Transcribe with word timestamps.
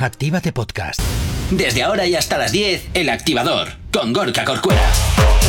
Actívate 0.00 0.52
Podcast. 0.52 1.00
Desde 1.50 1.82
ahora 1.82 2.06
y 2.06 2.14
hasta 2.14 2.38
las 2.38 2.52
10, 2.52 2.90
El 2.94 3.08
Activador, 3.08 3.68
con 3.92 4.12
Gorka 4.12 4.44
Corcuera. 4.44 4.92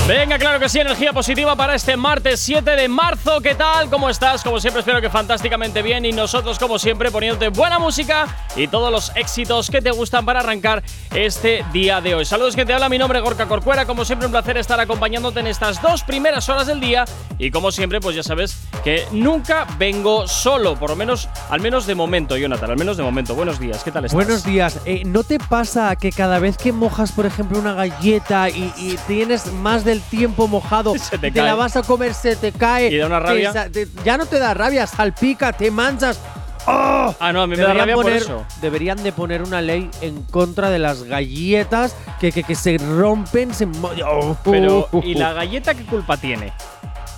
Venga, 0.09 0.39
claro 0.39 0.59
que 0.59 0.67
sí, 0.69 0.79
energía 0.79 1.13
positiva 1.13 1.55
para 1.55 1.75
este 1.75 1.95
martes 1.95 2.39
7 2.39 2.75
de 2.75 2.87
marzo. 2.87 3.41
¿Qué 3.41 3.53
tal? 3.53 3.91
¿Cómo 3.91 4.09
estás? 4.09 4.43
Como 4.43 4.59
siempre, 4.59 4.79
espero 4.79 4.99
que 5.01 5.09
fantásticamente 5.11 5.83
bien. 5.83 6.03
Y 6.03 6.11
nosotros, 6.11 6.57
como 6.57 6.79
siempre, 6.79 7.11
poniéndote 7.11 7.49
buena 7.49 7.77
música 7.77 8.25
y 8.55 8.67
todos 8.67 8.91
los 8.91 9.15
éxitos 9.15 9.69
que 9.69 9.83
te 9.83 9.91
gustan 9.91 10.25
para 10.25 10.39
arrancar 10.39 10.81
este 11.13 11.63
día 11.71 12.01
de 12.01 12.15
hoy. 12.15 12.25
Saludos 12.25 12.55
que 12.55 12.65
te 12.65 12.73
habla, 12.73 12.89
mi 12.89 12.97
nombre 12.97 13.19
es 13.19 13.23
Gorka 13.23 13.45
Corcuera. 13.45 13.85
Como 13.85 14.03
siempre, 14.03 14.25
un 14.25 14.31
placer 14.31 14.57
estar 14.57 14.79
acompañándote 14.79 15.41
en 15.41 15.45
estas 15.45 15.79
dos 15.79 16.01
primeras 16.01 16.49
horas 16.49 16.65
del 16.65 16.79
día. 16.79 17.05
Y 17.37 17.51
como 17.51 17.71
siempre, 17.71 17.99
pues 17.99 18.15
ya 18.15 18.23
sabes 18.23 18.57
que 18.83 19.05
nunca 19.11 19.67
vengo 19.77 20.27
solo, 20.27 20.75
por 20.75 20.89
lo 20.89 20.95
menos, 20.95 21.29
al 21.51 21.61
menos 21.61 21.85
de 21.85 21.93
momento, 21.93 22.35
Jonathan, 22.35 22.71
al 22.71 22.77
menos 22.77 22.97
de 22.97 23.03
momento. 23.03 23.35
Buenos 23.35 23.59
días, 23.59 23.83
¿qué 23.83 23.91
tal 23.91 24.05
estás? 24.05 24.15
Buenos 24.15 24.43
días. 24.43 24.79
Eh, 24.85 25.03
¿No 25.05 25.23
te 25.23 25.37
pasa 25.37 25.95
que 25.97 26.11
cada 26.11 26.39
vez 26.39 26.57
que 26.57 26.71
mojas, 26.71 27.11
por 27.11 27.27
ejemplo, 27.27 27.59
una 27.59 27.75
galleta 27.75 28.49
y, 28.49 28.73
y 28.75 28.97
tienes 29.05 29.53
más 29.53 29.85
del 29.85 29.98
tiempo 30.01 30.47
mojado, 30.47 30.93
Se 30.97 31.17
te 31.17 31.31
la 31.31 31.55
vas 31.55 31.75
a 31.75 31.83
comer, 31.83 32.13
se 32.13 32.35
te 32.35 32.51
cae? 32.51 32.89
¿Y 32.91 32.97
da 32.97 33.07
una 33.07 33.19
rabia? 33.19 33.69
te- 33.71 33.87
ya 34.03 34.17
no 34.17 34.25
te 34.25 34.39
da 34.39 34.53
rabia, 34.53 34.87
salpica, 34.87 35.53
te 35.53 35.71
manchas. 35.71 36.19
¡Oh! 36.67 37.15
Ah, 37.19 37.31
no, 37.33 37.41
a 37.41 37.47
mí 37.47 37.55
me 37.55 37.63
da 37.63 37.73
rabia 37.73 37.95
por 37.95 38.05
poner- 38.05 38.21
eso. 38.21 38.45
Deberían 38.61 39.01
de 39.01 39.11
poner 39.11 39.41
una 39.41 39.61
ley 39.61 39.89
en 40.01 40.21
contra 40.23 40.69
de 40.69 40.77
las 40.77 41.03
galletas 41.03 41.95
que, 42.19 42.31
que, 42.31 42.43
que 42.43 42.55
se 42.55 42.77
rompen, 42.77 43.53
se 43.53 43.67
oh, 44.05 44.37
Pero, 44.43 44.87
¿y 45.03 45.15
la 45.15 45.33
galleta 45.33 45.73
qué 45.73 45.85
culpa 45.85 46.17
tiene? 46.17 46.53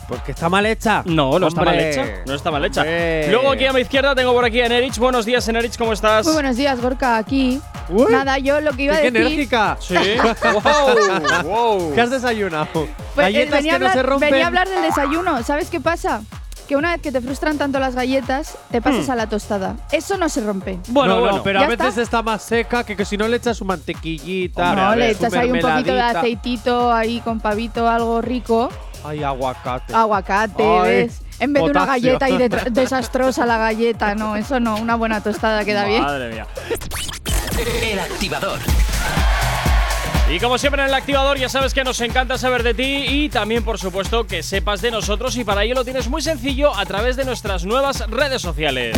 Porque 0.07 0.31
está 0.31 0.49
mal 0.49 0.65
hecha. 0.65 1.03
No, 1.05 1.39
no 1.39 1.47
está 1.47 1.61
mal 1.61 1.69
Hombre. 1.73 1.89
hecha. 1.91 2.05
No 2.25 2.33
está 2.33 2.51
mal 2.51 2.65
hecha. 2.65 2.81
Hombre. 2.81 3.27
Luego 3.31 3.51
aquí 3.51 3.65
a 3.65 3.73
mi 3.73 3.81
izquierda 3.81 4.13
tengo 4.13 4.33
por 4.33 4.43
aquí 4.43 4.59
a 4.61 4.67
Nerich. 4.67 4.97
Buenos 4.97 5.25
días, 5.25 5.47
Nerich, 5.47 5.77
¿cómo 5.77 5.93
estás? 5.93 6.25
Muy 6.25 6.33
buenos 6.33 6.57
días, 6.57 6.81
Gorka, 6.81 7.17
aquí. 7.17 7.61
Uy, 7.89 8.11
Nada, 8.11 8.37
yo 8.37 8.59
lo 8.61 8.71
que 8.73 8.83
iba 8.83 8.95
a 8.95 9.01
¡Qué 9.01 9.11
decir. 9.11 9.27
enérgica! 9.27 9.77
Sí. 9.79 9.95
wow, 10.63 11.43
wow. 11.43 11.93
¿Qué 11.93 12.01
has 12.01 12.09
desayunado? 12.09 12.67
Pues, 12.73 12.87
eh, 12.87 13.31
Galletas 13.31 13.51
venía, 13.59 13.71
que 13.71 13.75
a 13.75 13.79
no 13.79 13.85
hablar, 13.87 13.93
se 13.93 14.03
rompen. 14.03 14.29
venía 14.31 14.45
a 14.45 14.47
hablar 14.47 14.69
del 14.69 14.81
desayuno. 14.81 15.43
¿Sabes 15.43 15.69
qué 15.69 15.79
pasa? 15.79 16.21
Que 16.67 16.75
una 16.77 16.91
vez 16.93 17.01
que 17.01 17.11
te 17.11 17.19
frustran 17.19 17.57
tanto 17.57 17.79
las 17.79 17.95
galletas, 17.95 18.57
te 18.71 18.81
pasas 18.81 19.09
a 19.09 19.15
la 19.15 19.27
tostada. 19.27 19.75
Eso 19.91 20.17
no 20.17 20.29
se 20.29 20.41
rompe. 20.41 20.79
Bueno, 20.87 21.15
no, 21.15 21.19
bueno. 21.21 21.37
no, 21.37 21.43
pero 21.43 21.59
¿Ya 21.59 21.65
a 21.65 21.69
veces 21.69 21.87
está? 21.89 22.01
está? 22.01 22.21
más 22.21 22.41
seca 22.43 22.85
que, 22.85 22.95
que 22.95 23.03
si 23.03 23.17
no 23.17 23.27
le 23.27 23.37
echas 23.37 23.57
su 23.57 23.65
mantequillita. 23.65 24.69
Hombre, 24.69 24.81
a 24.81 24.85
no, 24.89 24.95
le 24.95 25.07
ver, 25.07 25.15
su 25.17 25.25
echas 25.25 25.33
ahí 25.39 25.51
un 25.51 25.59
poquito 25.59 25.93
de 25.93 26.01
aceitito 26.01 26.93
ahí 26.93 27.19
con 27.21 27.39
pavito, 27.41 27.89
algo 27.89 28.21
rico. 28.21 28.69
Ay, 29.03 29.23
aguacate. 29.23 29.93
Aguacate, 29.93 30.63
Ay, 30.63 30.91
¿ves? 30.91 31.21
En 31.39 31.53
vez 31.53 31.63
de 31.63 31.69
una 31.71 31.85
galleta 31.85 32.29
y 32.29 32.37
de- 32.37 32.49
desastrosa 32.71 33.45
la 33.45 33.57
galleta, 33.57 34.13
no, 34.15 34.35
eso 34.35 34.59
no, 34.59 34.75
una 34.77 34.95
buena 34.95 35.21
tostada 35.21 35.65
queda 35.65 35.85
bien. 35.85 36.03
Madre 36.03 36.31
mía. 36.33 36.47
El 37.81 37.99
Activador. 37.99 38.59
Y 40.29 40.39
como 40.39 40.57
siempre 40.57 40.81
en 40.81 40.87
el 40.87 40.93
activador, 40.93 41.37
ya 41.37 41.49
sabes 41.49 41.73
que 41.73 41.83
nos 41.83 41.99
encanta 41.99 42.37
saber 42.37 42.63
de 42.63 42.73
ti 42.73 42.83
y 43.05 43.27
también, 43.27 43.65
por 43.65 43.77
supuesto, 43.77 44.25
que 44.27 44.43
sepas 44.43 44.81
de 44.81 44.89
nosotros. 44.89 45.35
Y 45.35 45.43
para 45.43 45.65
ello 45.65 45.75
lo 45.75 45.83
tienes 45.83 46.07
muy 46.07 46.21
sencillo 46.21 46.73
a 46.73 46.85
través 46.85 47.17
de 47.17 47.25
nuestras 47.25 47.65
nuevas 47.65 47.99
redes 48.09 48.41
sociales. 48.41 48.95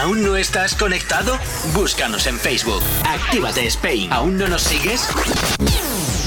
¿Aún 0.00 0.22
no 0.24 0.36
estás 0.36 0.74
conectado? 0.74 1.36
Búscanos 1.74 2.26
en 2.26 2.38
Facebook. 2.38 2.82
Actívate 3.06 3.66
Spain. 3.66 4.10
¿Aún 4.10 4.38
no 4.38 4.48
nos 4.48 4.62
sigues? 4.62 5.06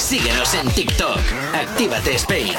Síguenos 0.00 0.54
en 0.54 0.66
TikTok. 0.70 1.18
Actívate 1.54 2.14
Spain. 2.14 2.54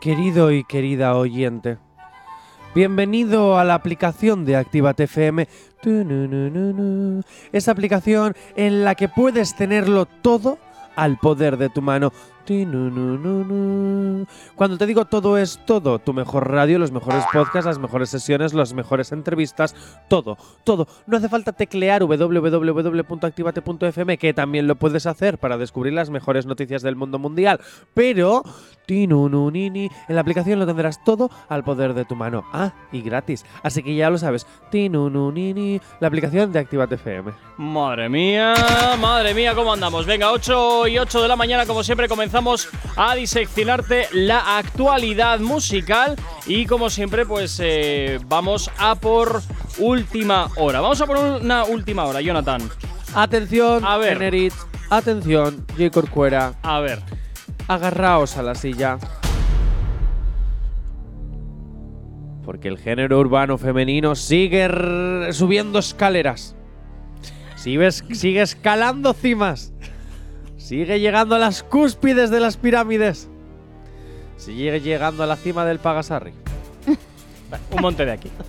Querido 0.01 0.53
y 0.53 0.63
querida 0.65 1.17
oyente, 1.17 1.79
bienvenido 2.75 3.59
a 3.59 3.65
la 3.65 3.75
aplicación 3.75 4.45
de 4.45 4.57
Actívate 4.57 5.05
FM. 5.05 5.49
Esa 7.53 7.73
aplicación 7.73 8.35
en 8.57 8.85
la 8.85 8.95
que 8.95 9.09
puedes 9.09 9.57
tenerlo 9.57 10.07
todo 10.07 10.59
al 10.97 11.19
poder 11.19 11.57
de 11.57 11.69
tu 11.69 11.83
mano. 11.83 12.13
Cuando 14.57 14.79
te 14.79 14.87
digo 14.87 15.05
todo 15.05 15.39
es 15.39 15.61
todo, 15.67 15.99
tu 15.99 16.13
mejor 16.13 16.51
radio, 16.51 16.79
los 16.79 16.91
mejores 16.91 17.25
podcasts, 17.33 17.67
las 17.67 17.79
mejores 17.79 18.11
sesiones, 18.11 18.55
las 18.55 18.73
mejores 18.73 19.13
entrevistas, 19.13 19.75
todo, 20.09 20.37
todo. 20.65 20.89
No 21.07 21.17
hace 21.17 21.29
falta 21.29 21.53
teclear 21.53 22.03
www.activate.fm, 22.05 24.19
que 24.19 24.35
también 24.35 24.67
lo 24.67 24.75
puedes 24.77 25.07
hacer 25.07 25.39
para 25.39 25.59
descubrir 25.59 25.93
las 25.93 26.11
mejores 26.11 26.47
noticias 26.47 26.83
del 26.83 26.97
mundo 26.97 27.19
mundial. 27.19 27.61
Pero, 27.95 28.43
en 28.89 29.91
la 30.09 30.21
aplicación 30.21 30.59
lo 30.59 30.67
tendrás 30.67 31.05
todo 31.05 31.31
al 31.49 31.63
poder 31.63 31.95
de 31.95 32.05
tu 32.05 32.17
mano. 32.17 32.43
Ah, 32.53 32.73
y 32.91 33.03
gratis. 33.03 33.45
Así 33.63 33.85
que 33.85 33.95
ya 33.95 34.11
lo 34.11 34.19
sabes. 34.19 34.49
La 34.73 36.09
aplicación 36.09 36.51
de 36.53 36.59
Activate 36.59 36.97
FM. 36.97 37.33
Madre 37.59 38.09
mía, 38.09 38.55
madre 39.01 39.35
mía, 39.35 39.55
¿cómo 39.55 39.73
andamos? 39.73 40.07
Venga, 40.07 40.33
8 40.33 40.89
y 40.89 40.99
8 40.99 41.23
de 41.23 41.29
la 41.29 41.37
mañana, 41.37 41.65
como 41.67 41.85
siempre, 41.85 42.09
comenzamos 42.09 42.30
a 42.97 43.15
diseccionarte 43.15 44.07
la 44.13 44.59
actualidad 44.59 45.41
musical 45.41 46.17
y 46.47 46.67
como 46.67 46.91
siempre, 46.91 47.27
pues 47.27 47.61
eh, 47.63 48.19
vamos 48.27 48.71
a 48.79 48.95
por 48.95 49.43
última 49.79 50.49
hora. 50.57 50.81
Vamos 50.81 51.01
a 51.01 51.07
por 51.07 51.19
una 51.19 51.65
última 51.65 52.05
hora, 52.05 52.21
Jonathan. 52.21 52.63
Atención, 53.15 53.85
A 53.85 53.97
ver. 53.97 54.53
Atención, 54.91 55.67
J. 55.77 55.91
Corcuera. 55.91 56.55
A 56.63 56.81
ver, 56.81 57.01
Agarraos 57.69 58.37
a 58.37 58.43
la 58.43 58.55
silla. 58.55 58.99
Porque 62.45 62.69
el 62.69 62.79
género 62.79 63.19
urbano 63.21 63.59
femenino 63.59 64.15
sigue 64.17 64.69
subiendo 65.33 65.79
escaleras. 65.79 66.57
Sigue, 67.55 67.93
sigue 67.93 68.43
escalando 68.43 69.13
cimas. 69.13 69.70
Sigue 70.61 71.01
llegando 71.01 71.35
a 71.35 71.39
las 71.39 71.63
cúspides 71.63 72.31
de 72.31 72.39
las 72.41 72.57
pirámides. 72.57 73.29
Sigue 74.37 74.81
llegando 74.81 75.23
a 75.23 75.27
la 75.27 75.37
cima 75.37 75.65
del 75.65 75.79
Pagasarri. 75.79 76.33
un 77.73 77.81
monte 77.83 78.05
de 78.05 78.13
aquí. 78.13 78.31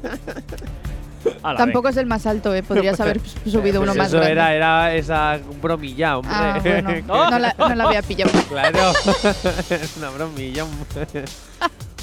Ala, 1.44 1.58
Tampoco 1.58 1.90
es 1.90 1.98
el 1.98 2.08
más 2.08 2.26
alto, 2.26 2.54
¿eh? 2.54 2.64
podrías 2.64 3.00
haber 3.00 3.20
subido 3.46 3.80
uno 3.82 3.92
Pues 3.92 3.98
más 3.98 4.08
eso 4.08 4.18
grande. 4.18 4.32
era, 4.32 4.56
era 4.56 4.96
esa 4.96 5.40
bromilla, 5.62 6.18
hombre. 6.18 6.34
Ah, 6.36 6.60
bueno, 6.64 6.90
no 7.08 7.40
la, 7.40 7.56
no 7.58 7.76
la 7.76 7.84
había 7.84 8.02
pillado. 8.02 8.32
Claro, 8.50 8.92
es 9.70 9.98
una 9.98 10.10
bromilla. 10.10 10.64
hombre. 10.66 11.26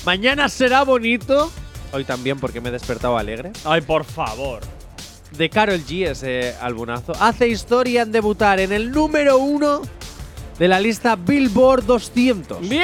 Mañana 0.04 0.48
será 0.48 0.84
bonito. 0.84 1.50
Hoy 1.92 2.04
también 2.04 2.38
porque 2.38 2.60
me 2.60 2.68
he 2.68 2.72
despertado 2.72 3.18
alegre. 3.18 3.52
Ay, 3.64 3.80
por 3.80 4.04
favor. 4.04 4.60
De 5.36 5.50
Carol 5.50 5.80
G 5.84 6.06
ese 6.08 6.54
albumazo. 6.60 7.12
Hace 7.20 7.48
historia 7.48 8.02
en 8.02 8.12
debutar 8.12 8.60
en 8.60 8.72
el 8.72 8.90
número 8.92 9.38
uno 9.38 9.82
de 10.58 10.68
la 10.68 10.80
lista 10.80 11.16
Billboard 11.16 11.84
200. 11.84 12.68
Bien. 12.68 12.82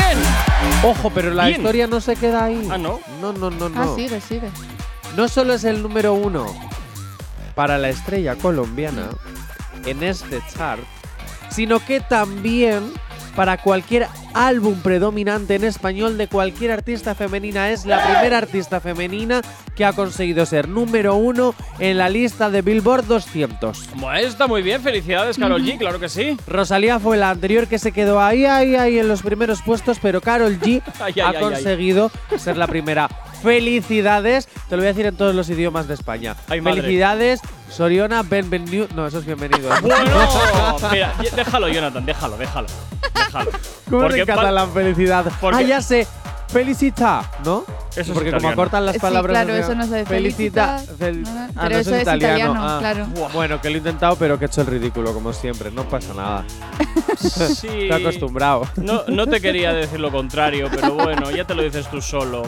Ojo, 0.84 1.10
pero 1.10 1.32
la 1.32 1.46
Bien. 1.46 1.60
historia 1.60 1.86
no 1.86 2.00
se 2.00 2.16
queda 2.16 2.44
ahí. 2.44 2.68
Ah, 2.70 2.78
¿no? 2.78 3.00
No, 3.20 3.32
no, 3.32 3.50
no, 3.50 3.68
no. 3.68 3.82
Ah, 3.82 3.94
sigue, 3.96 4.20
sigue. 4.20 4.48
No 5.16 5.28
solo 5.28 5.54
es 5.54 5.64
el 5.64 5.82
número 5.82 6.14
uno 6.14 6.46
para 7.54 7.78
la 7.78 7.88
estrella 7.88 8.36
colombiana 8.36 9.08
en 9.84 10.02
este 10.02 10.42
chart, 10.56 10.82
sino 11.50 11.78
que 11.84 12.00
también 12.00 12.92
para 13.34 13.58
cualquier 13.58 14.06
álbum 14.32 14.80
predominante 14.80 15.54
en 15.54 15.64
español 15.64 16.16
de 16.18 16.28
cualquier 16.28 16.70
artista 16.72 17.14
femenina. 17.14 17.70
Es 17.70 17.86
la 17.86 18.02
primera 18.04 18.38
artista 18.38 18.80
femenina 18.80 19.42
que 19.74 19.84
ha 19.84 19.92
conseguido 19.92 20.46
ser 20.46 20.68
número 20.68 21.16
uno 21.16 21.54
en 21.78 21.98
la 21.98 22.08
lista 22.08 22.50
de 22.50 22.62
Billboard 22.62 23.06
200. 23.06 23.90
Bueno, 23.96 24.18
está 24.28 24.46
muy 24.46 24.62
bien. 24.62 24.80
Felicidades, 24.82 25.38
Carol 25.38 25.62
G, 25.62 25.78
claro 25.78 25.98
que 26.00 26.08
sí. 26.08 26.36
Rosalía 26.46 26.98
fue 26.98 27.16
la 27.16 27.30
anterior 27.30 27.66
que 27.66 27.78
se 27.78 27.92
quedó 27.92 28.20
ahí, 28.20 28.44
ahí, 28.44 28.76
ahí 28.76 28.98
en 28.98 29.08
los 29.08 29.22
primeros 29.22 29.62
puestos, 29.62 29.98
pero 30.00 30.20
Carol 30.20 30.58
G 30.60 30.82
Ay, 31.00 31.14
ay, 31.16 31.20
ha 31.20 31.28
ay, 31.30 31.36
ay. 31.36 31.42
conseguido 31.42 32.10
ser 32.38 32.56
la 32.56 32.66
primera. 32.66 33.08
Felicidades, 33.44 34.46
te 34.68 34.74
lo 34.74 34.78
voy 34.78 34.86
a 34.86 34.88
decir 34.88 35.04
en 35.04 35.16
todos 35.16 35.34
los 35.34 35.50
idiomas 35.50 35.86
de 35.86 35.92
España. 35.92 36.34
Ay, 36.48 36.62
madre. 36.62 36.80
Felicidades, 36.80 37.40
Soriona, 37.70 38.22
bienvenido. 38.22 38.88
No, 38.94 39.06
eso 39.06 39.18
es 39.18 39.26
bienvenido. 39.26 39.68
Bueno, 39.82 40.78
mira, 40.92 41.12
déjalo, 41.36 41.68
Jonathan, 41.68 42.06
déjalo, 42.06 42.38
déjalo. 42.38 42.68
Déjalo. 43.14 43.50
¿Cómo 43.90 44.00
Porque 44.02 44.20
en 44.20 44.26
catalán 44.26 44.72
felicidad? 44.72 45.26
porque- 45.42 45.58
Ah, 45.58 45.62
ya 45.62 45.82
sé. 45.82 46.06
Felicita, 46.48 47.28
¿no? 47.44 47.64
Eso 47.92 48.00
es 48.00 48.08
Porque 48.10 48.30
como 48.30 48.38
italiano. 48.38 48.56
cortan 48.56 48.86
las 48.86 48.94
Sí, 48.94 49.00
palabras. 49.00 49.32
claro, 49.34 49.52
o 49.52 49.56
sea, 49.56 49.64
eso 49.64 49.74
no 49.74 49.86
se 49.86 50.04
felicita. 50.04 50.78
felicita, 50.78 51.04
fel- 51.04 51.22
no, 51.22 51.30
no, 51.34 51.40
ah, 51.56 51.60
pero 51.62 51.68
no, 51.74 51.78
eso 51.80 51.94
es 51.94 52.02
italiano, 52.02 52.54
ah. 52.58 52.76
claro. 52.80 53.06
Bueno, 53.32 53.60
que 53.60 53.70
lo 53.70 53.74
he 53.76 53.78
intentado, 53.78 54.16
pero 54.16 54.38
que 54.38 54.44
he 54.44 54.48
hecho 54.48 54.60
el 54.60 54.66
ridículo, 54.68 55.12
como 55.12 55.32
siempre. 55.32 55.70
No 55.70 55.88
pasa 55.88 56.14
nada. 56.14 56.44
Sí. 57.16 57.68
Estoy 57.68 57.90
acostumbrado. 57.92 58.66
No, 58.76 59.02
no 59.06 59.26
te 59.26 59.40
quería 59.40 59.72
decir 59.72 59.98
lo 60.00 60.10
contrario, 60.10 60.68
pero 60.70 60.92
bueno, 60.94 61.30
ya 61.30 61.44
te 61.46 61.54
lo 61.54 61.62
dices 61.62 61.88
tú 61.88 62.02
solo. 62.02 62.42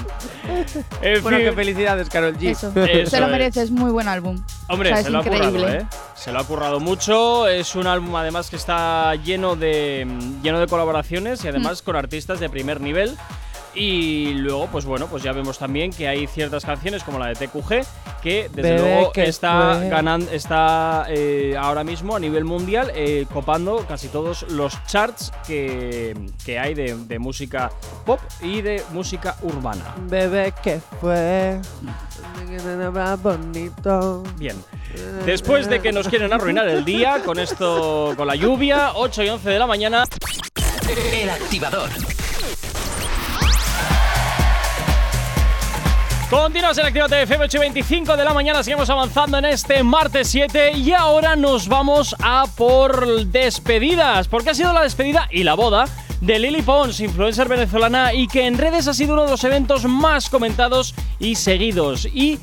En 1.00 1.22
Bueno, 1.22 1.38
fin, 1.38 1.46
que 1.46 1.52
felicidades, 1.52 2.08
Carol 2.10 2.36
G. 2.36 2.50
Eso. 2.50 2.72
Eso 2.86 3.10
Se 3.10 3.20
lo 3.20 3.26
es. 3.26 3.32
mereces, 3.32 3.70
muy 3.70 3.90
buen 3.90 4.08
álbum. 4.08 4.42
Hombre, 4.68 4.90
O 4.90 4.94
sea, 4.94 5.02
se 5.02 5.08
es 5.08 5.12
lo 5.12 5.20
ha 5.20 5.22
currado, 5.22 5.48
increíble. 5.50 5.78
¿eh? 5.78 5.86
Se 6.14 6.32
lo 6.32 6.40
ha 6.40 6.44
currado 6.44 6.80
mucho. 6.80 7.46
Es 7.48 7.74
un 7.74 7.86
álbum 7.86 8.14
además 8.16 8.50
que 8.50 8.56
está 8.56 9.14
lleno 9.14 9.56
de 9.56 10.06
lleno 10.42 10.58
de 10.60 10.66
colaboraciones 10.66 11.44
y 11.44 11.48
además 11.48 11.80
con 11.82 11.96
artistas 11.96 12.40
de 12.40 12.50
primer 12.50 12.80
nivel. 12.80 13.16
Y 13.76 14.32
luego, 14.32 14.68
pues 14.68 14.86
bueno, 14.86 15.06
pues 15.06 15.22
ya 15.22 15.32
vemos 15.32 15.58
también 15.58 15.92
que 15.92 16.08
hay 16.08 16.26
ciertas 16.26 16.64
canciones 16.64 17.04
como 17.04 17.18
la 17.18 17.26
de 17.26 17.34
TQG 17.34 17.84
que 18.22 18.48
desde 18.50 18.62
Bebé, 18.72 18.78
luego 18.78 19.12
que 19.12 19.24
está 19.28 19.76
fue. 19.78 19.88
ganando, 19.90 20.30
está 20.32 21.04
eh, 21.10 21.54
ahora 21.58 21.84
mismo 21.84 22.16
a 22.16 22.18
nivel 22.18 22.44
mundial 22.46 22.90
eh, 22.94 23.26
copando 23.32 23.84
casi 23.86 24.08
todos 24.08 24.50
los 24.50 24.82
charts 24.86 25.30
que, 25.46 26.16
que 26.44 26.58
hay 26.58 26.72
de, 26.72 26.96
de 26.96 27.18
música 27.18 27.70
pop 28.06 28.18
y 28.40 28.62
de 28.62 28.82
música 28.92 29.36
urbana. 29.42 29.94
Bebé, 30.08 30.54
que 30.62 30.80
fue? 31.00 31.60
bonito. 33.22 34.22
Bien. 34.38 34.56
Después 35.26 35.68
de 35.68 35.80
que 35.80 35.92
nos 35.92 36.08
quieren 36.08 36.32
arruinar 36.32 36.66
el 36.68 36.84
día 36.84 37.22
con 37.24 37.38
esto, 37.38 38.14
con 38.16 38.26
la 38.26 38.34
lluvia, 38.36 38.92
8 38.94 39.22
y 39.22 39.28
11 39.28 39.50
de 39.50 39.58
la 39.58 39.66
mañana. 39.66 40.04
El 41.12 41.28
activador. 41.28 41.90
Continuamos 46.30 46.76
en 46.78 46.86
Actívate 46.86 47.22
FM 47.22 47.44
8 47.44 47.56
y 47.56 47.60
25 47.60 48.16
de 48.16 48.24
la 48.24 48.34
mañana, 48.34 48.60
seguimos 48.64 48.90
avanzando 48.90 49.38
en 49.38 49.44
este 49.44 49.84
martes 49.84 50.26
7 50.26 50.72
y 50.72 50.92
ahora 50.92 51.36
nos 51.36 51.68
vamos 51.68 52.16
a 52.20 52.46
por 52.56 53.26
despedidas, 53.26 54.26
porque 54.26 54.50
ha 54.50 54.54
sido 54.54 54.72
la 54.72 54.82
despedida 54.82 55.28
y 55.30 55.44
la 55.44 55.54
boda 55.54 55.84
de 56.20 56.40
Lily 56.40 56.62
Pons, 56.62 56.98
influencer 56.98 57.48
venezolana 57.48 58.12
y 58.12 58.26
que 58.26 58.44
en 58.44 58.58
redes 58.58 58.88
ha 58.88 58.94
sido 58.94 59.12
uno 59.12 59.22
de 59.22 59.30
los 59.30 59.44
eventos 59.44 59.84
más 59.84 60.28
comentados 60.28 60.96
y 61.20 61.36
seguidos. 61.36 62.06
Y 62.06 62.40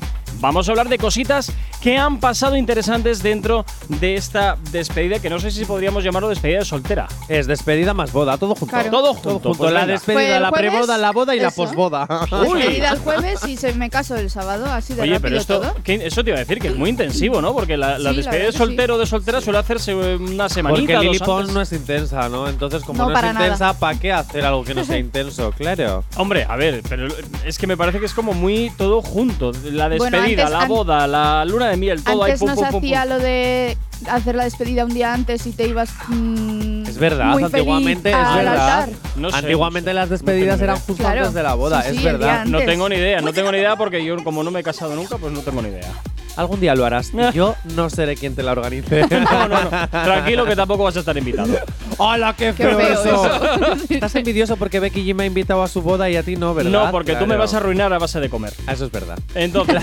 vamos 0.48 0.68
a 0.68 0.72
hablar 0.72 0.88
de 0.88 0.98
cositas 0.98 1.50
que 1.80 1.96
han 1.98 2.18
pasado 2.20 2.56
interesantes 2.56 3.22
dentro 3.22 3.64
de 3.88 4.14
esta 4.14 4.56
despedida, 4.72 5.18
que 5.18 5.28
no 5.30 5.38
sé 5.38 5.50
si 5.50 5.64
podríamos 5.64 6.02
llamarlo 6.04 6.28
despedida 6.28 6.60
de 6.60 6.64
soltera. 6.64 7.06
Es 7.28 7.46
despedida 7.46 7.92
más 7.94 8.12
boda, 8.12 8.38
todo 8.38 8.54
junto. 8.54 8.72
Claro. 8.74 8.90
Todo 8.90 9.14
junto. 9.14 9.22
Todo 9.22 9.38
junto. 9.40 9.58
pues 9.58 9.72
la 9.72 9.86
despedida, 9.86 10.40
la 10.40 10.50
preboda, 10.50 10.96
la 10.98 11.12
boda 11.12 11.34
y 11.36 11.40
la 11.40 11.50
posboda. 11.50 12.06
Despedida 12.30 12.90
el 12.90 12.98
jueves 12.98 13.44
y 13.46 13.56
se 13.56 13.74
me 13.74 13.90
caso 13.90 14.16
el 14.16 14.30
sábado, 14.30 14.66
así 14.66 14.94
de 14.94 15.02
Oye, 15.02 15.12
rápido 15.14 15.28
pero 15.28 15.40
esto, 15.40 15.60
todo. 15.60 15.74
¿qué- 15.84 16.06
eso 16.06 16.24
te 16.24 16.30
iba 16.30 16.36
a 16.38 16.40
decir 16.40 16.58
que 16.58 16.68
es 16.68 16.76
muy 16.76 16.90
intensivo, 16.90 17.40
¿no? 17.42 17.52
Porque 17.52 17.76
la, 17.76 17.98
la 17.98 18.10
Sí, 18.10 18.16
despedida 18.16 18.46
de 18.46 18.52
soltero 18.52 18.94
o 18.94 18.98
de 18.98 19.06
soltera 19.06 19.40
suele 19.40 19.58
hacerse 19.58 19.94
una 19.94 20.48
semanita, 20.48 20.94
Porque 20.94 20.98
Lily 21.06 21.18
Pons 21.18 21.52
no 21.52 21.60
es 21.60 21.72
intensa, 21.72 22.28
¿no? 22.28 22.48
Entonces, 22.48 22.82
como 22.82 22.98
No, 22.98 23.04
no, 23.04 23.10
es 23.10 23.14
para 23.14 23.32
nada. 23.32 23.46
intensa, 23.46 23.78
¿para 23.78 23.98
qué 23.98 24.12
hacer 24.12 24.44
algo 24.44 24.64
que 24.64 24.74
no 24.74 24.84
sea 24.84 24.98
intenso? 24.98 25.52
Claro. 25.52 26.04
Hombre, 26.16 26.46
a 26.48 26.56
ver, 26.56 26.82
pero 26.88 27.08
es 27.44 27.58
que 27.58 27.66
me 27.66 27.76
parece 27.76 28.00
que 28.00 28.06
es 28.06 28.14
como 28.14 28.32
muy 28.32 28.70
todo 28.78 29.02
junto. 29.02 29.52
La 29.64 29.88
Bueno, 29.88 30.18
despedida, 30.36 30.58
antes- 30.62 30.68
la 30.68 30.74
boda, 30.74 31.06
la 31.06 31.44
luna 31.44 31.68
de 31.68 31.76
miel, 31.76 32.02
todo 32.02 32.24
ahí 32.24 32.32
Antes 32.32 32.46
no 32.46 32.54
pum, 32.54 32.64
se 32.64 32.70
pum, 32.70 32.80
pum. 32.80 32.84
hacía 32.88 33.04
lo 33.04 33.18
de 33.18 33.76
hacer 34.10 34.34
la 34.34 34.44
despedida 34.44 34.84
un 34.84 34.92
día 34.94 35.12
antes 35.14 35.46
y 35.46 35.52
te 35.52 35.66
ibas. 35.68 35.90
mm, 36.08 36.84
Es 36.86 36.98
verdad, 36.98 37.26
muy 37.26 37.42
feliz 37.44 37.54
antiguamente 37.54 38.10
es 38.10 38.14
al 38.16 38.36
verdad. 38.44 38.82
altar. 38.82 38.88
No 39.16 39.30
sé, 39.30 39.36
Antiguamente 39.36 39.90
no 39.90 39.92
sé. 39.92 39.94
las 39.94 40.10
despedidas 40.10 40.58
No 40.58 40.64
eran 40.64 40.76
justo 40.76 40.94
Claro. 41.02 41.18
antes 41.20 41.34
de 41.34 41.42
la 41.42 41.54
boda, 41.54 41.82
Sí, 41.82 41.88
es 41.88 41.94
sí, 41.96 42.02
día 42.02 42.12
verdad. 42.12 42.44
No 42.46 42.58
tengo 42.58 42.88
ni 42.88 42.96
idea, 42.96 43.20
no 43.20 43.32
tengo 43.32 43.50
ni 43.52 43.58
idea 43.58 43.76
porque 43.76 44.04
yo 44.04 44.16
como 44.24 44.42
no 44.42 44.50
me 44.50 44.60
he 44.60 44.62
casado 44.62 44.94
nunca, 44.94 45.16
pues 45.18 45.32
no 45.32 45.40
tengo 45.40 45.62
ni 45.62 45.68
idea. 45.68 45.92
Algún 46.36 46.60
día 46.60 46.74
lo 46.74 46.84
harás. 46.84 47.12
y 47.32 47.32
Yo 47.36 47.54
no 47.76 47.90
seré 47.90 48.16
quien 48.16 48.34
te 48.34 48.42
la 48.42 48.52
organice. 48.52 49.04
No, 49.24 49.48
no, 49.48 49.62
no. 49.64 49.70
Tranquilo 49.90 50.44
que 50.44 50.54
tampoco 50.56 50.84
vas 50.84 50.96
a 50.96 51.00
estar 51.00 51.16
invitado. 51.16 51.54
¡Hola, 51.98 52.34
qué 52.36 52.52
Qué 52.56 52.64
feo, 52.68 52.78
feo 52.78 52.92
eso! 52.92 53.84
Estás 53.88 54.14
envidioso 54.16 54.56
porque 54.56 54.80
Becky 54.80 55.04
G 55.04 55.14
me 55.14 55.22
ha 55.24 55.26
invitado 55.26 55.62
a 55.62 55.68
su 55.68 55.80
boda 55.82 56.10
y 56.10 56.16
a 56.16 56.22
ti 56.22 56.36
no, 56.36 56.52
¿verdad? 56.54 56.70
No, 56.70 56.90
porque 56.90 57.14
tú 57.14 57.26
me 57.26 57.36
vas 57.36 57.54
a 57.54 57.58
arruinar 57.58 57.92
a 57.92 57.98
base 57.98 58.20
de 58.20 58.28
comer. 58.28 58.52
Eso 58.70 58.86
es 58.86 58.90
verdad. 58.90 59.18
Entonces, 59.34 59.82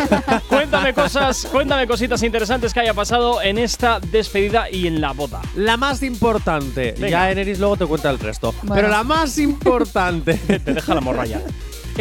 cuéntame 0.50 0.94
cosas, 0.94 1.48
cuéntame 1.51 1.88
cositas 1.88 2.21
interesantes 2.24 2.74
que 2.74 2.81
haya 2.81 2.94
pasado 2.94 3.42
en 3.42 3.57
esta 3.57 4.00
despedida 4.00 4.69
y 4.69 4.88
en 4.88 5.00
la 5.01 5.12
boda. 5.13 5.42
La 5.56 5.77
más 5.77 6.04
importante, 6.04 6.94
Venga. 6.94 7.09
ya 7.09 7.31
Eneris 7.31 7.59
luego 7.59 7.77
te 7.77 7.86
cuenta 7.86 8.09
el 8.09 8.19
resto, 8.19 8.54
Bueno. 8.63 8.75
pero 8.75 8.88
la 8.89 9.04
más 9.04 9.38
importante 9.38 10.33
Te 10.36 10.59
deja 10.74 10.94
la 10.94 11.01
morralla. 11.01 11.42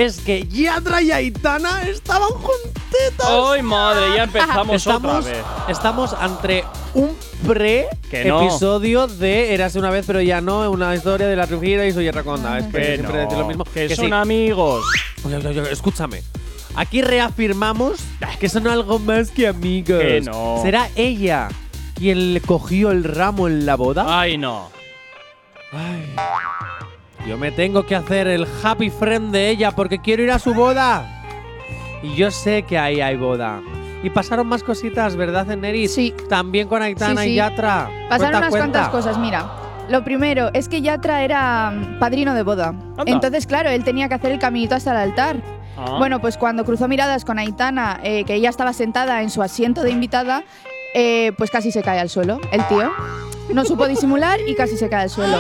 Es 0.05 0.21
que 0.21 0.47
Yatra 0.47 1.03
y 1.03 1.11
Aitana 1.13 1.83
estaban 1.83 2.29
juntitos. 2.31 3.27
¡Ay, 3.53 3.63
madre! 3.63 4.17
Ya 4.17 4.23
empezamos 4.25 4.77
estamos, 4.77 5.27
otra 5.27 5.33
vez. 5.33 5.45
estamos 5.69 6.13
ante 6.15 6.65
un 6.95 7.09
Que 7.09 8.25
no. 8.25 8.39
pre-episodio 8.39 9.07
de 9.07 9.55
Érase 9.55 9.79
una 9.79 9.91
vez, 9.91 10.05
pero 10.07 10.21
ya 10.21 10.41
no, 10.41 10.71
una 10.71 10.95
historia 10.95 11.27
de 11.27 11.37
la 11.37 11.47
Trujillo 11.47 11.85
y 11.85 11.93
soy 11.93 12.11
Raconda. 12.11 12.59
Es 12.59 12.67
que 12.67 12.73
Que 12.73 12.95
siempre 12.97 13.13
no, 13.17 13.23
decir 13.25 13.39
lo 13.39 13.47
mismo. 13.47 13.65
que, 13.65 13.89
Que 13.89 13.97
son 13.97 14.07
sí. 14.07 14.13
amigos. 14.13 14.85
Oye, 15.25 15.37
oye, 15.37 15.49
oye, 15.61 15.73
escúchame. 15.73 16.23
Aquí 16.77 17.03
reafirmamos 17.03 17.99
que 18.39 18.49
son 18.49 18.67
algo 18.69 18.99
más 19.01 19.31
que 19.31 19.49
amigos. 19.49 20.01
Que 20.01 20.21
no. 20.21 20.61
¿Será 20.63 20.89
ella 20.97 21.49
quien 21.95 22.33
le 22.35 22.41
cogió 22.41 22.91
el 22.93 23.05
ramo 23.05 23.49
en 23.49 23.67
la 23.67 23.75
boda? 23.77 24.05
Ay, 24.21 24.39
no. 24.39 24.71
Ay. 25.73 26.05
Yo 27.27 27.37
me 27.37 27.51
tengo 27.53 27.85
que 27.85 27.95
hacer 27.95 28.27
el 28.27 28.47
happy 28.63 28.91
friend 28.91 29.33
de 29.33 29.51
ella 29.51 29.71
porque 29.73 29.99
quiero 30.01 30.23
ir 30.23 30.31
a 30.31 30.39
su 30.39 30.55
boda. 30.55 31.05
Y 32.03 32.15
yo 32.17 32.31
sé 32.31 32.63
que 32.63 32.79
ahí 32.79 33.01
hay 33.01 33.17
boda. 33.17 33.61
Y 34.03 34.09
pasaron 34.11 34.47
más 34.47 34.63
cositas, 34.63 35.15
¿verdad, 35.17 35.51
Eneris? 35.51 35.95
Sí. 35.95 36.15
También 36.29 36.67
con 36.67 36.81
Aitana 36.83 37.21
Sí, 37.23 37.29
sí. 37.29 37.33
y 37.33 37.37
Yatra. 37.37 37.91
Pasaron 38.09 38.19
Cuenta, 38.19 38.39
unas 38.39 38.51
cuenta. 38.51 38.69
cuantas 38.71 38.89
cosas, 38.89 39.19
mira. 39.19 39.51
Lo 39.91 40.03
primero 40.05 40.51
es 40.55 40.69
que 40.69 40.81
Yatra 40.81 41.23
era 41.23 41.71
mm, 41.73 41.99
padrino 41.99 42.33
de 42.35 42.43
boda. 42.43 42.69
Anda. 42.69 43.05
Entonces, 43.07 43.47
claro, 43.47 43.69
él 43.69 43.85
tenía 43.85 44.09
que 44.09 44.15
hacer 44.15 44.33
el 44.33 44.39
caminito 44.39 44.75
hasta 44.75 44.93
el 44.93 44.97
altar. 45.11 45.37
Ah. 45.77 45.97
Bueno, 45.99 46.21
pues 46.21 46.39
cuando 46.39 46.65
cruzó 46.65 46.89
miradas 46.89 47.25
con 47.27 47.39
Aitana, 47.39 48.01
eh, 48.03 48.25
que 48.25 48.35
ella 48.35 48.49
estaba 48.49 48.73
sentada 48.73 49.21
en 49.23 49.29
su 49.29 49.43
asiento 49.43 49.83
de 49.83 49.91
invitada, 49.91 50.45
eh, 50.95 51.33
pues 51.37 51.51
casi 51.51 51.71
se 51.71 51.83
cae 51.83 51.99
al 52.01 52.09
suelo, 52.09 52.41
el 52.53 52.67
tío. 52.69 52.91
No 53.53 53.65
supo 53.67 53.87
disimular 53.89 54.39
y 54.47 54.55
casi 54.55 54.77
se 54.79 54.89
cae 54.89 55.03
al 55.03 55.11
suelo. 55.11 55.39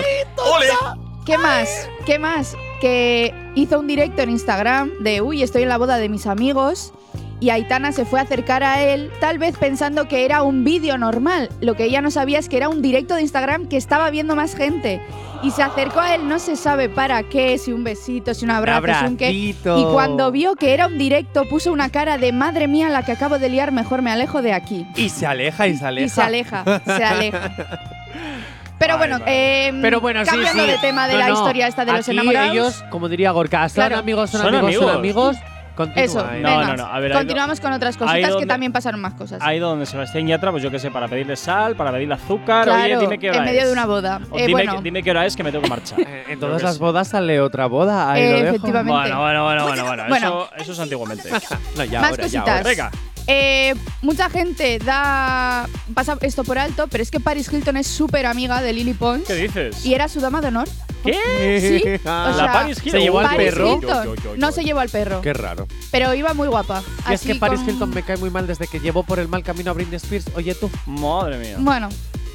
¿Qué 1.30 1.38
más? 1.38 1.88
¿Qué 2.06 2.18
más? 2.18 2.56
Que 2.80 3.32
hizo 3.54 3.78
un 3.78 3.86
directo 3.86 4.20
en 4.20 4.30
Instagram 4.30 4.90
de, 4.98 5.20
uy, 5.20 5.44
estoy 5.44 5.62
en 5.62 5.68
la 5.68 5.78
boda 5.78 5.96
de 5.96 6.08
mis 6.08 6.26
amigos. 6.26 6.92
Y 7.38 7.50
Aitana 7.50 7.92
se 7.92 8.04
fue 8.04 8.18
a 8.18 8.24
acercar 8.24 8.64
a 8.64 8.82
él, 8.82 9.12
tal 9.20 9.38
vez 9.38 9.56
pensando 9.56 10.08
que 10.08 10.24
era 10.24 10.42
un 10.42 10.64
vídeo 10.64 10.98
normal. 10.98 11.48
Lo 11.60 11.76
que 11.76 11.84
ella 11.84 12.02
no 12.02 12.10
sabía 12.10 12.40
es 12.40 12.48
que 12.48 12.56
era 12.56 12.68
un 12.68 12.82
directo 12.82 13.14
de 13.14 13.22
Instagram 13.22 13.68
que 13.68 13.76
estaba 13.76 14.10
viendo 14.10 14.34
más 14.34 14.56
gente. 14.56 15.00
Y 15.44 15.52
se 15.52 15.62
acercó 15.62 16.00
a 16.00 16.16
él, 16.16 16.28
no 16.28 16.40
se 16.40 16.56
sabe 16.56 16.88
para 16.88 17.22
qué, 17.22 17.58
si 17.58 17.72
un 17.72 17.84
besito, 17.84 18.34
si 18.34 18.44
un 18.44 18.50
abrazo, 18.50 18.88
si 18.98 19.06
un 19.06 19.16
qué. 19.16 19.30
Y 19.30 19.54
cuando 19.92 20.32
vio 20.32 20.56
que 20.56 20.74
era 20.74 20.88
un 20.88 20.98
directo, 20.98 21.44
puso 21.48 21.70
una 21.70 21.90
cara 21.90 22.18
de 22.18 22.32
madre 22.32 22.66
mía, 22.66 22.88
la 22.88 23.04
que 23.04 23.12
acabo 23.12 23.38
de 23.38 23.50
liar, 23.50 23.70
mejor 23.70 24.02
me 24.02 24.10
alejo 24.10 24.42
de 24.42 24.52
aquí. 24.52 24.84
Y 24.96 25.10
se 25.10 25.26
aleja 25.26 25.68
y 25.68 25.76
se 25.76 25.86
aleja. 25.86 26.06
Y 26.06 26.08
se 26.08 26.22
aleja, 26.22 26.64
se 26.84 27.04
aleja. 27.04 27.52
Pero 28.80 28.96
bueno, 28.98 29.18
eh, 29.26 29.72
Pero 29.82 30.00
bueno, 30.00 30.24
sí, 30.24 30.30
cambiando 30.30 30.64
sí. 30.64 30.70
de 30.70 30.78
tema 30.78 31.06
de 31.06 31.12
No, 31.12 31.18
la 31.20 31.28
no. 31.28 31.34
historia 31.34 31.68
esta 31.68 31.84
de 31.84 31.92
los 31.92 32.00
Aquí 32.08 32.16
enamorados. 32.16 32.50
ellos, 32.52 32.84
como 32.90 33.08
diría 33.08 33.30
Gorka, 33.30 33.68
son 33.68 33.74
Claro. 33.76 33.98
amigos, 33.98 34.30
son, 34.30 34.40
Son 34.40 34.54
amigos, 34.54 34.74
son 34.74 34.96
amigos. 34.96 35.36
amigos. 35.36 35.50
Continúa, 35.76 36.04
Eso, 36.04 36.20
eh. 36.32 36.40
No, 36.42 36.48
venga. 36.58 36.66
no, 36.66 36.76
no, 36.78 36.86
a 36.86 36.98
ver, 37.00 37.12
ahí 37.12 37.18
Continuamos 37.18 37.60
con 37.60 37.72
otras 37.72 37.94
ahí 37.94 37.98
cositas 37.98 38.20
que 38.28 38.30
donde- 38.32 38.46
también 38.48 38.72
pasaron 38.72 39.00
más 39.00 39.14
cosas. 39.14 39.40
Ha 39.40 39.54
ido 39.54 39.68
donde 39.68 39.86
Sebastián 39.86 40.26
Yatra, 40.26 40.50
pues 40.50 40.62
yo 40.62 40.70
qué 40.70 40.78
sé, 40.78 40.90
para 40.90 41.08
pedirle 41.08 41.36
sal, 41.36 41.74
para 41.76 41.92
pedirle 41.92 42.14
azúcar. 42.14 42.64
claro, 42.64 42.82
Oye, 42.84 42.96
dime 42.98 43.18
qué 43.18 43.30
hora 43.30 43.38
en 43.38 43.44
medio 43.44 43.60
es. 43.60 43.66
de 43.68 43.72
una 43.72 43.86
boda. 43.86 44.20
O 44.30 44.36
Eh, 44.36 44.46
dime, 44.46 44.52
bueno, 44.64 44.82
dime 44.82 45.02
qué 45.02 45.10
hora 45.12 45.24
es 45.24 45.36
que 45.36 45.42
me 45.42 45.52
tengo 45.52 45.62
que 45.62 45.70
marchar. 45.70 46.00
Eh, 46.00 46.24
En 46.28 46.40
todas 46.40 46.62
las 46.62 46.78
bodas 46.78 47.08
sale 47.08 47.40
otra 47.40 47.66
boda. 47.66 48.10
Ahí 48.10 48.22
Eh, 48.22 48.30
lo 48.32 48.36
dejo. 48.38 48.48
efectivamente. 48.56 48.92
Bueno, 48.92 49.20
bueno, 49.20 49.44
bueno, 49.44 49.66
bueno, 49.66 49.84
bueno. 49.84 50.04
Bueno. 50.08 50.26
Eso, 50.26 50.62
eso 50.62 50.72
es 50.72 50.80
antiguamente. 50.80 51.30
No, 51.76 51.84
ya 51.84 52.00
Más 52.00 52.10
ahora, 52.10 52.26
ya 52.26 52.40
cositas. 52.40 52.48
ahora. 52.48 52.62
Venga. 52.68 52.90
Eh, 53.32 53.74
mucha 54.02 54.28
gente 54.28 54.78
da 54.80 55.68
pasa 55.94 56.18
esto 56.22 56.42
por 56.42 56.58
alto, 56.58 56.88
pero 56.88 57.02
es 57.02 57.10
que 57.12 57.20
Paris 57.20 57.48
Hilton 57.52 57.76
es 57.76 57.86
súper 57.86 58.26
amiga 58.26 58.60
de 58.60 58.72
Lily 58.72 58.94
Pons 58.94 59.24
¿Qué 59.26 59.34
dices? 59.34 59.86
y 59.86 59.94
era 59.94 60.08
su 60.08 60.20
dama 60.20 60.40
de 60.40 60.48
honor. 60.48 60.68
¿Qué? 61.04 61.80
Sí, 61.82 62.00
Ah. 62.04 62.34
La 62.36 62.52
Paris 62.52 62.78
Hilton. 62.78 62.92
se 62.92 63.00
llevó 63.00 63.20
al 63.20 63.26
Paris 63.26 63.50
perro. 63.52 63.74
Hilton 63.74 63.88
Yo, 63.90 64.04
yo, 64.04 64.14
yo, 64.16 64.22
yo. 64.34 64.36
no 64.36 64.52
se 64.52 64.64
llevó 64.64 64.80
al 64.80 64.88
perro, 64.88 65.20
Qué 65.20 65.32
raro. 65.32 65.66
pero 65.92 66.12
iba 66.14 66.34
muy 66.34 66.48
guapa. 66.48 66.82
Y 67.08 67.12
es 67.14 67.20
que 67.22 67.36
Paris 67.36 67.60
con- 67.60 67.70
Hilton 67.70 67.90
me 67.90 68.02
cae 68.02 68.16
muy 68.16 68.30
mal 68.30 68.46
desde 68.46 68.66
que 68.66 68.80
llevó 68.80 69.02
por 69.04 69.18
el 69.20 69.28
mal 69.28 69.42
camino 69.44 69.70
a 69.70 69.74
Britney 69.74 69.96
Spears. 69.96 70.26
Oye 70.34 70.54
tú. 70.54 70.68
Madre 70.86 71.38
mía. 71.38 71.56
Bueno, 71.58 71.88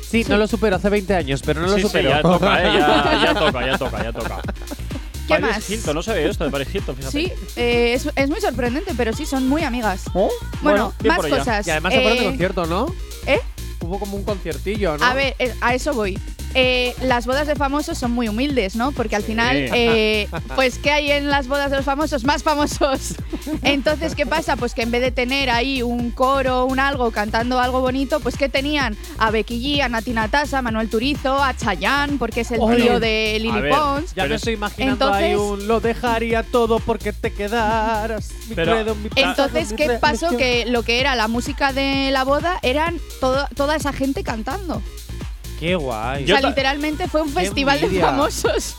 Sí, 0.09 0.23
no 0.29 0.37
lo 0.37 0.47
supero 0.47 0.75
hace 0.77 0.87
20 0.89 1.13
años, 1.15 1.41
pero 1.45 1.59
no 1.61 1.67
lo 1.67 1.75
sí, 1.75 1.81
supero. 1.81 2.09
ya 2.09 2.21
toca, 2.21 2.61
¿eh? 2.63 2.77
Ya, 2.79 3.21
ya 3.23 3.33
toca, 3.39 3.65
ya 3.65 3.77
toca, 3.77 4.03
ya 4.03 4.13
toca. 4.13 4.41
¿Qué 5.27 5.39
Paris 5.39 5.47
más? 5.57 5.69
Hilton, 5.69 5.95
no 5.95 6.03
sabía 6.03 6.27
esto 6.29 6.43
de 6.45 6.51
Paris 6.51 6.67
Hilton, 6.73 6.95
fíjate. 6.95 7.11
Sí, 7.11 7.31
eh, 7.55 7.93
es, 7.93 8.09
es 8.15 8.29
muy 8.29 8.41
sorprendente, 8.41 8.93
pero 8.95 9.13
sí, 9.13 9.25
son 9.25 9.47
muy 9.47 9.63
amigas. 9.63 10.03
Oh, 10.13 10.29
Bueno, 10.61 10.93
bien 10.99 11.15
más 11.15 11.25
cosas. 11.25 11.67
Y 11.67 11.71
además 11.71 11.93
se 11.93 11.99
fueron 12.01 12.17
de 12.17 12.23
Eh, 12.23 12.27
concierto, 12.27 12.65
¿no? 12.65 12.87
¿Eh? 13.27 13.39
Hubo 13.81 13.99
como 13.99 14.17
un 14.17 14.23
conciertillo, 14.23 14.97
¿no? 14.97 15.05
A 15.05 15.13
ver, 15.13 15.35
eh, 15.39 15.53
a 15.61 15.75
eso 15.75 15.93
voy. 15.93 16.17
Eh, 16.55 16.95
las 17.01 17.25
bodas 17.27 17.45
de 17.47 17.55
famosos 17.55 17.97
son 17.97 18.11
muy 18.11 18.27
humildes, 18.29 18.75
¿no? 18.75 18.91
Porque 18.93 19.15
al 19.15 19.23
final, 19.23 19.55
eh, 19.73 20.27
pues, 20.55 20.79
¿qué 20.79 20.89
hay 20.91 21.11
en 21.11 21.29
las 21.29 21.47
bodas 21.47 21.69
de 21.69 21.75
los 21.77 21.85
famosos? 21.85 22.23
Más 22.23 22.41
famosos. 22.43 23.15
Entonces, 23.63 24.15
¿qué 24.15 24.25
pasa? 24.25 24.55
Pues 24.55 24.73
que 24.73 24.81
en 24.83 24.91
vez 24.91 25.01
de 25.01 25.11
tener 25.11 25.49
ahí 25.49 25.81
un 25.83 26.11
coro, 26.11 26.65
un 26.65 26.79
algo, 26.79 27.11
cantando 27.11 27.59
algo 27.59 27.81
bonito, 27.81 28.19
pues 28.21 28.37
que 28.37 28.49
tenían 28.49 28.95
a 29.17 29.31
Becky 29.31 29.61
G, 29.79 29.81
a 29.81 29.89
Nati 29.89 30.11
Natasa, 30.13 30.59
a 30.59 30.61
Manuel 30.61 30.89
Turizo, 30.89 31.43
a 31.43 31.55
Chayanne, 31.55 32.17
porque 32.17 32.41
es 32.41 32.51
el 32.51 32.59
Oye, 32.61 32.81
tío 32.83 32.99
de 32.99 33.37
Lily 33.39 33.61
ver, 33.61 33.71
Pons. 33.73 34.13
Ya 34.15 34.23
me 34.25 34.35
es- 34.35 34.41
estoy 34.41 34.53
imaginando 34.53 35.05
Entonces- 35.05 35.23
ahí 35.25 35.35
un 35.35 35.67
lo 35.67 35.79
dejaría 35.81 36.43
todo 36.43 36.79
porque 36.79 37.11
te 37.13 37.31
quedaras. 37.33 38.29
Mi 38.47 38.55
Pero- 38.55 38.71
credo, 38.73 38.95
mi 38.95 39.09
Entonces, 39.15 39.73
¿qué 39.73 39.89
pasó? 39.99 40.35
Que 40.37 40.65
lo 40.65 40.83
que 40.83 40.99
era 40.99 41.15
la 41.15 41.27
música 41.27 41.73
de 41.73 42.09
la 42.11 42.23
boda 42.23 42.59
eran 42.61 42.99
todo- 43.19 43.47
toda 43.55 43.75
esa 43.75 43.91
gente 43.93 44.23
cantando. 44.23 44.81
Qué 45.59 45.75
guay. 45.75 46.25
Yo 46.25 46.35
o 46.35 46.39
sea, 46.39 46.49
literalmente 46.49 47.07
fue 47.07 47.21
un 47.21 47.29
festival 47.29 47.79
de 47.79 47.99
famosos. 47.99 48.75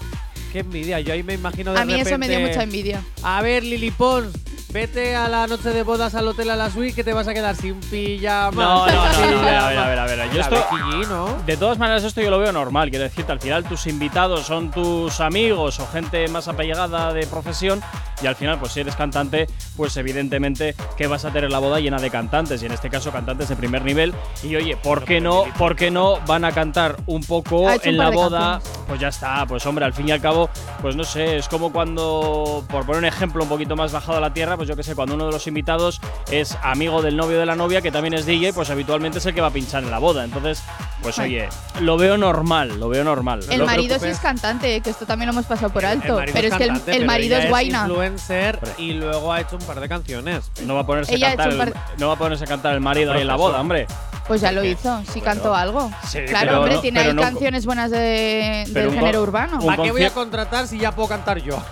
Qué 0.52 0.61
envidia. 0.61 1.00
Yo 1.00 1.12
ahí 1.12 1.23
me 1.23 1.35
imagino 1.35 1.73
de 1.73 1.80
A 1.80 1.85
mí 1.85 1.95
eso 1.95 2.18
me 2.18 2.28
dio 2.28 2.40
mucha 2.40 2.62
envidia. 2.62 3.02
A 3.23 3.42
ver, 3.42 3.64
Lili 3.64 3.90
Pons, 3.90 4.33
vete 4.76 5.16
a 5.16 5.26
la 5.30 5.47
noche 5.47 5.71
de 5.71 5.83
bodas 5.83 6.14
al 6.14 6.28
hotel 6.28 6.50
a 6.50 6.56
la 6.56 6.71
suite 6.71 6.95
que 6.95 7.02
te 7.02 7.14
vas 7.14 7.26
a 7.26 7.33
quedar 7.33 7.56
sin 7.56 7.80
pijama. 7.80 8.62
No, 8.62 8.87
no, 8.87 8.92
no, 9.06 9.12
sin 9.14 9.30
no, 9.30 9.38
a 9.38 9.42
ver, 9.42 9.56
a 9.56 9.68
ver, 9.71 9.78
a 9.78 9.87
ver, 9.87 9.99
a 10.00 10.04
ver. 10.04 10.30
Yo 10.35 10.40
esto- 10.42 10.62
¿no? 11.09 11.42
De 11.47 11.56
todas 11.56 11.78
maneras, 11.78 12.04
esto 12.04 12.21
yo 12.21 12.28
lo 12.28 12.38
veo 12.38 12.52
normal. 12.52 12.90
Quiero 12.90 13.04
decirte, 13.04 13.33
al 13.33 13.40
final 13.40 13.64
tus 13.64 13.87
invitados 13.87 14.45
son 14.45 14.71
tus 14.71 15.18
amigos 15.21 15.80
o 15.80 15.87
gente 15.87 16.28
más 16.28 16.47
apellegada 16.49 17.14
de 17.14 17.26
profesión. 17.26 17.80
Y 18.23 18.26
al 18.26 18.35
final, 18.37 18.59
pues 18.59 18.73
si 18.73 18.80
eres 18.80 18.97
cantante, 18.97 19.47
pues 19.78 19.97
evidentemente 19.97 20.75
que 20.99 21.06
vas 21.06 21.25
a 21.25 21.30
tener 21.30 21.50
la 21.50 21.59
boda 21.59 21.80
llena 21.80 21.99
de 21.99 22.11
cantantes. 22.11 22.62
Y 22.62 22.66
en 22.66 22.73
este 22.73 22.90
caso, 22.90 23.11
cantantes 23.11 23.49
de 23.49 23.56
primer 23.56 23.83
nivel. 23.83 24.14
Y 24.42 24.56
oye, 24.56 24.76
¿por 24.76 25.04
qué 25.04 25.23
no? 25.23 25.45
¿Por 25.56 25.75
qué 25.75 25.90
no 25.90 26.21
van 26.26 26.45
a 26.45 26.52
cantar 26.52 26.97
un 27.06 27.23
poco 27.25 27.61
un 27.61 27.80
en 27.83 27.97
la 27.97 28.11
boda? 28.11 28.61
Pues 28.88 29.00
ya 29.00 29.09
está. 29.09 29.47
Pues 29.47 29.64
hombre, 29.64 29.87
al 29.87 29.95
fin 29.95 30.09
y 30.09 30.12
al 30.12 30.21
cabo, 30.21 30.50
pues 30.83 30.97
no 30.97 31.04
sé, 31.04 31.37
es 31.38 31.49
como 31.49 31.73
cuando, 31.73 32.62
por 32.68 32.85
poner 32.85 32.99
un 33.00 33.04
ejemplo 33.06 33.42
un 33.42 33.49
poquito 33.49 33.75
más 33.75 33.90
bajado 33.92 34.18
a 34.18 34.21
la 34.21 34.33
tierra, 34.35 34.56
pues 34.56 34.65
yo 34.66 34.76
que 34.76 34.82
sé, 34.82 34.94
cuando 34.94 35.14
uno 35.14 35.26
de 35.26 35.32
los 35.32 35.46
invitados 35.46 36.00
es 36.30 36.56
amigo 36.62 37.02
del 37.02 37.16
novio 37.16 37.38
de 37.38 37.46
la 37.46 37.54
novia, 37.56 37.80
que 37.82 37.90
también 37.92 38.14
es 38.14 38.26
DJ, 38.26 38.52
pues 38.52 38.70
habitualmente 38.70 39.18
es 39.18 39.26
el 39.26 39.35
que 39.35 39.40
va 39.40 39.49
a 39.49 39.52
pinchar 39.52 39.82
en 39.82 39.90
la 39.90 39.99
boda. 39.99 40.25
Entonces, 40.25 40.62
pues 41.02 41.18
oye, 41.18 41.49
lo 41.80 41.96
veo 41.96 42.16
normal, 42.16 42.78
lo 42.80 42.88
veo 42.88 43.04
normal. 43.04 43.40
El 43.50 43.61
Lo- 43.61 43.66
marido 43.66 43.99
sí 43.99 44.06
es 44.06 44.18
cantante, 44.18 44.80
que 44.80 44.90
esto 44.90 45.06
también 45.06 45.26
lo 45.28 45.32
hemos 45.32 45.46
pasado 45.46 45.70
por 45.73 45.85
alto. 45.85 46.16
marido 46.16 46.35
pero 46.35 46.49
es 46.49 46.54
que 46.54 46.64
el, 46.64 46.82
el 47.02 47.06
marido 47.06 47.37
ella 47.37 47.44
es 47.44 47.50
guaina. 47.50 47.80
influencer 47.87 48.56
Hombre. 48.56 48.73
y 48.78 48.92
luego 48.94 49.32
ha 49.32 49.40
hecho 49.40 49.56
un 49.56 49.62
par 49.62 49.80
de 49.80 49.88
canciones. 49.88 50.50
No 50.64 50.75
va 50.75 50.80
a 50.80 50.87
ponerse 50.87 51.12
a 51.12 51.16
Ella 51.16 51.37
cantar, 51.37 51.68
el, 51.68 51.75
no 51.99 52.08
va 52.08 52.14
a 52.14 52.18
ponerse 52.18 52.44
a 52.44 52.46
cantar 52.46 52.75
el 52.75 52.80
marido 52.80 53.12
ahí 53.12 53.20
en 53.23 53.26
la 53.28 53.37
boda, 53.37 53.61
hombre. 53.61 53.87
Pues 54.26 54.40
ya 54.40 54.50
lo 54.50 54.64
hizo, 54.64 55.00
sí 55.04 55.20
bueno, 55.20 55.25
cantó 55.25 55.54
algo. 55.54 55.88
sí, 56.04 56.18
claro, 56.26 56.46
pero 56.49 56.58
hombre, 56.58 56.75
no- 56.75 56.80
tiene 56.80 57.00
ahí 57.00 57.12
no- 57.14 57.23
canciones 57.23 57.64
buenas 57.64 57.92
de, 57.92 58.64
del 58.70 58.90
género 58.92 59.23
urbano. 59.23 59.61
¿Para 59.61 59.82
qué 59.85 59.92
voy 59.92 60.02
a 60.02 60.11
contratar 60.11 60.66
si 60.66 60.78
ya 60.78 60.90
puedo 60.92 61.08
cantar 61.08 61.38
yo? 61.38 61.62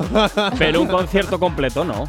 Pero 0.57 0.81
un 0.81 0.87
concierto 0.89 1.41
completo 1.41 1.85
no. 1.85 2.09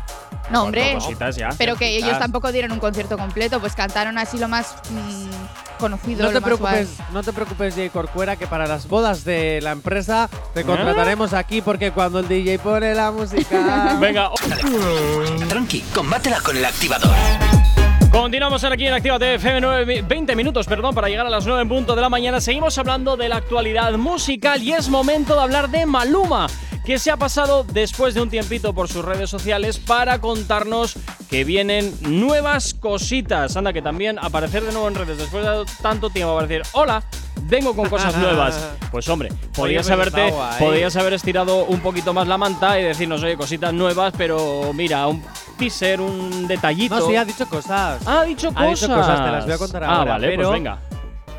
No, 0.51 0.63
hombre. 0.63 0.81
Cuatro 0.91 0.99
cositas 1.07 1.35
ya. 1.35 1.49
Pero 1.57 1.75
que 1.75 1.97
ellos 1.97 2.17
tampoco 2.19 2.51
dieron 2.51 2.71
un 2.71 2.79
concierto 2.79 3.17
completo, 3.17 3.59
pues 3.59 3.73
cantaron 3.73 4.17
así 4.17 4.37
lo 4.37 4.47
más 4.47 4.75
mm, 4.91 5.77
conocido. 5.79 6.19
No 6.23 6.31
lo 6.31 6.33
te 6.33 6.39
más 6.39 6.43
preocupes, 6.43 6.89
no 7.11 7.23
te 7.23 7.33
preocupes, 7.33 7.75
Jay 7.75 7.89
Corcuera, 7.89 8.35
que 8.35 8.47
para 8.47 8.67
las 8.67 8.87
bodas 8.87 9.23
de 9.23 9.59
la 9.61 9.71
empresa 9.71 10.29
te 10.53 10.63
contrataremos 10.63 11.33
aquí 11.33 11.61
porque 11.61 11.91
cuando 11.91 12.19
el 12.19 12.27
DJ 12.27 12.59
pone 12.59 12.93
la 12.93 13.11
música. 13.11 13.97
Venga, 13.99 14.29
Tranqui, 15.49 15.81
combátela 15.93 16.39
con 16.41 16.55
el 16.57 16.65
activador. 16.65 17.15
Continuamos 18.11 18.63
aquí 18.63 18.87
en 18.87 18.93
Actívate 18.93 19.35
FM 19.35 19.59
9, 19.61 19.85
mi- 19.85 20.01
20 20.01 20.35
minutos, 20.37 20.65
perdón, 20.67 20.95
para 20.95 21.09
llegar 21.09 21.25
a 21.25 21.29
las 21.29 21.45
9 21.45 21.63
en 21.63 21.67
punto 21.69 21.95
de 21.95 22.01
la 22.01 22.07
mañana. 22.07 22.39
Seguimos 22.39 22.77
hablando 22.77 23.17
de 23.17 23.27
la 23.27 23.37
actualidad 23.37 23.91
musical 23.97 24.63
y 24.63 24.71
es 24.71 24.87
momento 24.87 25.35
de 25.35 25.41
hablar 25.41 25.69
de 25.69 25.85
Maluma, 25.85 26.47
que 26.85 26.99
se 26.99 27.09
ha 27.11 27.17
pasado 27.17 27.63
después 27.63 28.13
de 28.13 28.21
un 28.21 28.29
tiempito 28.29 28.73
por 28.73 28.87
sus 28.87 29.03
redes 29.03 29.29
sociales 29.29 29.79
para 29.79 30.19
contarnos 30.21 30.95
que 31.29 31.43
vienen 31.43 31.91
nuevas 32.01 32.73
cositas. 32.75 33.57
Anda, 33.57 33.73
que 33.73 33.81
también 33.81 34.19
aparecer 34.19 34.63
de 34.63 34.71
nuevo 34.71 34.87
en 34.87 34.95
redes 34.95 35.17
después 35.17 35.43
de 35.43 35.65
tanto 35.81 36.09
tiempo 36.11 36.35
para 36.35 36.47
decir, 36.47 36.61
hola, 36.73 37.03
vengo 37.43 37.75
con 37.75 37.89
cosas 37.89 38.15
nuevas. 38.17 38.59
Pues 38.95 39.09
hombre, 39.09 39.29
podías 39.53 39.89
haberte, 39.89 40.33
podías 40.57 40.95
haber 40.95 41.11
estirado 41.13 41.65
un 41.65 41.81
poquito 41.81 42.13
más 42.13 42.27
la 42.29 42.37
manta 42.37 42.79
y 42.79 42.83
decirnos, 42.83 43.21
oye, 43.23 43.35
cositas 43.35 43.73
nuevas, 43.73 44.13
pero 44.17 44.71
mira, 44.73 45.05
un 45.07 45.21
teaser, 45.57 45.99
un 45.99 46.47
detallito. 46.47 46.97
no, 46.97 47.05
sí, 47.07 47.15
ha 47.17 47.25
dicho 47.25 47.45
cosas. 47.49 48.01
Ah, 48.05 48.21
ha 48.21 48.23
dicho 48.23 48.47
Ha 48.49 48.53
cosas. 48.53 48.69
dicho 48.79 48.87
cosas, 48.95 49.25
te 49.25 49.31
las 49.31 49.43
voy 49.43 49.53
a 49.53 49.57
contar 49.57 49.83
Ah, 49.83 49.95
ahora, 49.97 50.11
vale, 50.13 50.27
pero- 50.29 50.43
pues 50.43 50.51
venga. 50.53 50.79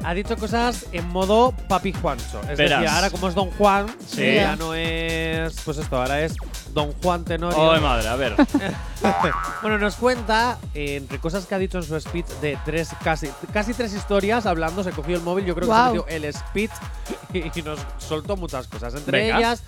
Ha 0.04 0.14
dicho 0.14 0.36
cosas 0.36 0.86
en 0.92 1.08
modo 1.08 1.52
papi 1.68 1.92
Juancho. 1.92 2.40
Es 2.50 2.56
Verás. 2.58 2.80
decir, 2.80 2.94
ahora 2.96 3.10
como 3.10 3.28
es 3.28 3.34
Don 3.34 3.50
Juan, 3.52 3.86
Sí. 4.06 4.34
ya 4.36 4.54
no 4.56 4.74
es. 4.74 5.54
Pues 5.64 5.78
esto, 5.78 5.96
ahora 5.96 6.20
es 6.22 6.34
Don 6.72 6.92
Juan 7.02 7.24
Tenorio. 7.24 7.72
Ay, 7.72 7.80
madre, 7.80 8.08
a 8.08 8.16
ver. 8.16 8.34
bueno, 9.62 9.78
nos 9.78 9.96
cuenta, 9.96 10.58
eh, 10.74 10.96
entre 10.96 11.18
cosas 11.18 11.46
que 11.46 11.54
ha 11.54 11.58
dicho 11.58 11.78
en 11.78 11.84
su 11.84 11.98
speech, 12.00 12.26
de 12.40 12.58
tres, 12.64 12.90
casi, 13.02 13.28
casi 13.52 13.74
tres 13.74 13.92
historias 13.94 14.46
hablando, 14.46 14.82
se 14.84 14.90
cogió 14.92 15.16
el 15.16 15.22
móvil, 15.22 15.44
yo 15.44 15.54
creo 15.54 15.66
que 15.66 15.72
Guau. 15.74 15.92
se 15.94 15.98
metió 15.98 16.08
el 16.28 16.32
speech 16.34 16.70
y, 17.32 17.58
y 17.58 17.62
nos 17.62 17.78
soltó 17.98 18.36
muchas 18.36 18.66
cosas. 18.68 18.94
Entre 18.94 19.22
Venga. 19.22 19.38
ellas, 19.38 19.62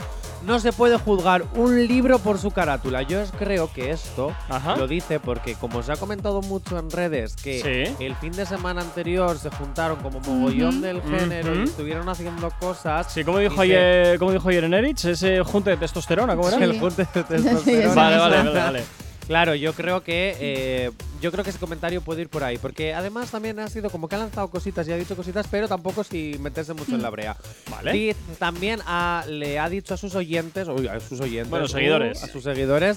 no 0.45 0.61
se 0.61 0.73
puede 0.73 0.97
juzgar 0.99 1.45
un 1.55 1.87
libro 1.87 2.19
por 2.21 2.39
su 2.39 2.51
carátula. 2.53 3.03
Yo 3.03 3.25
creo 3.39 3.73
que 3.73 3.91
esto 3.91 4.33
Ajá. 4.49 4.77
lo 4.77 4.87
dice 4.87 5.19
porque, 5.19 5.55
como 5.55 5.83
se 5.83 5.93
ha 5.93 5.97
comentado 5.97 6.43
mucho 6.43 6.79
en 6.79 6.91
redes, 6.91 7.35
que 7.37 7.59
Sí. 7.99 8.05
el 8.05 8.15
fin 8.17 8.33
de 8.33 8.47
semana 8.47 8.83
anterior 8.83 9.37
se 9.39 9.51
juntaron 9.51 9.97
como 10.01 10.18
mogollón 10.21 10.77
Ujú. 10.77 10.81
del 10.81 11.03
género 11.03 11.55
y 11.55 11.65
estuvieron 11.65 12.09
haciendo 12.09 12.51
cosas. 12.61 13.13
Sí, 13.13 13.25
como 13.25 13.39
dijo, 13.39 13.61
ayer, 13.61 14.19
como 14.19 14.33
dijo 14.33 14.49
ayer 14.49 14.65
en 14.65 14.75
Erich, 14.75 15.05
ese 15.05 15.43
junte 15.43 15.71
de 15.71 15.77
testosterona, 15.77 16.35
¿cómo 16.37 16.49
era? 16.49 16.59
Sí. 16.59 16.65
El 16.65 16.79
junte 16.81 17.07
de 17.15 17.23
testosterona. 17.25 17.95
Vale, 17.95 18.17
vale, 18.19 18.37
vale, 18.39 18.51
vale. 18.53 18.85
Claro, 19.27 19.55
yo 19.55 19.75
creo 19.75 20.03
que 20.03 20.35
eh, 20.41 20.91
yo 21.21 21.31
creo 21.31 21.45
que 21.45 21.51
ese 21.51 21.59
comentario 21.59 22.01
puede 22.01 22.23
ir 22.23 22.31
por 22.31 22.43
ahí, 22.45 22.57
porque 22.57 22.95
además 22.95 23.31
también 23.31 23.59
ha 23.59 23.69
sido 23.69 23.91
como 23.91 24.09
que 24.09 24.15
ha 24.15 24.19
lanzado 24.19 24.49
cositas 24.49 24.89
y 24.89 24.93
ha 24.93 24.97
dicho 24.97 25.15
cositas, 25.17 25.47
pero 25.51 25.69
tampoco 25.69 26.03
sin 26.03 26.43
meterse 26.43 26.73
mucho 26.73 26.95
en 26.95 27.03
la 27.03 27.11
brea. 27.11 27.37
Vale. 27.71 27.93
Dice- 27.93 28.17
también 28.39 28.81
ha- 28.87 29.25
le 29.29 29.59
ha 29.59 29.69
dicho 29.69 29.93
a 29.93 29.97
sus 29.99 30.15
oyentes, 30.15 30.67
uy, 30.69 30.89
a 30.89 30.99
sus 31.01 31.21
oyentes, 31.21 31.51
Bueno, 31.51 31.65
uh, 31.65 31.67
a 31.67 32.27
sus 32.33 32.43
seguidores, 32.43 32.97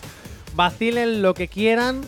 vacilen 0.55 1.21
lo 1.21 1.33
que 1.33 1.49
quieran, 1.49 2.01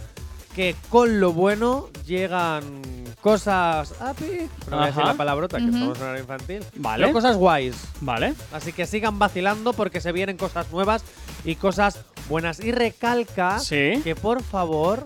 que 0.55 0.75
con 0.89 1.19
lo 1.19 1.33
bueno 1.33 1.89
llegan 2.05 2.81
cosas, 3.21 3.93
api, 4.01 4.49
no 4.69 4.75
voy 4.77 4.83
a 4.83 4.87
decir 4.87 5.01
Ajá. 5.01 5.11
la 5.11 5.17
palabrota, 5.17 5.57
que 5.57 5.63
Ujú. 5.65 5.73
estamos 5.73 5.97
en 5.99 6.03
hora 6.03 6.19
infantil, 6.19 6.63
Vale. 6.75 7.03
pero 7.03 7.13
cosas 7.13 7.37
guays. 7.37 7.75
Vale. 8.01 8.33
Así 8.51 8.73
que 8.73 8.85
sigan 8.85 9.17
vacilando 9.17 9.73
porque 9.73 10.01
se 10.01 10.11
vienen 10.11 10.37
cosas 10.37 10.71
nuevas 10.71 11.03
y 11.45 11.55
cosas 11.55 11.99
buenas. 12.29 12.59
Y 12.59 12.71
recalca 12.71 13.59
Sí. 13.59 14.01
que 14.03 14.15
por 14.15 14.43
favor 14.43 15.03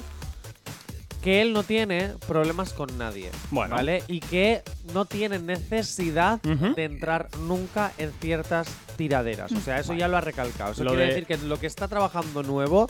que 1.21 1.41
él 1.41 1.51
no 1.53 1.63
tiene 1.63 2.13
problemas 2.27 2.73
con 2.73 2.97
nadie. 2.97 3.29
Bueno. 3.51 3.75
¿Vale? 3.75 4.03
Y 4.07 4.19
que 4.21 4.63
no 4.93 5.05
tiene 5.05 5.39
necesidad 5.39 6.39
Ujú. 6.45 6.73
de 6.73 6.85
entrar 6.85 7.27
nunca 7.41 7.91
en 7.97 8.11
ciertas 8.21 8.67
tiraderas. 8.95 9.51
O 9.51 9.59
sea, 9.59 9.79
eso 9.79 9.93
ya 9.93 10.07
lo 10.07 10.17
ha 10.17 10.21
recalcado. 10.21 10.71
Eso 10.71 10.83
Lo 10.83 10.91
quiere 10.91 11.05
de- 11.07 11.09
decir 11.13 11.25
que 11.25 11.37
lo 11.37 11.59
que 11.59 11.67
está 11.67 11.87
trabajando 11.87 12.43
nuevo 12.43 12.87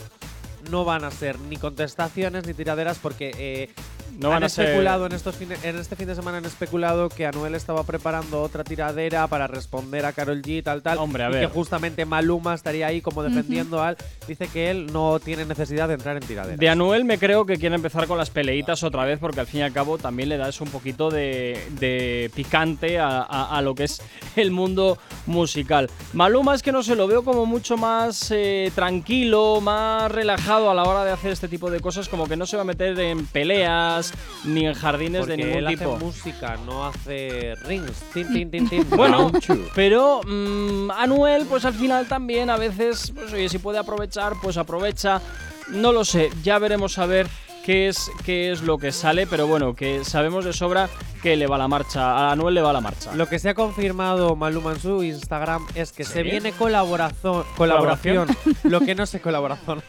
no 0.70 0.84
van 0.84 1.04
a 1.04 1.10
ser 1.10 1.38
ni 1.40 1.56
contestaciones 1.56 2.46
ni 2.46 2.54
tiraderas 2.54 2.98
porque 2.98 3.32
eh, 3.38 3.70
No 4.18 4.28
van 4.30 4.38
han 4.38 4.44
a 4.44 4.48
ser. 4.48 4.66
especulado 4.66 5.06
en, 5.06 5.12
estos 5.12 5.34
en 5.40 5.76
este 5.78 5.96
fin 5.96 6.06
de 6.08 6.14
semana 6.14 6.38
han 6.38 6.44
especulado 6.44 7.08
que 7.08 7.24
Anuel 7.26 7.54
estaba 7.54 7.84
preparando 7.84 8.42
otra 8.42 8.64
tiradera 8.64 9.26
para 9.28 9.46
responder 9.46 10.04
a 10.04 10.12
Carol 10.12 10.42
G 10.42 10.62
tal 10.62 10.82
tal 10.82 10.98
Hombre, 10.98 11.24
a 11.24 11.28
y 11.28 11.32
ver. 11.32 11.40
que 11.42 11.54
justamente 11.54 12.04
Maluma 12.04 12.54
estaría 12.54 12.88
ahí 12.88 13.00
como 13.00 13.22
defendiendo 13.22 13.82
al 13.82 13.96
dice 14.26 14.48
que 14.48 14.70
él 14.70 14.92
no 14.92 15.20
tiene 15.20 15.44
necesidad 15.44 15.88
de 15.88 15.94
entrar 15.94 16.16
en 16.16 16.22
tiraderas. 16.24 16.58
De 16.58 16.68
Anuel 16.68 17.04
me 17.04 17.18
creo 17.18 17.46
que 17.46 17.56
quiere 17.56 17.74
empezar 17.76 18.06
con 18.06 18.18
las 18.18 18.30
peleitas 18.30 18.82
otra 18.82 19.04
vez 19.04 19.18
porque 19.20 19.40
al 19.40 19.46
fin 19.46 19.60
y 19.60 19.62
al 19.62 19.72
cabo 19.72 19.98
también 19.98 20.28
le 20.28 20.36
da 20.36 20.48
eso 20.48 20.64
un 20.64 20.70
poquito 20.70 21.10
de, 21.10 21.62
de 21.78 22.30
picante 22.34 22.98
a, 22.98 23.18
a- 23.22 23.56
a 23.56 23.62
lo 23.62 23.74
que 23.74 23.84
es 23.84 24.02
el 24.36 24.50
mundo 24.50 24.98
musical. 25.26 25.88
Maluma 26.12 26.54
es 26.54 26.62
que 26.62 26.72
no 26.72 26.82
se 26.82 26.96
lo 26.96 27.06
veo 27.06 27.22
como 27.22 27.46
mucho 27.46 27.76
más 27.76 28.30
eh, 28.30 28.72
tranquilo, 28.74 29.60
más 29.60 30.10
relajado 30.10 30.70
a 30.70 30.74
la 30.74 30.82
hora 30.84 31.04
de 31.04 31.12
hacer 31.12 31.30
este 31.32 31.48
tipo 31.48 31.70
de 31.70 31.80
cosas, 31.80 32.08
como 32.08 32.26
que 32.26 32.36
no 32.36 32.46
se 32.46 32.56
va 32.56 32.62
a 32.62 32.64
meter 32.64 32.98
en 32.98 33.26
peleas 33.26 34.07
ni 34.44 34.66
en 34.66 34.74
jardines 34.74 35.20
Porque 35.20 35.36
de 35.36 35.44
ningún 35.44 35.58
él 35.58 35.66
tipo. 35.78 35.94
hace 35.94 36.04
música, 36.04 36.56
no 36.66 36.86
hace 36.86 37.54
rings. 37.66 37.92
Tin, 38.12 38.32
tin, 38.32 38.50
tin, 38.50 38.68
tin. 38.68 38.86
Bueno, 38.96 39.30
pero 39.74 40.20
mm, 40.26 40.90
Anuel, 40.90 41.46
pues 41.46 41.64
al 41.64 41.74
final 41.74 42.06
también 42.06 42.50
a 42.50 42.56
veces, 42.56 43.12
pues 43.14 43.32
oye, 43.32 43.48
si 43.48 43.58
puede 43.58 43.78
aprovechar, 43.78 44.34
pues 44.42 44.56
aprovecha. 44.56 45.20
No 45.68 45.92
lo 45.92 46.04
sé, 46.04 46.30
ya 46.42 46.58
veremos 46.58 46.98
a 46.98 47.06
ver 47.06 47.26
qué 47.64 47.88
es, 47.88 48.10
qué 48.24 48.50
es 48.50 48.62
lo 48.62 48.78
que 48.78 48.92
sale, 48.92 49.26
pero 49.26 49.46
bueno, 49.46 49.74
que 49.74 50.02
sabemos 50.04 50.44
de 50.46 50.52
sobra 50.54 50.88
que 51.18 51.36
le 51.36 51.46
va 51.46 51.58
la 51.58 51.68
marcha, 51.68 52.00
a 52.28 52.32
Anuel 52.32 52.54
le 52.54 52.62
va 52.62 52.72
la 52.72 52.80
marcha. 52.80 53.14
Lo 53.14 53.26
que 53.28 53.38
se 53.38 53.48
ha 53.50 53.54
confirmado 53.54 54.36
Maluma 54.36 54.72
en 54.72 54.80
su 54.80 55.02
Instagram 55.02 55.66
es 55.74 55.92
que 55.92 56.04
se 56.04 56.22
viene 56.22 56.52
colaboración. 56.52 57.44
Colaboración. 57.56 58.28
lo 58.64 58.80
que 58.80 58.94
no 58.94 59.06
sé, 59.06 59.20
colaboración. 59.20 59.82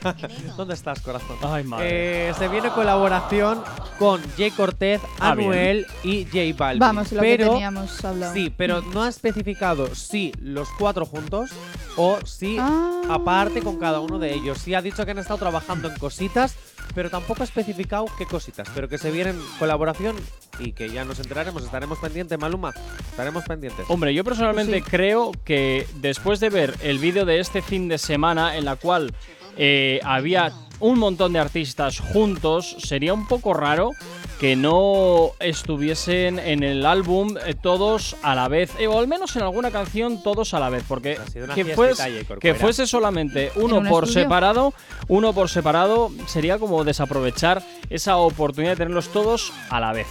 ¿Dónde 0.58 0.74
estás, 0.74 1.02
corazón? 1.02 1.38
Ay, 1.44 1.64
madre. 1.64 2.30
Eh, 2.30 2.34
se 2.38 2.48
viene 2.48 2.70
colaboración 2.70 3.62
con 3.98 4.22
Jay 4.38 4.52
Cortez, 4.52 5.02
Ah, 5.20 5.36
bien. 5.36 5.50
Anuel 5.52 5.86
y 6.04 6.26
J 6.26 6.40
Balvin. 6.58 6.80
Vamos, 6.80 7.12
lo 7.12 7.22
pero, 7.22 7.46
que 7.46 7.50
teníamos 7.52 8.06
hablado. 8.06 8.34
Sí, 8.34 8.54
pero 8.56 8.82
no 8.82 9.04
ha 9.04 9.10
especificado 9.10 9.94
si 9.96 10.34
los 10.42 10.68
cuatro 10.78 11.06
juntos 11.06 11.52
o 11.98 12.18
si 12.26 12.58
Ah. 12.60 13.02
aparte 13.10 13.62
con 13.62 13.78
cada 13.78 14.00
uno 14.00 14.20
de 14.20 14.34
ellos. 14.34 14.58
Sí 14.60 14.74
ha 14.74 14.82
dicho 14.82 15.06
que 15.06 15.12
han 15.12 15.20
estado 15.20 15.40
trabajando 15.40 15.90
en 15.90 15.98
cositas, 15.98 16.56
pero 16.96 17.10
tampoco 17.10 17.42
ha 17.42 17.46
especificado 17.46 18.06
qué 18.18 18.26
cositas. 18.26 18.68
Pero 18.74 18.88
que 18.90 18.98
se 18.98 19.12
vienen 19.12 19.40
colaboración 19.58 20.16
y 20.60 20.74
que 20.74 20.90
ya 20.90 21.06
nos 21.06 21.20
enteraremos. 21.20 21.64
Estaremos 21.64 21.98
pendientes, 22.00 22.38
Maluma. 22.40 22.74
Estaremos 23.10 23.44
pendientes. 23.46 23.86
Hombre, 23.90 24.14
yo 24.14 24.24
personalmente 24.24 24.78
Sí. 24.78 24.82
creo 24.82 25.32
que 25.46 25.88
después 25.96 26.40
de 26.40 26.50
ver 26.50 26.76
el 26.82 27.00
vídeo 27.00 27.26
de 27.26 27.40
este 27.40 27.62
fin 27.62 27.88
de 27.88 27.98
semana 27.98 28.58
en 28.58 28.66
la 28.66 28.76
cual 28.76 29.14
eh, 29.58 30.00
había 30.04 30.54
un 30.80 30.98
montón 31.00 31.34
de 31.34 31.40
artistas 31.40 32.00
juntos, 32.00 32.78
sería 32.80 33.14
un 33.14 33.28
poco 33.28 33.54
raro 33.54 33.92
que 34.40 34.56
no 34.56 35.32
estuviesen 35.40 36.40
en 36.40 36.64
el 36.64 36.86
álbum 36.86 37.36
eh, 37.46 37.56
todos 37.62 38.16
a 38.24 38.36
la 38.36 38.48
vez, 38.48 38.72
eh, 38.80 38.88
o 38.88 38.98
al 38.98 39.08
menos 39.08 39.36
en 39.36 39.42
alguna 39.42 39.70
canción 39.70 40.24
todos 40.24 40.54
a 40.54 40.60
la 40.60 40.70
vez, 40.70 40.84
porque 40.88 41.18
que, 41.54 41.76
fues- 41.76 42.38
que 42.40 42.56
fuese 42.56 42.88
solamente 42.88 43.52
uno 43.56 43.78
un 43.80 43.90
por 43.90 44.06
estudio? 44.06 44.24
separado, 44.24 44.74
uno 45.10 45.34
por 45.34 45.50
separado 45.50 46.10
sería 46.28 46.58
como 46.58 46.84
desaprovechar 46.86 47.62
esa 47.90 48.16
oportunidad 48.18 48.72
de 48.74 48.78
tenerlos 48.78 49.10
todos 49.10 49.52
a 49.70 49.80
la 49.82 49.92
vez. 49.92 50.08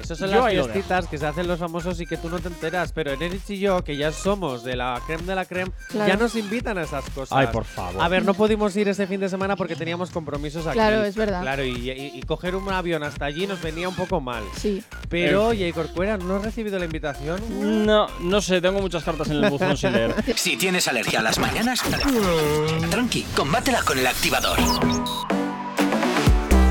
Esas 0.00 0.18
son 0.18 0.30
Yo 0.30 0.40
las 0.42 0.52
fiestitas 0.52 1.06
que 1.06 1.18
se 1.18 1.26
hacen 1.26 1.46
los 1.48 1.58
famosos 1.58 2.00
y 2.00 2.06
que 2.06 2.16
tú 2.16 2.28
no 2.28 2.38
te 2.38 2.48
enteras. 2.48 2.92
Pero 2.92 3.12
Enerich 3.12 3.48
y 3.50 3.58
yo, 3.58 3.82
que 3.84 3.96
ya 3.96 4.12
somos 4.12 4.64
de 4.64 4.76
la 4.76 5.00
creme 5.06 5.24
de 5.24 5.34
la 5.34 5.44
creme, 5.44 5.72
Claro. 5.88 6.08
ya 6.08 6.16
nos 6.16 6.34
invitan 6.36 6.78
a 6.78 6.82
esas 6.82 7.04
cosas. 7.10 7.36
Ay, 7.36 7.48
por 7.52 7.64
favor. 7.64 8.02
A 8.02 8.08
ver, 8.08 8.24
no 8.24 8.34
pudimos 8.34 8.74
ir 8.76 8.88
ese 8.88 9.06
fin 9.06 9.20
de 9.20 9.28
semana 9.28 9.56
porque 9.56 9.76
teníamos 9.76 10.10
compromisos 10.10 10.66
aquí. 10.66 10.74
Claro, 10.74 11.04
es 11.04 11.16
verdad. 11.16 11.42
Claro, 11.42 11.64
y, 11.64 11.90
y- 11.90 12.12
y 12.14 12.22
coger 12.22 12.54
un 12.56 12.68
avión 12.70 13.02
hasta 13.02 13.24
allí 13.26 13.46
nos 13.46 13.60
venía 13.62 13.88
un 13.88 13.94
poco 13.94 14.20
mal. 14.20 14.42
Sí. 14.56 14.82
Pero, 15.08 15.48
Jay 15.48 15.72
Corcuera, 15.72 16.16
¿no 16.18 16.36
has 16.36 16.42
recibido 16.42 16.78
la 16.78 16.84
invitación? 16.84 17.40
No, 17.86 18.06
no 18.20 18.40
sé, 18.40 18.60
tengo 18.60 18.80
muchas 18.80 19.02
cartas 19.04 19.28
en 19.30 19.42
el 19.44 19.50
buzón 19.50 19.76
sin 19.76 19.92
leer. 19.92 20.14
Si 20.36 20.56
tienes 20.56 20.86
alergia 20.88 21.20
a 21.20 21.22
las 21.22 21.38
mañanas, 21.38 21.82
tranqui, 22.90 23.22
combátela 23.34 23.82
con 23.82 23.98
el 23.98 24.06
activador. 24.06 24.58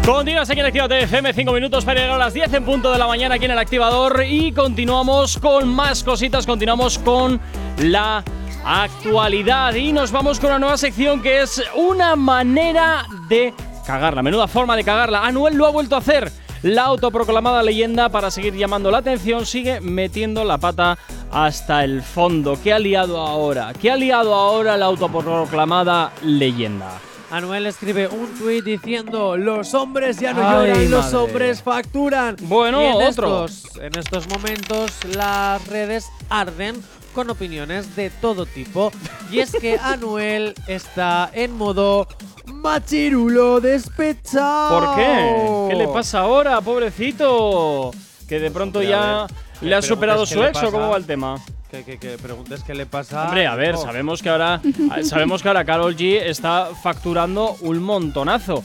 Continuas 0.07 0.49
aquí 0.49 0.61
en 0.61 0.65
Actívate 0.65 1.03
FM, 1.03 1.33
5 1.33 1.51
minutos 1.51 1.83
para 1.83 1.99
llegar 1.99 2.15
a 2.15 2.17
las 2.17 2.33
10 2.33 2.53
en 2.53 2.63
punto 2.63 2.93
de 2.93 2.97
la 2.97 3.07
mañana 3.07 3.35
aquí 3.35 3.43
en 3.43 3.51
el 3.51 3.59
activador 3.59 4.23
y 4.25 4.53
continuamos 4.53 5.37
con 5.37 5.67
más 5.67 6.01
cositas, 6.01 6.45
continuamos 6.45 6.97
con 6.97 7.41
la 7.79 8.23
actualidad 8.63 9.75
y 9.75 9.91
nos 9.91 10.13
vamos 10.13 10.39
con 10.39 10.51
una 10.51 10.59
nueva 10.59 10.77
sección 10.77 11.21
que 11.21 11.41
es 11.41 11.61
una 11.75 12.15
manera 12.15 13.05
de 13.27 13.53
cagarla, 13.85 14.23
menuda 14.23 14.47
forma 14.47 14.77
de 14.77 14.85
cagarla. 14.85 15.25
Anuel 15.25 15.57
lo 15.57 15.65
ha 15.65 15.71
vuelto 15.71 15.95
a 15.95 15.99
hacer. 15.99 16.31
La 16.61 16.83
autoproclamada 16.83 17.61
leyenda 17.61 18.07
para 18.07 18.31
seguir 18.31 18.55
llamando 18.55 18.89
la 18.89 18.99
atención 18.99 19.45
sigue 19.45 19.81
metiendo 19.81 20.45
la 20.45 20.57
pata 20.57 20.97
hasta 21.33 21.83
el 21.83 22.01
fondo. 22.01 22.57
¿Qué 22.63 22.71
ha 22.71 22.79
liado 22.79 23.19
ahora? 23.19 23.73
¿Qué 23.73 23.91
ha 23.91 23.97
liado 23.97 24.33
ahora 24.33 24.77
la 24.77 24.85
autoproclamada 24.85 26.13
leyenda? 26.23 26.97
Anuel 27.29 27.65
escribe 27.65 28.07
un 28.07 28.37
tuit 28.37 28.63
diciendo: 28.63 29.35
Los 29.37 29.73
hombres 29.73 30.17
ya 30.19 30.33
no 30.33 30.47
Ay, 30.47 30.67
lloran, 30.69 30.91
los 30.91 31.05
madre. 31.05 31.17
hombres 31.17 31.61
facturan. 31.61 32.35
Bueno, 32.43 32.81
Y 32.81 32.85
en 32.85 32.93
otro. 33.09 33.45
Estos, 33.45 33.77
en 33.77 33.97
estos 33.97 34.29
momentos, 34.29 34.91
las 35.15 35.65
redes 35.67 36.07
arden 36.29 36.81
con 37.13 37.29
opiniones 37.29 37.95
de 37.95 38.09
todo 38.09 38.45
tipo. 38.45 38.91
Y 39.31 39.39
es 39.39 39.51
que 39.51 39.77
Anuel 39.81 40.53
está 40.67 41.29
en 41.33 41.51
modo 41.57 42.07
machirulo 42.45 43.59
despechado. 43.59 44.79
¿Por 44.85 44.95
qué? 44.95 45.65
¿Qué 45.69 45.75
le 45.75 45.87
pasa 45.89 46.21
ahora, 46.21 46.61
pobrecito? 46.61 47.91
Que 48.27 48.39
de 48.39 48.51
pronto 48.51 48.79
Hombre, 48.79 48.93
a 48.93 49.27
ya 49.61 49.67
le 49.67 49.75
ha 49.75 49.81
superado 49.81 50.25
su 50.25 50.41
ex 50.43 50.61
o 50.63 50.71
cómo 50.71 50.89
va 50.89 50.97
el 50.97 51.05
tema. 51.05 51.41
Que, 51.69 51.83
que, 51.83 51.97
que 51.97 52.17
preguntes 52.17 52.63
qué 52.63 52.73
le 52.73 52.85
pasa. 52.85 53.25
Hombre, 53.25 53.45
a 53.45 53.55
ver, 53.55 53.75
hijo. 53.75 53.83
sabemos 53.83 54.21
que 54.21 54.29
ahora 54.29 54.61
sabemos 55.03 55.41
que 55.41 55.49
ahora 55.49 55.65
Carol 55.65 55.95
G 55.97 56.21
está 56.23 56.69
facturando 56.81 57.57
un 57.61 57.79
montonazo. 57.83 58.63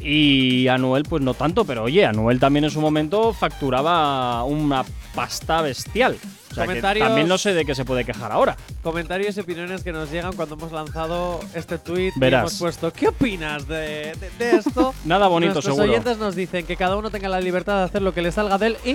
Y 0.00 0.68
Anuel, 0.68 1.02
pues 1.04 1.22
no 1.22 1.34
tanto, 1.34 1.64
pero 1.64 1.84
oye, 1.84 2.04
Anuel 2.06 2.38
también 2.40 2.64
en 2.64 2.70
su 2.70 2.80
momento 2.80 3.32
facturaba 3.32 4.44
una 4.44 4.84
pasta 5.14 5.60
bestial. 5.62 6.16
O 6.50 6.54
sea, 6.54 6.64
que 6.66 6.72
Comentarios- 6.74 7.06
también 7.06 7.28
no 7.28 7.38
sé 7.38 7.54
de 7.54 7.64
qué 7.64 7.74
se 7.74 7.86
puede 7.86 8.04
quejar 8.04 8.30
ahora. 8.30 8.58
Comentarios 8.82 9.34
y 9.38 9.40
opiniones 9.40 9.82
que 9.82 9.90
nos 9.90 10.10
llegan 10.10 10.34
cuando 10.34 10.54
hemos 10.54 10.70
lanzado 10.70 11.40
este 11.54 11.78
tweet. 11.78 12.12
Verás. 12.16 12.40
Y 12.40 12.42
hemos 12.42 12.58
puesto, 12.58 12.92
¿qué 12.92 13.08
opinas 13.08 13.66
de, 13.66 14.12
de- 14.20 14.30
de 14.38 14.56
esto? 14.58 14.94
Nada 15.06 15.28
bonito, 15.28 15.54
Nuestros 15.54 15.76
seguro. 15.76 15.90
oyentes 15.90 16.18
nos 16.18 16.34
dicen 16.36 16.66
que 16.66 16.76
cada 16.76 16.96
uno 16.96 17.10
tenga 17.10 17.30
la 17.30 17.40
libertad 17.40 17.78
de 17.78 17.84
hacer 17.84 18.02
lo 18.02 18.12
que 18.12 18.20
le 18.20 18.32
salga 18.32 18.58
de 18.58 18.66
él 18.66 18.76
y 18.84 18.92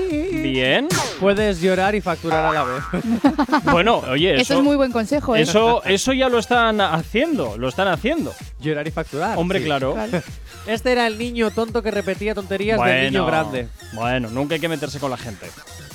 Bien. 0.52 0.88
puedes 1.20 1.60
llorar 1.60 1.96
y 1.96 2.02
facturar 2.02 2.46
a 2.46 2.52
la 2.52 2.64
vez. 2.64 2.84
Bueno, 3.72 4.04
oye, 4.10 4.34
Eso, 4.36 4.42
eso, 4.42 4.58
es 4.60 4.64
muy 4.64 4.76
buen 4.76 4.92
consejo, 4.92 5.36
¿eh? 5.36 5.42
eso, 5.42 5.84
eso 5.84 6.14
ya 6.14 6.30
lo 6.30 6.38
están 6.40 6.80
haciendo, 6.80 7.58
lo 7.58 7.70
están 7.70 7.88
haciendo. 7.88 8.34
llorar 8.60 8.88
y 8.88 8.92
facturar. 8.92 9.38
Hombre, 9.38 9.60
sí. 9.60 9.66
claro. 9.66 9.94
Claro. 9.94 10.22
Este 10.68 10.92
era 10.92 11.08
el 11.08 11.18
niño 11.18 11.50
tonto 11.52 11.82
que 11.82 11.92
repetía 11.92 12.36
tonterías 12.36 12.80
del 12.84 13.12
niño 13.12 13.26
grande. 13.26 13.68
Bueno, 13.94 14.30
nunca 14.30 14.56
hay 14.56 14.62
que 14.62 14.68
meterse 14.70 15.00
con 15.00 15.10
la 15.12 15.18
gente. 15.18 15.48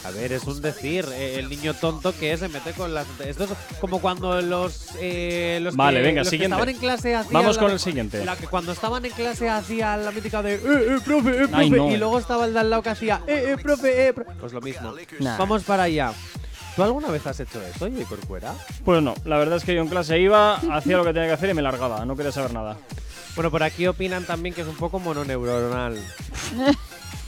A 0.04 0.10
ver, 0.10 0.32
es 0.32 0.42
un 0.44 0.60
decir, 0.60 1.06
eh, 1.12 1.36
el 1.38 1.48
niño 1.48 1.74
tonto 1.74 2.12
que 2.18 2.36
se 2.36 2.48
mete 2.48 2.72
con 2.72 2.92
las... 2.92 3.06
Esto 3.24 3.44
es 3.44 3.50
como 3.80 4.00
cuando 4.00 4.40
los... 4.42 4.88
eh, 4.98 5.60
los 5.62 5.76
Vale, 5.76 6.00
que, 6.00 6.06
venga, 6.06 6.20
los 6.22 6.26
que 6.26 6.30
siguiente. 6.30 6.54
estaban 6.56 6.68
en 6.74 6.76
clase 6.80 7.14
hacían 7.14 7.32
Vamos 7.32 7.54
la- 7.56 7.62
con 7.62 7.70
el 7.70 7.78
siguiente. 7.78 8.24
La 8.24 8.34
que 8.36 8.48
cuando 8.48 8.72
estaban 8.72 9.04
en 9.04 9.12
clase 9.12 9.48
hacía 9.48 9.96
la 9.96 10.10
mítica 10.10 10.42
de... 10.42 10.54
Eh, 10.54 10.58
eh, 10.64 10.98
profe, 11.04 11.30
eh, 11.30 11.34
profe. 11.46 11.54
Ay, 11.54 11.70
no. 11.70 11.88
Y 11.88 11.96
luego 11.98 12.18
estaba 12.18 12.46
el 12.46 12.52
de 12.52 12.58
al 12.58 12.70
lado 12.70 12.82
que 12.82 12.88
hacía... 12.88 13.20
Eh, 13.28 13.52
eh, 13.52 13.56
profe, 13.62 14.08
eh, 14.08 14.12
profe. 14.12 14.32
Pues 14.40 14.52
lo 14.52 14.60
mismo. 14.60 14.92
Nah. 15.20 15.36
Vamos 15.36 15.62
para 15.62 15.84
allá. 15.84 16.12
¿Tú 16.74 16.82
alguna 16.82 17.08
vez 17.08 17.24
has 17.26 17.38
hecho 17.38 17.60
eso, 17.62 17.84
oye, 17.84 18.02
Corcuera? 18.04 18.54
Pues 18.84 19.02
no, 19.02 19.14
la 19.26 19.36
verdad 19.38 19.58
es 19.58 19.64
que 19.64 19.74
yo 19.74 19.82
en 19.82 19.88
clase 19.88 20.18
iba, 20.18 20.54
hacía 20.54 20.96
lo 20.96 21.04
que 21.04 21.12
tenía 21.12 21.28
que 21.28 21.34
hacer 21.34 21.50
y 21.50 21.54
me 21.54 21.60
largaba, 21.62 22.04
no 22.06 22.16
quería 22.16 22.32
saber 22.32 22.52
nada. 22.54 22.78
Bueno, 23.34 23.50
por 23.50 23.62
aquí 23.62 23.86
opinan 23.86 24.24
también 24.24 24.54
que 24.54 24.60
es 24.62 24.66
un 24.68 24.76
poco 24.76 24.98
mononeuronal. 24.98 25.96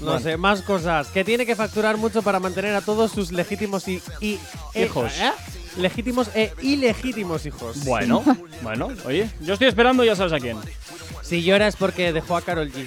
No 0.01 0.07
Bueno. 0.07 0.21
sé, 0.21 0.37
más 0.37 0.61
cosas. 0.63 1.07
Que 1.07 1.23
tiene 1.23 1.47
que 1.47 1.55
facturar 1.55 1.97
mucho 1.97 2.21
para 2.21 2.41
mantener 2.41 2.75
a 2.75 2.81
todos 2.81 3.13
sus 3.13 3.31
legítimos 3.31 3.87
y, 3.87 4.03
y- 4.21 4.41
e- 4.75 4.87
Hijos. 4.87 5.13
¿eh? 5.21 5.31
Legítimos 5.77 6.31
e 6.35 6.53
ilegítimos 6.63 7.47
hijos. 7.47 7.85
Bueno, 7.85 8.25
bueno, 8.63 8.89
oye, 9.07 9.31
yo 9.41 9.53
estoy 9.53 9.69
esperando, 9.69 10.03
ya 10.03 10.17
sabes 10.17 10.33
a 10.33 10.41
quién. 10.41 10.57
Si 11.23 11.45
llora 11.45 11.69
es 11.69 11.77
porque 11.77 12.13
dejó 12.13 12.37
a 12.37 12.43
Carol 12.43 12.73
G. 12.73 12.87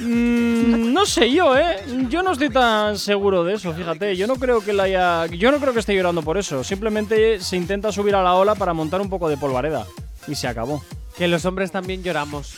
Mm, 0.00 0.92
no 0.94 1.04
sé 1.04 1.30
yo, 1.30 1.54
¿eh? 1.56 1.84
Yo 2.08 2.22
no 2.22 2.32
estoy 2.32 2.48
tan 2.48 2.98
seguro 2.98 3.44
de 3.44 3.54
eso, 3.54 3.74
fíjate. 3.74 4.16
Yo 4.16 4.26
no 4.26 4.36
creo 4.36 4.62
que 4.64 4.72
la 4.72 4.84
haya. 4.84 5.26
Yo 5.26 5.50
no 5.50 5.58
creo 5.58 5.74
que 5.74 5.80
esté 5.80 5.94
llorando 5.94 6.22
por 6.22 6.38
eso. 6.38 6.64
Simplemente 6.64 7.40
se 7.40 7.56
intenta 7.56 7.92
subir 7.92 8.14
a 8.14 8.22
la 8.22 8.34
ola 8.34 8.54
para 8.54 8.72
montar 8.72 9.02
un 9.02 9.10
poco 9.10 9.28
de 9.28 9.36
polvareda. 9.36 9.86
Y 10.26 10.34
se 10.34 10.48
acabó. 10.48 10.82
Que 11.16 11.28
los 11.28 11.44
hombres 11.44 11.70
también 11.70 12.02
lloramos. 12.02 12.56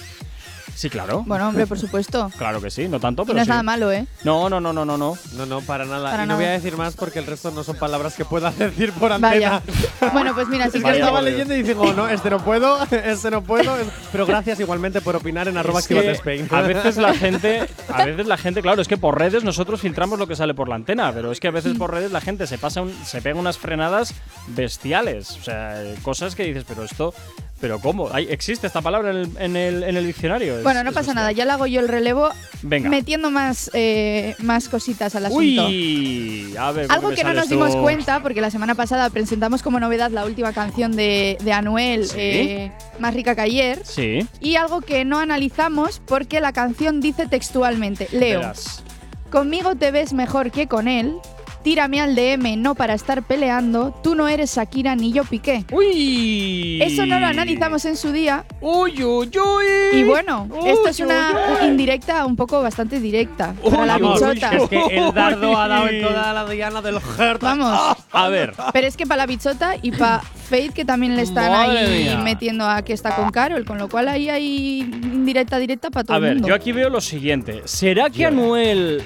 Sí, 0.78 0.88
claro. 0.88 1.24
Bueno, 1.26 1.48
hombre, 1.48 1.66
por 1.66 1.76
supuesto. 1.76 2.30
Claro 2.38 2.60
que 2.60 2.70
sí, 2.70 2.86
no 2.88 3.00
tanto, 3.00 3.22
Y 3.22 3.26
pero 3.26 3.34
no 3.36 3.40
es 3.42 3.46
sí. 3.46 3.50
nada 3.50 3.64
malo, 3.64 3.90
¿eh? 3.90 4.06
No, 4.22 4.48
no, 4.48 4.60
no, 4.60 4.72
no, 4.72 4.84
no, 4.84 4.96
no. 4.96 5.18
No, 5.34 5.44
no, 5.46 5.60
para 5.62 5.84
nada. 5.84 6.08
Para 6.12 6.22
y 6.22 6.26
no 6.28 6.36
voy 6.36 6.44
a 6.44 6.50
decir 6.50 6.76
más 6.76 6.94
porque 6.94 7.18
el 7.18 7.26
resto 7.26 7.50
no 7.50 7.64
son 7.64 7.74
palabras 7.76 8.14
que 8.14 8.24
pueda 8.24 8.50
decir 8.58 8.92
por 8.92 9.10
antena. 9.10 9.60
Vaya. 9.60 9.62
bueno, 10.12 10.34
pues 10.34 10.46
mira, 10.48 10.70
si 10.70 10.78
Es 10.78 10.84
que 10.84 10.90
Vaya, 10.90 11.00
estaba 11.00 11.20
leyendo 11.20 11.52
y 11.56 11.62
digo, 11.64 11.92
no, 11.94 12.08
este 12.08 12.30
no 12.30 12.38
puedo, 12.44 12.80
este 12.92 13.30
no 13.32 13.42
puedo. 13.42 13.74
Pero 14.12 14.24
gracias 14.24 14.60
igualmente 14.60 15.00
por 15.00 15.16
opinar 15.16 15.48
en 15.48 15.56
arroba 15.58 15.80
Spain. 15.80 16.46
a 16.52 16.60
veces 16.60 16.96
la 16.96 17.12
gente, 17.12 17.68
a 17.92 18.04
veces 18.04 18.26
la 18.28 18.36
gente, 18.36 18.62
claro, 18.62 18.80
es 18.80 18.86
que 18.86 18.96
por 18.96 19.18
redes 19.18 19.42
nosotros 19.42 19.80
filtramos 19.80 20.16
lo 20.18 20.28
que 20.28 20.36
sale 20.36 20.54
por 20.54 20.68
la 20.68 20.76
antena, 20.76 21.12
pero 21.12 21.32
es 21.32 21.40
que 21.40 21.48
a 21.48 21.52
veces 21.52 21.76
por 21.76 21.92
redes 21.92 22.12
la 22.12 22.20
gente 22.20 22.46
se 22.46 22.56
pasa 22.56 22.82
un- 22.82 22.94
se 23.04 23.20
pega 23.20 23.36
unas 23.40 23.58
frenadas 23.58 24.14
bestiales, 24.48 25.32
o 25.32 25.42
sea, 25.42 25.82
cosas 26.02 26.34
que 26.36 26.44
dices, 26.44 26.64
pero 26.68 26.84
esto, 26.84 27.12
pero 27.60 27.80
cómo, 27.80 28.08
Hay- 28.12 28.28
existe 28.30 28.66
esta 28.66 28.80
palabra 28.82 29.10
en 29.10 29.16
el, 29.16 29.30
en 29.38 29.56
el, 29.56 29.82
en 29.82 29.96
el 29.96 30.06
diccionario. 30.06 30.62
Bueno, 30.68 30.84
no 30.84 30.92
pasa 30.92 31.14
nada, 31.14 31.32
ya 31.32 31.44
le 31.44 31.52
hago 31.52 31.66
yo 31.66 31.80
el 31.80 31.88
relevo 31.88 32.28
Venga. 32.62 32.90
metiendo 32.90 33.30
más, 33.30 33.70
eh, 33.72 34.34
más 34.40 34.68
cositas 34.68 35.14
al 35.14 35.24
asunto. 35.26 35.66
Uy, 35.66 36.54
a 36.58 36.70
ver, 36.72 36.86
Algo 36.90 37.04
¿cómo 37.04 37.14
que 37.16 37.24
no 37.24 37.32
nos 37.32 37.48
dimos 37.48 37.74
cuenta, 37.76 38.22
porque 38.22 38.40
la 38.40 38.50
semana 38.50 38.74
pasada 38.74 39.08
presentamos 39.10 39.62
como 39.62 39.80
novedad 39.80 40.10
la 40.10 40.24
última 40.26 40.52
canción 40.52 40.94
de, 40.94 41.38
de 41.42 41.52
Anuel, 41.52 42.06
Sí. 42.06 42.14
eh, 42.18 42.72
Más 42.98 43.14
rica 43.14 43.34
que 43.34 43.40
ayer, 43.40 43.80
Sí, 43.84 44.26
y 44.40 44.56
algo 44.56 44.80
que 44.80 45.04
no 45.04 45.18
analizamos 45.18 46.00
porque 46.04 46.40
la 46.40 46.52
canción 46.52 47.00
dice 47.00 47.26
textualmente, 47.26 48.08
leo, 48.12 48.40
verás. 48.40 48.82
conmigo 49.30 49.74
te 49.76 49.90
ves 49.90 50.12
mejor 50.12 50.50
que 50.50 50.66
con 50.66 50.88
él, 50.88 51.14
tírame 51.62 52.00
al 52.00 52.14
DM, 52.14 52.56
no 52.56 52.74
para 52.74 52.94
estar 52.94 53.22
peleando, 53.22 53.92
tú 54.02 54.14
no 54.14 54.28
eres 54.28 54.54
Shakira 54.56 54.94
ni 54.96 55.12
yo 55.12 55.24
Piqué. 55.24 55.64
¡Uy! 55.72 56.80
Eso 56.82 57.06
no 57.06 57.18
lo 57.20 57.26
analizamos 57.26 57.84
en 57.84 57.96
su 57.96 58.12
día. 58.12 58.44
¡Uy, 58.60 59.02
uy, 59.02 59.30
uy! 59.38 59.98
Y 60.00 60.04
bueno, 60.04 60.46
Uy, 60.50 60.70
esto 60.70 60.88
es 60.88 61.00
una 61.00 61.32
uy. 61.60 61.66
indirecta 61.68 62.24
un 62.26 62.36
poco 62.36 62.62
bastante 62.62 63.00
directa 63.00 63.54
para 63.62 63.80
Uy, 63.82 63.86
la 63.86 63.96
uy, 63.96 64.02
bichota. 64.14 64.50
Es 64.56 64.68
que 64.68 64.84
el 64.96 65.12
dardo 65.12 65.56
ha 65.56 65.68
dado 65.68 65.88
en 65.88 66.02
toda 66.02 66.32
la 66.32 66.44
diana 66.48 66.80
del 66.82 66.96
Hertz. 67.18 67.40
Vamos. 67.42 67.96
A 68.12 68.28
ver, 68.28 68.54
Pero 68.72 68.86
es 68.86 68.96
que 68.96 69.06
para 69.06 69.18
la 69.22 69.26
bichota 69.26 69.74
y 69.82 69.90
para 69.92 70.20
Faith, 70.20 70.72
que 70.72 70.84
también 70.84 71.14
le 71.16 71.22
están 71.22 71.50
Madre 71.52 71.78
ahí 71.80 72.04
mía. 72.04 72.18
metiendo 72.18 72.66
a 72.66 72.80
que 72.82 72.92
está 72.94 73.14
con 73.16 73.30
Carol, 73.30 73.64
con 73.64 73.76
lo 73.78 73.88
cual 73.88 74.08
ahí 74.08 74.28
hay 74.30 74.78
indirecta 74.80 75.58
directa 75.58 75.90
para 75.90 76.04
todo 76.04 76.14
a 76.14 76.16
el 76.18 76.22
ver, 76.22 76.32
mundo. 76.34 76.48
yo 76.48 76.54
aquí 76.54 76.72
veo 76.72 76.88
lo 76.88 77.00
siguiente. 77.00 77.62
¿Será 77.66 78.08
que 78.10 78.24
Anuel... 78.26 79.02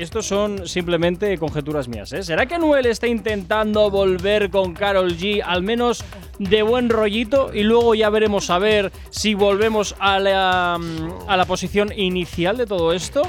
Estos 0.00 0.24
son 0.24 0.66
simplemente 0.66 1.36
conjeturas 1.36 1.86
mías, 1.86 2.10
¿eh? 2.14 2.22
¿Será 2.22 2.46
que 2.46 2.54
Anuel 2.54 2.86
está 2.86 3.06
intentando 3.06 3.90
volver 3.90 4.48
con 4.48 4.72
Carol 4.72 5.14
G, 5.14 5.42
al 5.44 5.62
menos 5.62 6.02
de 6.38 6.62
buen 6.62 6.88
rollito? 6.88 7.50
Y 7.52 7.64
luego 7.64 7.94
ya 7.94 8.08
veremos 8.08 8.48
a 8.48 8.58
ver 8.58 8.92
si 9.10 9.34
volvemos 9.34 9.94
a 9.98 10.18
la, 10.18 10.78
mm, 10.80 11.28
a 11.28 11.36
la 11.36 11.44
posición 11.44 11.92
inicial 11.94 12.56
de 12.56 12.64
todo 12.64 12.94
esto. 12.94 13.24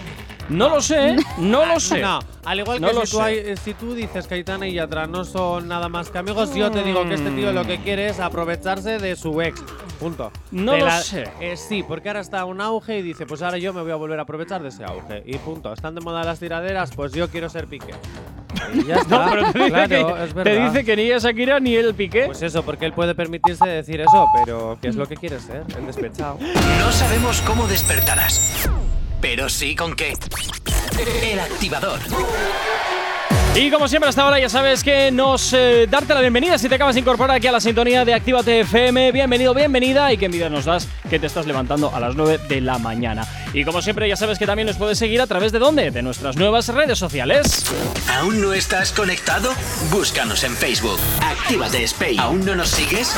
No 0.52 0.70
lo 0.70 0.82
sé, 0.82 1.16
no 1.38 1.66
lo 1.66 1.80
sé. 1.80 2.02
No, 2.02 2.20
al 2.46 2.60
igual 2.60 2.82
No 2.82 2.88
que 2.90 2.94
lo 2.94 3.06
si, 3.06 3.12
tú 3.12 3.22
hay- 3.22 3.38
eh, 3.38 3.56
si 3.58 3.74
tú 3.74 3.94
dices 3.94 4.28
que 4.28 4.36
Aitana 4.36 4.68
y 4.68 4.74
Yatra 4.74 5.08
no 5.08 5.24
son 5.24 5.68
nada 5.68 5.88
más 5.90 6.10
que 6.10 6.18
amigos, 6.18 6.54
yo 6.56 6.70
te 6.72 6.84
digo 6.84 7.08
que 7.08 7.14
este 7.16 7.32
tío 7.32 7.52
lo 7.54 7.66
que 7.66 7.80
quiere 7.80 8.08
es 8.10 8.20
aprovecharse 8.20 8.98
de 9.00 9.16
su 9.16 9.42
ex. 9.42 9.62
Punto. 10.00 10.32
No 10.52 10.72
De 10.74 10.80
lo 10.80 10.92
sé. 10.92 11.30
eh, 11.40 11.56
sí, 11.56 11.84
porque 11.88 12.10
ahora 12.10 12.22
está 12.22 12.44
un 12.46 12.60
auge 12.60 12.98
y 12.98 13.02
dice, 13.04 13.26
pues 13.28 13.42
ahora 13.44 13.58
yo 13.60 13.72
me 13.74 13.82
voy 13.84 13.92
a 13.92 13.96
volver 13.96 14.18
a 14.20 14.24
aprovechar 14.24 14.62
de 14.64 14.70
ese 14.70 14.84
auge. 14.84 15.22
Y 15.28 15.38
punto. 15.38 15.72
Están 15.74 15.94
de 15.96 16.02
moda 16.02 16.24
las 16.24 16.40
tiraderas, 16.40 16.92
pues 16.96 17.12
yo 17.14 17.30
quiero 17.30 17.48
ser 17.50 17.68
pique. 17.68 17.94
Y 18.74 18.84
ya 18.86 18.96
está. 19.02 19.26
No, 19.26 19.32
pero 19.32 19.52
te 19.52 19.60
dice, 19.60 19.70
claro, 19.72 19.88
que, 20.16 20.24
es 20.24 20.30
te 20.30 20.34
verdad. 20.44 20.72
dice 20.72 20.86
que 20.86 20.96
ni 20.96 21.02
ella 21.04 21.18
Shakira 21.20 21.60
ni 21.60 21.76
él 21.76 21.94
Piqué. 21.94 22.24
Pues 22.26 22.42
eso, 22.42 22.64
porque 22.64 22.86
él 22.88 22.94
puede 22.94 23.14
permitirse 23.14 23.68
decir 23.70 24.02
eso, 24.02 24.26
pero 24.44 24.78
¿qué 24.82 24.88
es 24.88 24.96
lo 24.96 25.08
que 25.08 25.16
quiere 25.18 25.40
ser? 25.40 25.64
El 25.78 25.86
despechado. 25.86 26.38
No 26.80 26.92
sabemos 26.92 27.40
cómo 27.46 27.68
despertarás, 27.68 28.68
pero 29.22 29.48
sí 29.48 29.76
con 29.76 29.96
qué. 29.96 30.14
El 31.22 31.40
activador. 31.40 32.00
Y 33.54 33.70
como 33.70 33.90
siempre 33.90 34.10
hasta 34.10 34.24
ahora 34.24 34.40
ya 34.40 34.48
sabes 34.48 34.82
que 34.82 35.12
nos 35.12 35.52
eh, 35.52 35.86
darte 35.90 36.14
la 36.14 36.22
bienvenida 36.22 36.58
si 36.58 36.70
te 36.70 36.76
acabas 36.76 36.96
de 36.96 37.02
incorporar 37.02 37.36
aquí 37.36 37.48
a 37.48 37.52
la 37.52 37.60
sintonía 37.60 38.06
de 38.06 38.14
Actívate 38.14 38.62
FM. 38.62 39.12
Bienvenido, 39.12 39.54
bienvenida 39.54 40.12
y 40.14 40.18
qué 40.18 40.26
envidia 40.26 40.50
nos 40.50 40.66
das 40.66 40.88
que 41.10 41.20
te 41.20 41.28
estás 41.28 41.46
levantando 41.46 41.94
a 41.94 42.00
las 42.00 42.16
9 42.16 42.40
de 42.48 42.62
la 42.62 42.78
mañana. 42.78 43.28
Y 43.54 43.66
como 43.66 43.82
siempre 43.82 44.08
ya 44.08 44.16
sabes 44.16 44.40
que 44.40 44.46
también 44.46 44.68
nos 44.68 44.78
puedes 44.78 44.98
seguir 44.98 45.20
a 45.22 45.28
través 45.28 45.52
de 45.52 45.60
dónde? 45.60 45.92
De 45.92 46.02
nuestras 46.02 46.38
nuevas 46.38 46.70
redes 46.70 46.98
sociales. 46.98 47.66
¿Aún 48.10 48.42
no 48.42 48.54
estás 48.54 48.94
conectado? 48.94 49.54
Búscanos 49.92 50.46
en 50.46 50.56
Facebook. 50.56 51.00
Actívate 51.22 51.84
Spain. 51.84 52.20
¿Aún 52.22 52.46
no 52.46 52.56
nos 52.56 52.70
sigues? 52.70 53.18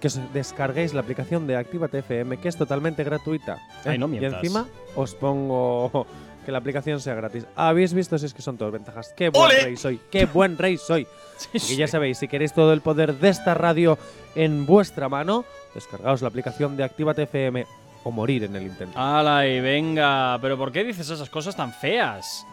Que 0.00 0.08
os 0.08 0.20
descarguéis 0.34 0.92
la 0.92 1.00
aplicación 1.00 1.46
de 1.46 1.56
Actívate 1.56 1.98
FM, 2.00 2.36
que 2.38 2.48
es 2.48 2.56
totalmente 2.56 3.02
gratuita. 3.02 3.54
¿eh? 3.84 3.90
Ay, 3.90 3.98
no 3.98 4.08
y 4.12 4.22
encima 4.24 4.66
os 4.94 5.14
pongo 5.14 6.06
que 6.44 6.52
la 6.52 6.58
aplicación 6.58 7.00
sea 7.00 7.14
gratis. 7.14 7.46
Habéis 7.56 7.94
visto 7.94 8.18
si 8.18 8.26
es 8.26 8.34
que 8.34 8.42
son 8.42 8.58
todas 8.58 8.72
ventajas. 8.72 9.14
¡Qué 9.16 9.30
buen 9.30 9.44
¡Ole! 9.46 9.62
rey 9.62 9.76
soy! 9.76 10.00
¡Qué 10.10 10.26
buen 10.26 10.58
rey 10.58 10.76
soy! 10.76 11.06
Y 11.54 11.58
que 11.60 11.76
ya 11.76 11.86
sabéis, 11.88 12.18
si 12.18 12.28
queréis 12.28 12.52
todo 12.52 12.72
el 12.72 12.80
poder 12.82 13.14
de 13.18 13.28
esta 13.28 13.52
radio 13.54 13.98
en 14.34 14.64
vuestra 14.64 15.08
mano, 15.08 15.44
descargaos 15.74 16.22
la 16.22 16.28
aplicación 16.28 16.76
de 16.76 16.84
Actívate 16.84 17.22
FM 17.24 17.66
o 18.04 18.10
morir 18.10 18.44
en 18.44 18.54
el 18.54 18.62
intento. 18.64 18.98
¡Hala 18.98 19.46
y 19.46 19.60
venga! 19.60 20.38
¿Pero 20.40 20.56
por 20.56 20.72
qué 20.72 20.84
dices 20.84 21.10
esas 21.10 21.28
cosas 21.28 21.56
tan 21.56 21.72
feas? 21.72 22.46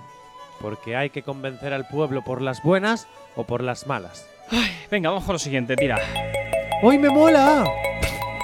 Porque 0.60 0.96
hay 0.96 1.10
que 1.12 1.24
convencer 1.24 1.74
al 1.74 1.88
pueblo 1.88 2.24
por 2.24 2.42
las 2.42 2.64
buenas 2.64 3.08
o 3.36 3.44
por 3.44 3.62
las 3.62 3.86
malas. 3.86 4.28
Venga, 4.90 5.10
vamos 5.10 5.24
con 5.24 5.34
lo 5.34 5.40
siguiente, 5.40 5.76
tira. 5.76 6.00
¡Hoy 6.82 6.98
me 6.98 7.10
mola! 7.10 7.64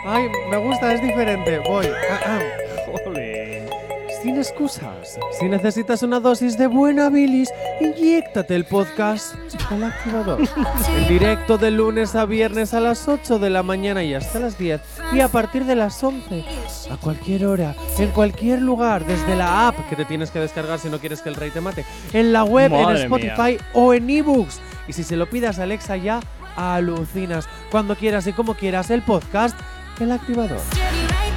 ¡Ay, 0.06 0.28
me 0.50 0.58
gusta, 0.58 0.94
es 0.94 1.02
diferente! 1.02 1.60
Voy. 1.60 1.86
Jolín. 3.04 3.66
Sin 4.24 4.38
excusas. 4.38 5.20
Si 5.40 5.48
necesitas 5.48 6.04
una 6.04 6.20
dosis 6.20 6.58
de 6.58 6.68
buena 6.68 7.10
bilis, 7.10 7.50
inyéctate 7.80 8.56
el 8.56 8.66
podcast 8.66 9.36
El 9.72 9.84
Activador. 9.84 10.40
En 10.98 11.08
directo 11.08 11.58
de 11.58 11.72
lunes 11.72 12.16
a 12.16 12.26
viernes 12.26 12.74
a 12.74 12.80
las 12.80 13.08
8 13.08 13.40
de 13.40 13.50
la 13.50 13.64
mañana 13.64 14.04
y 14.04 14.14
hasta 14.14 14.40
las 14.40 14.58
10. 14.58 14.82
Y 15.14 15.22
a 15.22 15.28
partir 15.28 15.66
de 15.66 15.76
las 15.76 16.04
11. 16.04 16.44
A 16.92 16.98
cualquier 16.98 17.46
hora, 17.46 17.76
en 17.98 18.10
cualquier 18.10 18.62
lugar, 18.62 19.06
desde 19.06 19.36
la 19.36 19.68
app 19.68 19.88
que 19.88 19.96
te 19.96 20.06
tienes 20.06 20.32
que 20.32 20.40
descargar 20.40 20.80
si 20.80 20.90
no 20.90 21.00
quieres 21.00 21.22
que 21.22 21.30
el 21.30 21.36
rey 21.36 21.52
te 21.52 21.62
mate. 21.62 21.86
En 22.12 22.34
la 22.34 22.44
web, 22.44 22.74
en 22.74 22.96
Spotify 22.98 23.58
o 23.74 23.94
en 23.94 24.10
ebooks. 24.10 24.60
Y 24.90 24.94
si 24.94 25.04
se 25.04 25.16
lo 25.16 25.30
pidas 25.30 25.60
a 25.60 25.64
Alexa 25.64 25.98
ya, 25.98 26.20
alucinas. 26.56 27.48
Cuando 27.70 27.96
quieras 27.96 28.26
y 28.26 28.34
como 28.34 28.56
quieras, 28.56 28.90
el 28.90 29.04
podcast 29.04 29.56
El 30.00 30.12
Activador. 30.12 30.60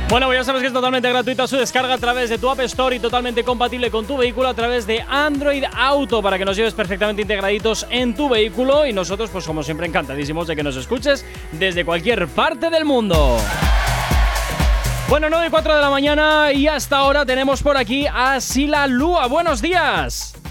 Bueno, 0.09 0.27
pues 0.27 0.39
ya 0.39 0.45
sabes 0.45 0.63
que 0.63 0.69
es 0.69 0.73
totalmente 0.73 1.07
gratuita 1.11 1.47
su 1.47 1.57
descarga 1.57 1.93
a 1.93 1.99
través 1.99 2.31
de 2.31 2.39
tu 2.39 2.49
App 2.49 2.61
Store 2.61 2.97
y 2.97 2.99
totalmente 2.99 3.45
compatible 3.45 3.91
con 3.91 4.07
tu 4.07 4.17
vehículo 4.17 4.49
a 4.49 4.55
través 4.55 4.87
de 4.87 5.03
Android 5.03 5.65
Auto 5.75 6.23
para 6.23 6.39
que 6.39 6.47
nos 6.47 6.57
lleves 6.57 6.73
perfectamente 6.73 7.21
integraditos 7.21 7.87
en 7.91 8.15
tu 8.15 8.31
vehículo 8.31 8.87
y 8.87 8.95
nosotros, 8.95 9.29
pues 9.31 9.47
como 9.47 9.63
siempre, 9.63 9.87
encantadísimos 9.87 10.47
de 10.47 10.57
que 10.57 10.63
nos 10.63 10.77
escuches 10.77 11.27
desde 11.53 11.85
cualquier 11.85 12.29
parte 12.29 12.71
del 12.71 12.87
mundo. 12.87 13.37
Bueno, 15.11 15.29
9 15.29 15.49
y 15.49 15.51
4 15.51 15.75
de 15.77 15.81
la 15.83 15.91
mañana 15.91 16.53
y 16.55 16.69
hasta 16.69 16.97
ahora 16.97 17.27
tenemos 17.27 17.63
por 17.63 17.77
aquí 17.77 18.07
a 18.07 18.41
Sila 18.41 18.87
Lua. 18.87 19.27
Buenos 19.27 19.61
días. 19.61 20.42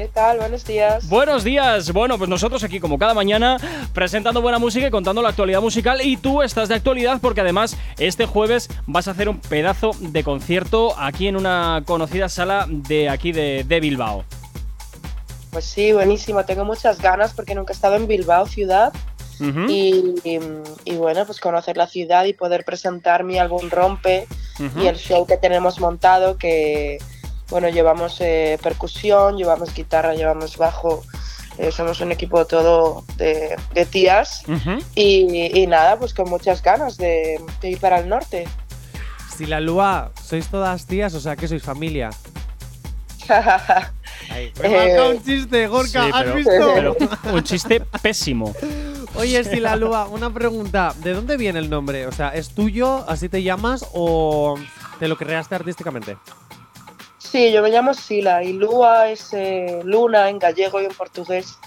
¿Qué 0.00 0.08
tal? 0.08 0.38
Buenos 0.38 0.64
días. 0.64 1.06
Buenos 1.10 1.44
días. 1.44 1.92
Bueno, 1.92 2.16
pues 2.16 2.30
nosotros 2.30 2.64
aquí 2.64 2.80
como 2.80 2.98
cada 2.98 3.12
mañana 3.12 3.58
presentando 3.92 4.40
buena 4.40 4.58
música 4.58 4.86
y 4.86 4.90
contando 4.90 5.20
la 5.20 5.28
actualidad 5.28 5.60
musical 5.60 6.00
y 6.02 6.16
tú 6.16 6.40
estás 6.40 6.70
de 6.70 6.74
actualidad 6.76 7.18
porque 7.20 7.42
además 7.42 7.76
este 7.98 8.24
jueves 8.24 8.70
vas 8.86 9.08
a 9.08 9.10
hacer 9.10 9.28
un 9.28 9.38
pedazo 9.40 9.90
de 10.00 10.24
concierto 10.24 10.98
aquí 10.98 11.28
en 11.28 11.36
una 11.36 11.82
conocida 11.84 12.30
sala 12.30 12.64
de 12.66 13.10
aquí 13.10 13.32
de, 13.32 13.62
de 13.68 13.80
Bilbao. 13.80 14.24
Pues 15.50 15.66
sí, 15.66 15.92
buenísimo. 15.92 16.46
Tengo 16.46 16.64
muchas 16.64 16.98
ganas 17.02 17.34
porque 17.34 17.54
nunca 17.54 17.74
he 17.74 17.76
estado 17.76 17.96
en 17.96 18.06
Bilbao, 18.08 18.46
ciudad. 18.46 18.94
Y, 19.68 20.14
y- 20.24 20.40
y 20.86 20.96
bueno, 20.96 21.26
pues 21.26 21.40
conocer 21.40 21.76
la 21.76 21.86
ciudad 21.86 22.24
y 22.24 22.32
poder 22.32 22.64
presentar 22.64 23.22
mi 23.22 23.38
álbum 23.38 23.68
Rompe 23.68 24.26
y 24.80 24.86
el 24.86 24.96
show 24.96 25.26
que 25.26 25.36
tenemos 25.36 25.78
montado, 25.78 26.38
que 26.38 26.96
bueno, 27.50 27.68
llevamos 27.68 28.16
eh, 28.20 28.58
percusión, 28.62 29.36
llevamos 29.36 29.74
guitarra, 29.74 30.14
llevamos 30.14 30.56
bajo. 30.56 31.02
eh, 31.58 31.70
somos 31.72 32.00
un 32.00 32.12
equipo 32.12 32.46
todo 32.46 33.04
de, 33.16 33.56
de 33.74 33.84
tías. 33.86 34.42
Y, 34.94 35.58
y 35.60 35.66
nada, 35.66 35.98
pues 35.98 36.14
con 36.14 36.28
muchas 36.30 36.62
ganas 36.62 36.96
de, 36.96 37.38
de 37.60 37.70
ir 37.70 37.78
para 37.78 37.98
el 37.98 38.08
norte. 38.08 38.46
Si 39.36 39.46
la 39.46 39.60
Lua, 39.60 40.12
sois 40.22 40.46
todas 40.48 40.86
tías, 40.86 41.14
o 41.14 41.20
sea 41.20 41.34
que 41.36 41.48
sois 41.48 41.62
familia. 41.62 42.10
Me 44.30 44.42
Eh, 44.42 44.52
marca 44.96 45.08
un 45.08 45.22
chiste, 45.24 45.66
Gorka, 45.66 46.04
Sí, 46.04 46.10
¿has 46.12 46.22
pero- 46.22 46.34
visto? 46.34 46.72
pero 46.74 46.96
un 47.34 47.42
chiste 47.42 47.80
pésimo. 48.02 48.54
Oye, 49.16 49.42
si 49.44 49.60
la 49.60 49.76
Lua, 49.76 50.06
una 50.06 50.30
pregunta. 50.32 50.94
¿De 50.98 51.12
dónde 51.14 51.36
viene 51.36 51.58
el 51.58 51.68
nombre? 51.68 52.06
O 52.06 52.12
sea, 52.12 52.28
¿es 52.30 52.50
tuyo, 52.50 53.04
así 53.08 53.28
te 53.28 53.42
llamas, 53.42 53.84
o 53.92 54.56
te 54.98 55.08
lo 55.08 55.16
creaste 55.16 55.54
artísticamente? 55.56 56.16
Sí, 57.30 57.52
yo 57.52 57.62
me 57.62 57.70
llamo 57.70 57.94
Sila 57.94 58.42
y 58.42 58.52
Lua 58.54 59.08
es 59.08 59.32
eh, 59.32 59.80
luna 59.84 60.28
en 60.28 60.38
gallego 60.38 60.80
y 60.80 60.86
en 60.86 60.92
portugués, 60.92 61.58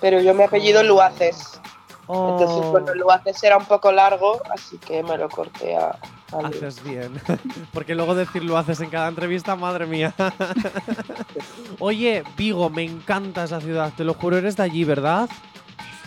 pero 0.00 0.20
yo 0.20 0.32
mi 0.34 0.44
apellido 0.44 0.82
Luaces. 0.82 1.60
Oh. 2.06 2.30
Entonces, 2.38 2.70
bueno, 2.70 2.94
Luaces 2.94 3.42
era 3.44 3.56
un 3.58 3.66
poco 3.66 3.92
largo, 3.92 4.40
así 4.52 4.78
que 4.78 5.02
me 5.02 5.16
lo 5.18 5.28
corté 5.28 5.76
a. 5.76 5.96
Haces 6.44 6.82
bien. 6.82 7.20
Porque 7.74 7.94
luego 7.94 8.14
decir 8.14 8.42
lo 8.42 8.56
haces 8.56 8.80
en 8.80 8.88
cada 8.88 9.08
entrevista, 9.08 9.54
madre 9.54 9.84
mía. 9.86 10.14
Oye, 11.78 12.24
Vigo, 12.36 12.70
me 12.70 12.84
encanta 12.84 13.44
esa 13.44 13.60
ciudad, 13.60 13.92
te 13.96 14.04
lo 14.04 14.14
juro, 14.14 14.38
eres 14.38 14.56
de 14.56 14.62
allí, 14.62 14.84
¿verdad? 14.84 15.28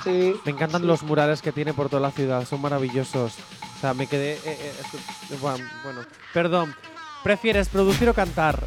Sí. 0.03 0.33
Me 0.43 0.51
encantan 0.51 0.81
Sí. 0.81 0.87
los 0.87 1.03
murales 1.03 1.41
que 1.43 1.51
tiene 1.51 1.73
por 1.73 1.89
toda 1.89 2.01
la 2.01 2.11
ciudad, 2.11 2.43
son 2.45 2.61
maravillosos. 2.61 3.35
O 3.77 3.79
sea, 3.81 3.93
me 3.93 4.07
quedé... 4.07 4.33
eh, 4.33 4.39
eh, 4.45 5.37
bueno, 5.41 5.63
bueno, 5.83 6.01
perdón. 6.33 6.75
¿Prefieres 7.25 7.69
producir 7.69 8.07
o 8.07 8.13
cantar? 8.13 8.63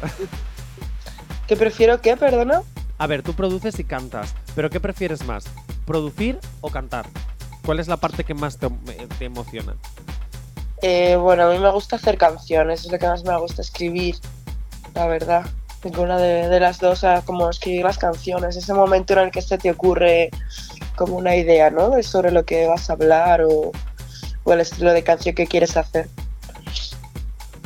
¿Qué 1.47 1.55
prefiero 1.55 2.01
qué, 2.01 2.17
perdona? 2.17 2.61
A 2.97 3.07
ver, 3.07 3.23
tú 3.23 3.33
produces 3.33 3.79
y 3.79 3.85
cantas, 3.85 4.35
pero 4.53 4.69
¿qué 4.69 4.81
prefieres 4.81 5.23
más? 5.23 5.45
¿Producir 5.85 6.37
o 6.59 6.69
cantar? 6.69 7.05
¿Cuál 7.65 7.79
es 7.79 7.87
la 7.87 7.95
parte 7.95 8.25
que 8.25 8.33
más 8.33 8.57
te, 8.57 8.67
te 9.17 9.23
emociona? 9.23 9.75
Eh, 10.81 11.15
bueno, 11.15 11.43
a 11.43 11.53
mí 11.53 11.57
me 11.57 11.71
gusta 11.71 11.95
hacer 11.95 12.17
canciones, 12.17 12.81
es 12.81 12.91
lo 12.91 12.99
que 12.99 13.07
más 13.07 13.23
me 13.23 13.37
gusta 13.37 13.61
escribir, 13.61 14.17
la 14.93 15.07
verdad. 15.07 15.45
Ninguna 15.81 16.17
de, 16.17 16.49
de 16.49 16.59
las 16.59 16.79
dos, 16.79 17.05
a 17.05 17.21
como 17.21 17.49
escribir 17.49 17.85
las 17.85 17.97
canciones, 17.97 18.57
ese 18.57 18.73
momento 18.73 19.13
en 19.13 19.19
el 19.19 19.31
que 19.31 19.41
se 19.41 19.57
te 19.57 19.71
ocurre 19.71 20.31
como 20.97 21.15
una 21.15 21.33
idea, 21.33 21.69
¿no? 21.69 21.91
De 21.91 22.03
sobre 22.03 22.31
lo 22.31 22.43
que 22.43 22.67
vas 22.67 22.89
a 22.89 22.93
hablar 22.93 23.41
o, 23.41 23.71
o 24.43 24.51
el 24.51 24.59
estilo 24.59 24.91
de 24.91 25.01
canción 25.01 25.33
que 25.33 25.47
quieres 25.47 25.77
hacer. 25.77 26.09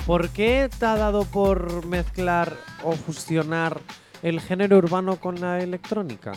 ¿Por 0.06 0.30
qué 0.30 0.70
te 0.80 0.86
ha 0.86 0.98
dado 0.98 1.24
por 1.24 1.86
mezclar 1.86 2.58
o 2.84 2.92
fusionar 2.92 3.80
el 4.22 4.42
género 4.42 4.78
urbano 4.78 5.18
con 5.18 5.40
la 5.40 5.60
electrónica? 5.62 6.34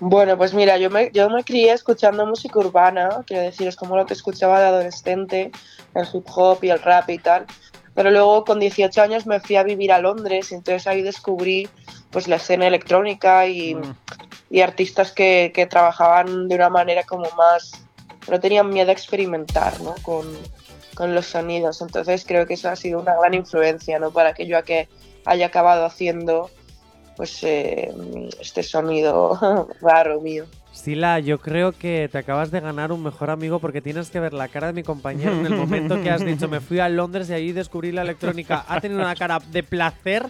Bueno, 0.00 0.36
pues 0.36 0.52
mira, 0.54 0.78
yo 0.78 0.90
me, 0.90 1.10
yo 1.12 1.28
me 1.30 1.44
crié 1.44 1.72
escuchando 1.72 2.26
música 2.26 2.58
urbana, 2.58 3.22
quiero 3.26 3.42
decir, 3.42 3.68
es 3.68 3.76
como 3.76 3.96
lo 3.96 4.06
que 4.06 4.14
escuchaba 4.14 4.58
de 4.58 4.66
adolescente, 4.66 5.52
el 5.94 6.06
hip 6.12 6.26
hop 6.34 6.58
y 6.64 6.70
el 6.70 6.80
rap 6.82 7.08
y 7.10 7.18
tal. 7.18 7.46
Pero 7.94 8.10
luego 8.10 8.44
con 8.44 8.58
18 8.58 9.02
años 9.02 9.26
me 9.26 9.38
fui 9.38 9.56
a 9.56 9.62
vivir 9.62 9.92
a 9.92 9.98
Londres 10.00 10.50
y 10.50 10.54
entonces 10.54 10.86
ahí 10.86 11.02
descubrí 11.02 11.68
pues 12.10 12.26
la 12.26 12.36
escena 12.36 12.66
electrónica 12.66 13.46
y, 13.46 13.74
Mm. 13.74 13.94
y 14.50 14.60
artistas 14.62 15.12
que, 15.12 15.52
que 15.54 15.66
trabajaban 15.66 16.48
de 16.48 16.54
una 16.54 16.70
manera 16.70 17.02
como 17.04 17.28
más, 17.36 17.72
no 18.30 18.40
tenían 18.40 18.70
miedo 18.70 18.88
a 18.88 18.92
experimentar 18.92 19.78
¿no? 19.82 19.94
con, 20.02 20.26
con 20.94 21.14
los 21.14 21.26
sonidos. 21.26 21.80
Entonces 21.80 22.24
creo 22.26 22.46
que 22.46 22.54
eso 22.54 22.68
ha 22.68 22.76
sido 22.76 23.00
una 23.00 23.16
gran 23.16 23.34
influencia 23.34 23.98
¿no? 23.98 24.10
para 24.10 24.34
que 24.34 24.46
yo 24.46 24.58
a 24.58 24.62
que 24.62 24.88
haya 25.24 25.46
acabado 25.46 25.84
haciendo 25.84 26.50
pues 27.16 27.42
eh, 27.44 27.92
este 28.40 28.62
sonido 28.62 29.68
raro 29.80 30.20
mío. 30.20 30.46
Sila, 30.82 31.20
yo 31.20 31.38
creo 31.38 31.70
que 31.70 32.08
te 32.10 32.18
acabas 32.18 32.50
de 32.50 32.58
ganar 32.58 32.90
un 32.90 33.04
mejor 33.04 33.30
amigo 33.30 33.60
porque 33.60 33.80
tienes 33.80 34.10
que 34.10 34.18
ver 34.18 34.32
la 34.32 34.48
cara 34.48 34.66
de 34.66 34.72
mi 34.72 34.82
compañero 34.82 35.30
en 35.30 35.46
el 35.46 35.54
momento 35.54 36.02
que 36.02 36.10
has 36.10 36.24
dicho 36.24 36.48
me 36.48 36.58
fui 36.58 36.80
a 36.80 36.88
Londres 36.88 37.30
y 37.30 37.34
allí 37.34 37.52
descubrí 37.52 37.92
la 37.92 38.02
electrónica. 38.02 38.64
Ha 38.66 38.80
tenido 38.80 39.00
una 39.00 39.14
cara 39.14 39.38
de 39.52 39.62
placer. 39.62 40.26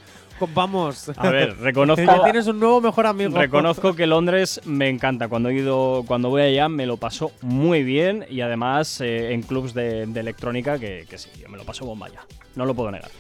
Vamos. 0.55 1.11
A 1.17 1.31
ver, 1.31 1.57
reconozco, 1.61 2.05
Ya 2.05 2.23
tienes 2.25 2.47
un 2.49 2.61
nuevo 2.61 2.83
mejor 2.83 3.07
amigo. 3.07 3.39
reconozco 3.39 3.95
que 3.97 4.07
Londres 4.07 4.61
me 4.67 4.91
encanta. 4.91 5.29
Cuando 5.29 5.49
he 5.49 5.55
ido, 5.55 6.05
cuando 6.07 6.29
voy 6.29 6.43
allá 6.43 6.69
me 6.69 6.85
lo 6.85 6.99
paso 6.99 7.33
muy 7.41 7.83
bien 7.83 8.27
y 8.29 8.43
además 8.43 9.01
eh, 9.01 9.33
en 9.33 9.41
clubs 9.43 9.73
de, 9.73 10.05
de 10.07 10.21
electrónica 10.21 10.79
que, 10.79 11.07
que 11.09 11.17
sí, 11.17 11.31
yo 11.41 11.49
me 11.49 11.57
lo 11.57 11.65
paso 11.65 11.87
bomba 11.87 12.09
ya. 12.11 12.27
No 12.57 12.67
lo 12.67 12.75
puedo 12.75 12.91
negar. 12.91 13.11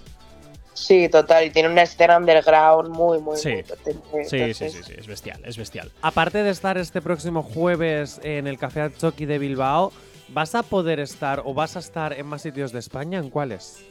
Sí, 0.74 1.08
total, 1.08 1.44
y 1.46 1.50
tiene 1.50 1.68
una 1.68 1.82
escena 1.82 2.16
underground 2.16 2.88
muy, 2.90 3.18
muy, 3.20 3.36
Sí. 3.36 3.50
muy 3.52 3.62
potente. 3.62 4.24
Sí, 4.24 4.28
sí, 4.28 4.36
entonces- 4.36 4.72
sí, 4.72 4.82
sí, 4.84 4.92
es 4.98 5.06
bestial, 5.06 5.40
es 5.44 5.56
bestial. 5.56 5.92
Aparte 6.00 6.42
de 6.42 6.50
estar 6.50 6.78
este 6.78 7.00
próximo 7.02 7.42
jueves 7.42 8.20
en 8.22 8.46
el 8.46 8.58
Café 8.58 8.90
Choki 8.96 9.26
de 9.26 9.38
Bilbao, 9.38 9.92
¿vas 10.28 10.54
a 10.54 10.62
poder 10.62 10.98
estar 11.00 11.42
o 11.44 11.52
vas 11.54 11.76
a 11.76 11.80
estar 11.80 12.12
en 12.14 12.26
más 12.26 12.42
sitios 12.42 12.72
de 12.72 12.78
España? 12.78 13.18
¿En 13.18 13.28
cuáles? 13.30 13.84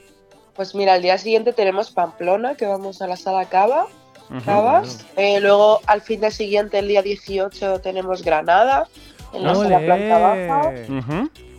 Pues 0.55 0.73
mira, 0.75 0.93
al 0.93 1.01
día 1.01 1.17
siguiente 1.17 1.53
tenemos 1.53 1.91
Pamplona, 1.91 2.55
que 2.55 2.65
vamos 2.65 3.01
a 3.01 3.07
la 3.07 3.15
sala 3.15 3.45
Cava. 3.45 3.87
Cavas. 4.45 5.05
Eh, 5.17 5.41
luego 5.41 5.81
al 5.87 6.01
fin 6.01 6.21
de 6.21 6.31
siguiente, 6.31 6.79
el 6.79 6.87
día 6.87 7.01
18, 7.01 7.79
tenemos 7.81 8.23
Granada, 8.23 8.87
en 9.33 9.43
la 9.43 9.53
sala 9.55 9.79
planta 9.79 10.17
baja. 10.17 10.73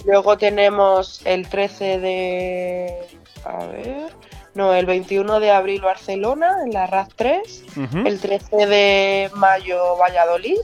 Luego 0.07 0.37
tenemos 0.39 1.21
el 1.27 1.49
13 1.49 1.99
de... 2.01 2.99
A 3.45 3.67
ver... 3.67 4.07
No, 4.55 4.75
el 4.75 4.85
21 4.87 5.41
de 5.41 5.51
abril 5.51 5.81
Barcelona, 5.81 6.59
en 6.65 6.73
la 6.73 6.87
RAD 6.87 7.09
3. 7.17 7.65
Ujú. 7.77 7.99
El 8.07 8.21
13 8.21 8.67
de 8.67 9.31
mayo 9.35 9.97
Valladolid. 9.97 10.59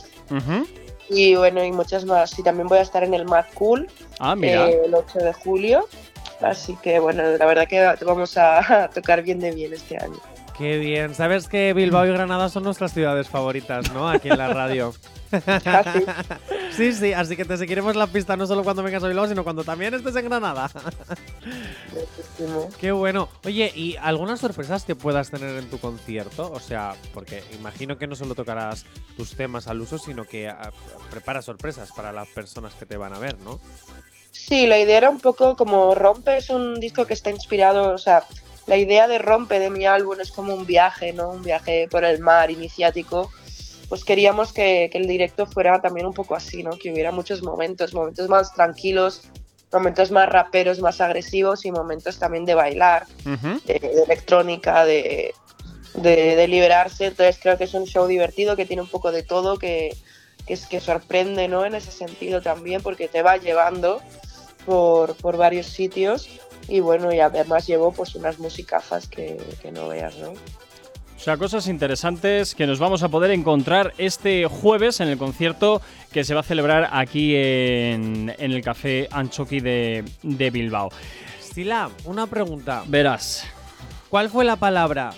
Y 1.09 1.35
bueno, 1.37 1.65
y 1.65 1.73
muchas 1.73 2.05
más. 2.05 2.39
Y 2.39 2.43
también 2.43 2.69
voy 2.69 2.79
a 2.79 2.83
estar 2.83 3.03
en 3.03 3.15
el 3.15 3.25
Mad 3.25 3.47
Cool 3.55 3.89
Ah, 4.21 4.37
mira. 4.37 4.69
eh, 4.69 4.83
el 4.85 4.95
8 4.95 5.19
de 5.21 5.33
julio. 5.33 5.89
Así 6.43 6.77
que 6.83 6.99
bueno, 7.01 7.23
la 7.23 7.47
verdad 7.47 7.67
que 7.67 7.81
vamos 8.05 8.37
a 8.37 8.89
tocar 8.95 9.23
bien 9.23 9.41
de 9.41 9.51
bien 9.53 9.73
este 9.73 9.97
año. 9.97 10.19
Qué 10.59 10.79
bien. 10.79 11.15
Sabes 11.15 11.47
que 11.47 11.73
Bilbao 11.73 12.05
y 12.05 12.11
Granada 12.11 12.49
son 12.49 12.65
nuestras 12.65 12.93
ciudades 12.93 13.29
favoritas, 13.29 13.93
¿no? 13.93 14.09
Aquí 14.09 14.29
en 14.29 14.39
la 14.39 14.53
radio. 14.53 14.93
Sí, 16.73 16.93
sí, 16.93 17.13
así 17.13 17.37
que 17.37 17.45
te 17.45 17.57
seguiremos 17.57 17.97
la 17.97 18.07
pista 18.07 18.37
no 18.37 18.47
solo 18.47 18.63
cuando 18.63 18.83
vengas 18.85 19.03
a 19.03 19.09
Bilbao, 19.09 19.27
sino 19.27 19.43
cuando 19.43 19.65
también 19.65 19.95
estés 19.95 20.15
en 20.15 20.27
Granada. 20.27 20.71
Qué 22.81 22.93
bueno. 22.93 23.29
Oye, 23.45 23.73
¿y 23.75 23.97
algunas 23.97 24.39
sorpresas 24.39 24.85
que 24.85 24.95
puedas 24.95 25.31
tener 25.31 25.57
en 25.57 25.69
tu 25.71 25.79
concierto? 25.79 26.53
O 26.53 26.61
sea, 26.61 26.95
porque 27.13 27.43
imagino 27.59 27.99
que 27.99 28.07
no 28.07 28.15
solo 28.15 28.35
tocarás 28.37 28.85
tus 29.17 29.35
temas 29.35 29.67
al 29.67 29.81
uso, 29.81 29.99
sino 29.99 30.25
que 30.25 30.49
ah, 30.49 30.71
preparas 31.11 31.47
sorpresas 31.47 31.91
para 31.91 32.13
las 32.13 32.29
personas 32.29 32.75
que 32.75 32.87
te 32.87 32.97
van 32.97 33.13
a 33.13 33.19
ver, 33.19 33.39
¿no? 33.41 33.59
Sí, 34.31 34.67
la 34.67 34.79
idea 34.79 34.99
era 34.99 35.11
un 35.11 35.21
poco 35.21 35.57
como 35.57 35.95
Rompe 35.97 36.37
es 36.37 36.49
un 36.51 36.79
disco 36.79 37.07
que 37.07 37.15
está 37.15 37.31
inspirado, 37.31 37.93
o 37.93 37.99
sea, 37.99 38.23
la 38.69 38.77
idea 38.77 39.09
de 39.09 39.19
Rompe 39.19 39.59
de 39.59 39.71
mi 39.71 39.87
álbum 39.87 40.21
es 40.21 40.31
como 40.31 40.55
un 40.55 40.67
viaje, 40.67 41.15
¿no? 41.15 41.31
Un 41.31 41.43
viaje 41.43 41.89
por 41.91 42.05
el 42.05 42.21
mar 42.21 42.51
iniciático. 42.51 43.31
Pues 43.89 44.05
queríamos 44.05 44.53
que, 44.53 44.91
que 44.93 44.99
el 44.99 45.09
directo 45.09 45.47
fuera 45.47 45.81
también 45.81 46.07
un 46.07 46.13
poco 46.13 46.35
así, 46.35 46.63
¿no? 46.63 46.73
Que 46.73 46.93
hubiera 46.93 47.11
muchos 47.11 47.43
momentos, 47.43 47.95
momentos 47.95 48.29
más 48.29 48.53
tranquilos, 48.53 49.23
momentos 49.73 50.11
más 50.11 50.29
raperos, 50.29 50.81
más 50.81 51.01
agresivos 51.01 51.65
y 51.65 51.73
momentos 51.73 52.19
también 52.19 52.45
de 52.45 52.55
bailar, 52.55 53.07
Ujú. 53.25 53.59
de, 53.65 53.79
de 53.79 54.03
electrónica, 54.03 54.85
de, 54.85 55.35
de, 55.95 56.37
de 56.37 56.49
liberarse. 56.49 57.07
Entonces 57.07 57.39
creo 57.41 57.57
que 57.57 57.65
es 57.65 57.73
un 57.73 57.87
show 57.87 58.07
divertido 58.07 58.55
que 58.55 58.67
tiene 58.67 58.83
un 58.83 58.91
poco 58.91 59.11
de 59.13 59.23
todo, 59.23 59.59
que, 59.59 59.97
que, 60.47 60.53
es, 60.53 60.67
que 60.67 60.81
sorprende 60.81 61.49
¿no? 61.49 61.65
en 61.65 61.75
ese 61.75 61.91
sentido 61.91 62.43
también, 62.43 62.83
porque 62.83 63.09
te 63.09 63.23
va 63.23 63.39
llevando 63.39 64.03
por, 64.67 65.15
por 65.17 65.39
varios 65.39 65.67
sitios. 65.67 66.29
Y 66.69 66.81
bueno, 66.81 67.13
y 67.13 67.21
además 67.21 67.67
llevo 67.67 67.93
pues 67.93 68.15
unas 68.15 68.39
musicazas 68.39 69.09
que, 69.09 69.39
que 69.63 69.73
no 69.73 69.89
veas, 69.89 70.17
¿no? 70.19 70.31
O 70.31 71.21
sea, 71.21 71.37
cosas 71.37 71.67
interesantes 71.67 72.55
que 72.55 72.67
nos 72.67 72.79
vamos 72.79 73.03
a 73.03 73.09
poder 73.09 73.33
encontrar 73.33 73.93
este 73.99 74.47
jueves 74.47 75.01
en 75.01 75.09
el 75.09 75.19
concierto 75.19 75.83
que 76.13 76.23
se 76.23 76.33
va 76.33 76.41
a 76.41 76.45
celebrar 76.45 76.91
aquí 76.93 77.35
en, 77.35 78.33
en 78.39 78.53
el 78.53 78.63
Café 78.63 79.09
Anchoqui 79.11 79.59
de, 79.59 80.05
de 80.23 80.51
Bilbao. 80.51 80.91
Sila, 81.41 81.91
una 82.05 82.29
pregunta. 82.29 82.85
Verás. 82.87 83.45
¿Cuál 84.11 84.31
fue 84.31 84.45
la 84.45 84.57
palabra? 84.57 85.11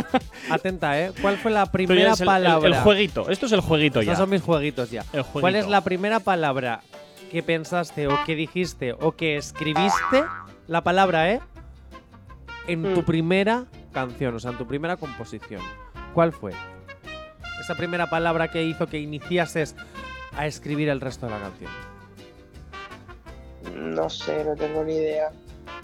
Atenta, 0.50 1.00
¿eh? 1.00 1.12
¿Cuál 1.22 1.38
fue 1.38 1.50
la 1.50 1.66
primera 1.66 2.12
el, 2.12 2.24
palabra? 2.26 2.68
el 2.68 2.74
jueguito. 2.82 3.28
Esto 3.30 3.46
es 3.46 3.52
el 3.52 3.60
jueguito 3.60 4.00
Estos 4.00 4.12
ya. 4.12 4.16
son 4.18 4.30
mis 4.30 4.42
jueguitos 4.42 4.90
ya. 4.90 5.00
El 5.12 5.24
¿Cuál 5.24 5.42
jueguito. 5.42 5.58
es 5.64 5.68
la 5.68 5.80
primera 5.80 6.20
palabra 6.20 6.82
que 7.32 7.42
pensaste 7.42 8.06
o 8.08 8.24
que 8.24 8.36
dijiste 8.36 8.92
o 8.92 9.12
que 9.12 9.36
escribiste? 9.36 10.22
La 10.68 10.82
palabra, 10.82 11.30
¿eh? 11.32 11.40
En 12.66 12.82
tu 12.94 13.02
Mm. 13.02 13.04
primera 13.04 13.64
canción, 13.92 14.34
o 14.34 14.40
sea, 14.40 14.50
en 14.50 14.58
tu 14.58 14.66
primera 14.66 14.96
composición. 14.96 15.62
¿Cuál 16.14 16.32
fue? 16.32 16.52
Esa 17.60 17.74
primera 17.74 18.08
palabra 18.10 18.48
que 18.48 18.62
hizo 18.62 18.86
que 18.86 18.98
iniciases 18.98 19.76
a 20.36 20.46
escribir 20.46 20.88
el 20.88 21.00
resto 21.00 21.26
de 21.26 21.32
la 21.32 21.40
canción. 21.40 21.70
No 23.74 24.08
sé, 24.10 24.44
no 24.44 24.54
tengo 24.56 24.84
ni 24.84 24.94
idea. 24.94 25.30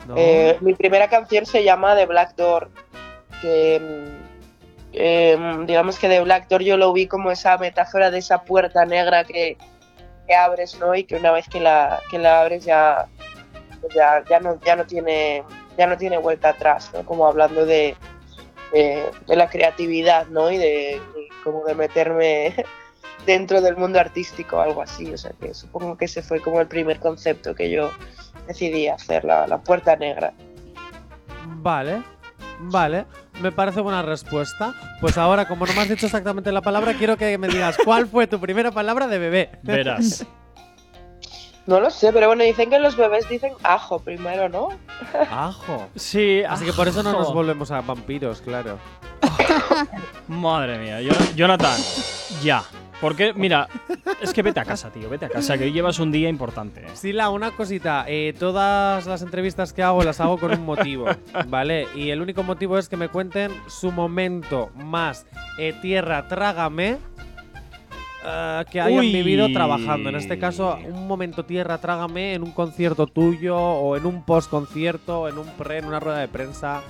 ¿No? 0.07 0.15
Eh, 0.17 0.59
mi 0.61 0.75
primera 0.75 1.09
canción 1.09 1.47
se 1.47 1.63
llama 1.65 1.95
The 1.95 2.07
Black 2.07 2.35
Door, 2.37 2.69
que 3.41 3.81
mm, 3.81 4.93
eh, 4.95 5.65
digamos 5.67 5.99
que 5.99 6.09
The 6.09 6.21
Black 6.23 6.49
Door 6.49 6.63
yo 6.63 6.77
lo 6.77 6.93
vi 6.93 7.07
como 7.07 7.31
esa 7.31 7.57
metáfora 7.59 8.11
de 8.11 8.19
esa 8.19 8.43
puerta 8.43 8.85
negra 8.85 9.25
que, 9.25 9.57
que 10.27 10.35
abres, 10.35 10.79
¿no? 10.81 10.95
Y 10.95 11.05
que 11.05 11.17
una 11.17 11.31
vez 11.31 11.49
que 11.49 11.61
la, 11.61 12.01
que 12.11 12.19
la 12.19 12.41
abres 12.41 12.65
ya, 12.65 13.07
pues 13.83 13.95
ya, 13.95 14.25
ya, 14.31 14.41
no, 14.41 14.59
ya, 14.65 14.77
no 14.77 14.87
tiene, 14.87 15.43
ya 15.77 15.87
no 15.87 15.99
tiene 15.99 16.17
vuelta 16.17 16.51
atrás, 16.51 16.91
¿no? 16.95 17.05
Como 17.05 17.27
hablando 17.27 17.67
de, 17.67 17.97
de, 18.73 19.05
de 19.27 19.37
la 19.37 19.51
creatividad, 19.51 20.29
¿no? 20.29 20.51
Y 20.51 20.57
de 20.57 21.01
y 21.17 21.29
como 21.43 21.65
de 21.65 21.75
meterme 21.75 22.55
dentro 23.27 23.61
del 23.61 23.77
mundo 23.77 23.99
artístico, 23.99 24.61
algo 24.61 24.81
así. 24.81 25.13
O 25.13 25.19
sea 25.19 25.33
que 25.41 25.53
supongo 25.53 25.99
que 25.99 26.07
ese 26.07 26.23
fue 26.23 26.41
como 26.41 26.61
el 26.61 26.69
primer 26.69 27.01
concepto 27.01 27.55
que 27.55 27.71
yo 27.71 27.91
decidí 28.47 28.89
hacer, 28.89 29.25
la, 29.25 29.47
la 29.47 29.59
puerta 29.59 29.97
negra. 29.97 30.33
Vale, 31.57 32.03
vale. 32.61 33.05
Me 33.41 33.51
parece 33.51 33.81
buena 33.81 34.03
respuesta. 34.03 34.75
Pues 35.01 35.19
ahora, 35.19 35.49
como 35.49 35.67
no 35.67 35.73
me 35.75 35.81
has 35.81 35.89
dicho 35.89 36.07
exactamente 36.07 36.53
la 36.53 36.63
palabra, 36.63 36.95
quiero 36.95 37.17
que 37.17 37.37
me 37.37 37.49
digas 37.49 37.77
cuál 37.85 38.07
fue 38.07 38.29
tu 38.29 38.39
primera 38.39 38.71
palabra 38.71 39.09
de 39.09 39.19
bebé. 39.19 39.51
Verás. 39.63 40.25
No 41.67 41.79
lo 41.81 41.91
sé, 41.91 42.13
pero 42.13 42.27
bueno, 42.27 42.43
dicen 42.45 42.71
que 42.71 42.79
los 42.81 42.97
bebés 42.97 43.29
dicen 43.29 43.53
ajo 43.63 44.01
primero, 44.01 44.49
¿no? 44.49 44.69
Ajo. 45.31 45.89
Sí, 45.95 46.43
Así 46.49 46.65
que 46.65 46.73
por 46.73 46.89
eso 46.89 47.03
no 47.03 47.13
nos 47.13 47.33
volvemos 47.33 47.71
a 47.71 47.81
vampiros, 47.81 48.41
claro. 48.41 48.79
Madre 50.29 50.79
mía, 50.79 51.01
Yo- 51.01 51.13
Jonathan, 51.37 51.79
ya. 52.43 52.63
Porque, 53.01 53.33
mira, 53.35 53.67
es 54.21 54.33
que 54.33 54.43
vete 54.43 54.61
a 54.61 54.65
casa, 54.65 54.89
tío, 54.91 55.11
vete 55.11 55.25
a 55.27 55.29
casa, 55.29 55.59
que 55.59 55.65
hoy 55.65 55.73
llevas 55.73 55.99
un 55.99 56.13
día 56.13 56.29
importante. 56.29 56.83
¿eh? 56.83 56.91
Sila, 56.95 57.31
una 57.31 57.51
cosita. 57.51 58.05
eh, 58.07 58.33
todas 58.39 59.07
las 59.07 59.23
entrevistas 59.23 59.73
que 59.73 59.83
hago 59.83 60.05
las 60.05 60.21
hago 60.21 60.39
con 60.39 60.53
un 60.53 60.65
motivo, 60.65 61.07
¿vale? 61.49 61.89
Y 61.97 62.11
el 62.11 62.21
único 62.23 62.45
motivo 62.45 62.79
es 62.79 62.89
que 62.89 62.97
me 62.97 63.09
cuenten 63.09 63.51
su 63.67 63.91
momento 63.91 64.71
más 64.77 65.27
eh, 65.59 65.75
tierra, 65.83 66.29
trágame. 66.29 66.99
Eh, 68.25 68.65
que 68.71 68.81
hayan 68.81 69.01
Uy. 69.01 69.13
vivido 69.13 69.53
trabajando. 69.53 70.09
En 70.09 70.17
este 70.17 70.39
caso, 70.39 70.79
un 70.87 71.07
momento 71.07 71.45
tierra, 71.45 71.79
trágame 71.79 72.35
en 72.35 72.43
un 72.43 72.53
concierto 72.53 73.07
tuyo 73.07 73.57
o 73.57 73.97
en 73.97 74.07
un 74.07 74.25
post 74.25 74.51
concierto, 74.51 75.29
en 75.29 75.39
un 75.39 75.47
pre, 75.59 75.79
en 75.79 75.87
una 75.87 76.01
rueda 76.01 76.19
de 76.19 76.29
prensa. 76.29 76.83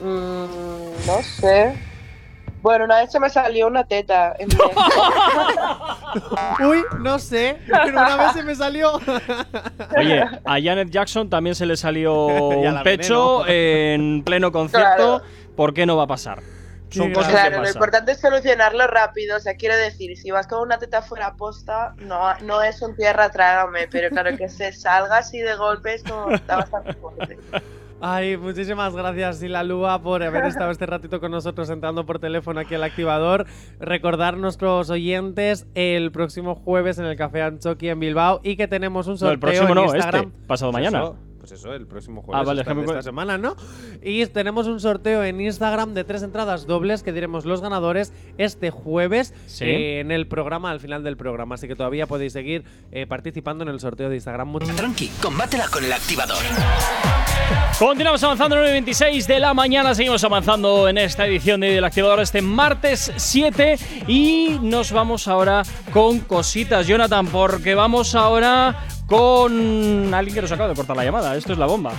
Mm, 0.00 1.06
no 1.06 1.22
sé. 1.22 1.74
Bueno, 2.62 2.84
una 2.84 2.96
vez 2.96 3.12
se 3.12 3.20
me 3.20 3.30
salió 3.30 3.68
una 3.68 3.84
teta. 3.84 4.34
En 4.38 4.48
Uy, 6.66 6.82
no 7.00 7.18
sé, 7.18 7.58
pero 7.66 7.88
una 7.90 8.16
vez 8.16 8.32
se 8.32 8.42
me 8.42 8.54
salió. 8.56 9.00
Oye, 9.96 10.24
a 10.44 10.60
Janet 10.60 10.90
Jackson 10.90 11.30
también 11.30 11.54
se 11.54 11.64
le 11.64 11.76
salió 11.76 12.26
un 12.48 12.82
pecho 12.82 13.46
en 13.46 14.24
pleno 14.24 14.50
concierto. 14.50 15.20
Claro. 15.20 15.22
¿Por 15.54 15.74
qué 15.74 15.86
no 15.86 15.96
va 15.96 16.04
a 16.04 16.08
pasar? 16.08 16.40
Son 16.96 17.08
Qué 17.08 17.12
cosas 17.14 17.30
claro, 17.32 17.56
que 17.56 17.62
lo 17.62 17.68
importante 17.70 18.12
es 18.12 18.20
solucionarlo 18.20 18.86
rápido. 18.86 19.36
O 19.36 19.40
sea, 19.40 19.54
quiero 19.56 19.76
decir, 19.76 20.16
si 20.16 20.30
vas 20.30 20.46
con 20.46 20.60
una 20.60 20.78
teta 20.78 21.02
fuera 21.02 21.34
posta, 21.36 21.94
no, 21.98 22.34
no 22.42 22.62
es 22.62 22.80
un 22.82 22.96
tierra, 22.96 23.30
trágame. 23.30 23.88
Pero 23.90 24.10
claro, 24.10 24.36
que 24.36 24.48
se 24.48 24.72
salga 24.72 25.18
así 25.18 25.38
de 25.38 25.54
golpe 25.56 25.94
es 25.94 26.02
como 26.02 26.30
está 26.30 26.56
bastante 26.56 26.92
fuerte. 26.94 27.38
Ay, 27.98 28.36
muchísimas 28.36 28.94
gracias, 28.94 29.38
Sila 29.38 29.62
Lua, 29.64 30.02
por 30.02 30.22
haber 30.22 30.44
estado 30.44 30.70
este 30.70 30.84
ratito 30.84 31.18
con 31.18 31.30
nosotros 31.30 31.70
entrando 31.70 32.04
por 32.04 32.18
teléfono 32.18 32.60
aquí 32.60 32.74
al 32.74 32.84
activador. 32.84 33.46
Recordar 33.80 34.34
a 34.34 34.36
nuestros 34.36 34.90
oyentes 34.90 35.66
el 35.74 36.12
próximo 36.12 36.54
jueves 36.56 36.98
en 36.98 37.06
el 37.06 37.16
Café 37.16 37.40
Anchoqui 37.42 37.88
en 37.88 37.98
Bilbao 37.98 38.40
y 38.42 38.56
que 38.56 38.68
tenemos 38.68 39.06
un 39.06 39.14
No, 39.14 39.18
sorteo 39.18 39.32
el 39.32 39.40
próximo 39.40 39.68
en 39.70 39.74
no, 39.76 39.84
Instagram. 39.84 40.24
este, 40.26 40.46
pasado 40.46 40.72
mañana. 40.72 40.98
eso, 41.04 41.16
pues 41.48 41.60
eso, 41.60 41.72
el 41.74 41.86
próximo 41.86 42.22
jueves 42.22 42.40
Ah, 42.40 42.44
vale, 42.44 42.60
esta, 42.62 42.72
es 42.72 42.74
que 42.74 42.80
me 42.80 42.80
de 42.80 42.98
esta 42.98 43.10
acuerdo. 43.10 43.24
semana, 43.24 43.38
¿no? 43.38 43.56
Y 44.02 44.26
tenemos 44.26 44.66
un 44.66 44.80
sorteo 44.80 45.22
en 45.24 45.40
Instagram 45.40 45.94
de 45.94 46.04
tres 46.04 46.22
entradas 46.22 46.66
dobles 46.66 47.02
que 47.02 47.12
diremos 47.12 47.44
los 47.44 47.60
ganadores 47.60 48.12
este 48.38 48.70
jueves 48.70 49.32
Sí. 49.46 49.64
eh, 49.64 50.00
en 50.00 50.10
el 50.10 50.26
programa, 50.26 50.70
al 50.70 50.80
final 50.80 51.04
del 51.04 51.16
programa. 51.16 51.54
Así 51.54 51.68
que 51.68 51.76
todavía 51.76 52.06
podéis 52.06 52.32
seguir 52.32 52.64
eh, 52.92 53.06
participando 53.06 53.62
en 53.64 53.68
el 53.70 53.80
sorteo 53.80 54.08
de 54.08 54.16
Instagram. 54.16 54.58
Tranqui, 54.76 55.08
combátela 55.22 55.68
con 55.68 55.84
el 55.84 55.92
activador. 55.92 56.36
Continuamos 57.78 58.22
avanzando 58.24 58.56
9.26 58.56 59.26
de 59.26 59.38
la 59.38 59.52
mañana, 59.52 59.94
seguimos 59.94 60.24
avanzando 60.24 60.88
en 60.88 60.96
esta 60.96 61.26
edición 61.26 61.60
de 61.60 61.76
El 61.76 61.84
Activador 61.84 62.20
este 62.20 62.40
martes 62.40 63.12
7 63.16 63.78
y 64.06 64.58
nos 64.62 64.92
vamos 64.92 65.28
ahora 65.28 65.62
con 65.92 66.20
cositas, 66.20 66.86
Jonathan, 66.86 67.26
porque 67.26 67.74
vamos 67.74 68.14
ahora 68.14 68.86
con 69.06 70.12
alguien 70.14 70.34
que 70.34 70.42
nos 70.42 70.52
acaba 70.52 70.70
de 70.70 70.74
cortar 70.74 70.96
la 70.96 71.04
llamada, 71.04 71.36
esto 71.36 71.52
es 71.52 71.58
la 71.58 71.66
bomba. 71.66 71.92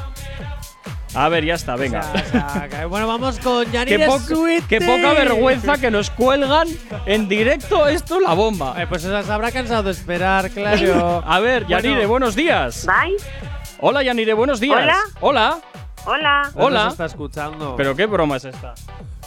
A 1.13 1.29
ver, 1.29 1.45
ya 1.45 1.53
está, 1.53 1.75
venga. 1.75 1.99
O 1.99 2.03
sea, 2.31 2.65
o 2.67 2.69
sea, 2.69 2.85
bueno, 2.87 3.07
vamos 3.07 3.39
con 3.39 3.65
Qué, 3.71 3.71
Yanire 3.71 4.05
po- 4.07 4.19
Sweetie. 4.19 4.67
qué 4.67 4.79
poca 4.85 5.13
vergüenza 5.13 5.77
que 5.77 5.89
nos 5.91 6.09
cuelgan 6.09 6.67
en 7.05 7.27
directo 7.27 7.87
esto 7.87 8.19
la 8.19 8.33
bomba. 8.33 8.75
Eh, 8.81 8.87
pues 8.87 9.03
se 9.03 9.15
habrá 9.15 9.51
cansado 9.51 9.83
de 9.83 9.91
esperar, 9.91 10.49
claro. 10.51 11.23
A 11.27 11.39
ver, 11.39 11.63
Bueno. 11.65 11.81
Yanire, 11.81 12.05
buenos 12.07 12.35
días. 12.35 12.85
¿Vais? 12.85 13.23
Hola, 13.79 14.03
Yanire, 14.03 14.33
buenos 14.33 14.59
días. 14.59 14.77
Hola. 14.81 14.97
Hola. 15.21 15.59
Hola. 16.05 16.51
Hola. 16.55 16.83
nos 16.85 16.93
está 16.93 17.05
escuchando. 17.05 17.75
Pero 17.75 17.95
qué 17.95 18.05
broma 18.05 18.37
es 18.37 18.45
esta. 18.45 18.73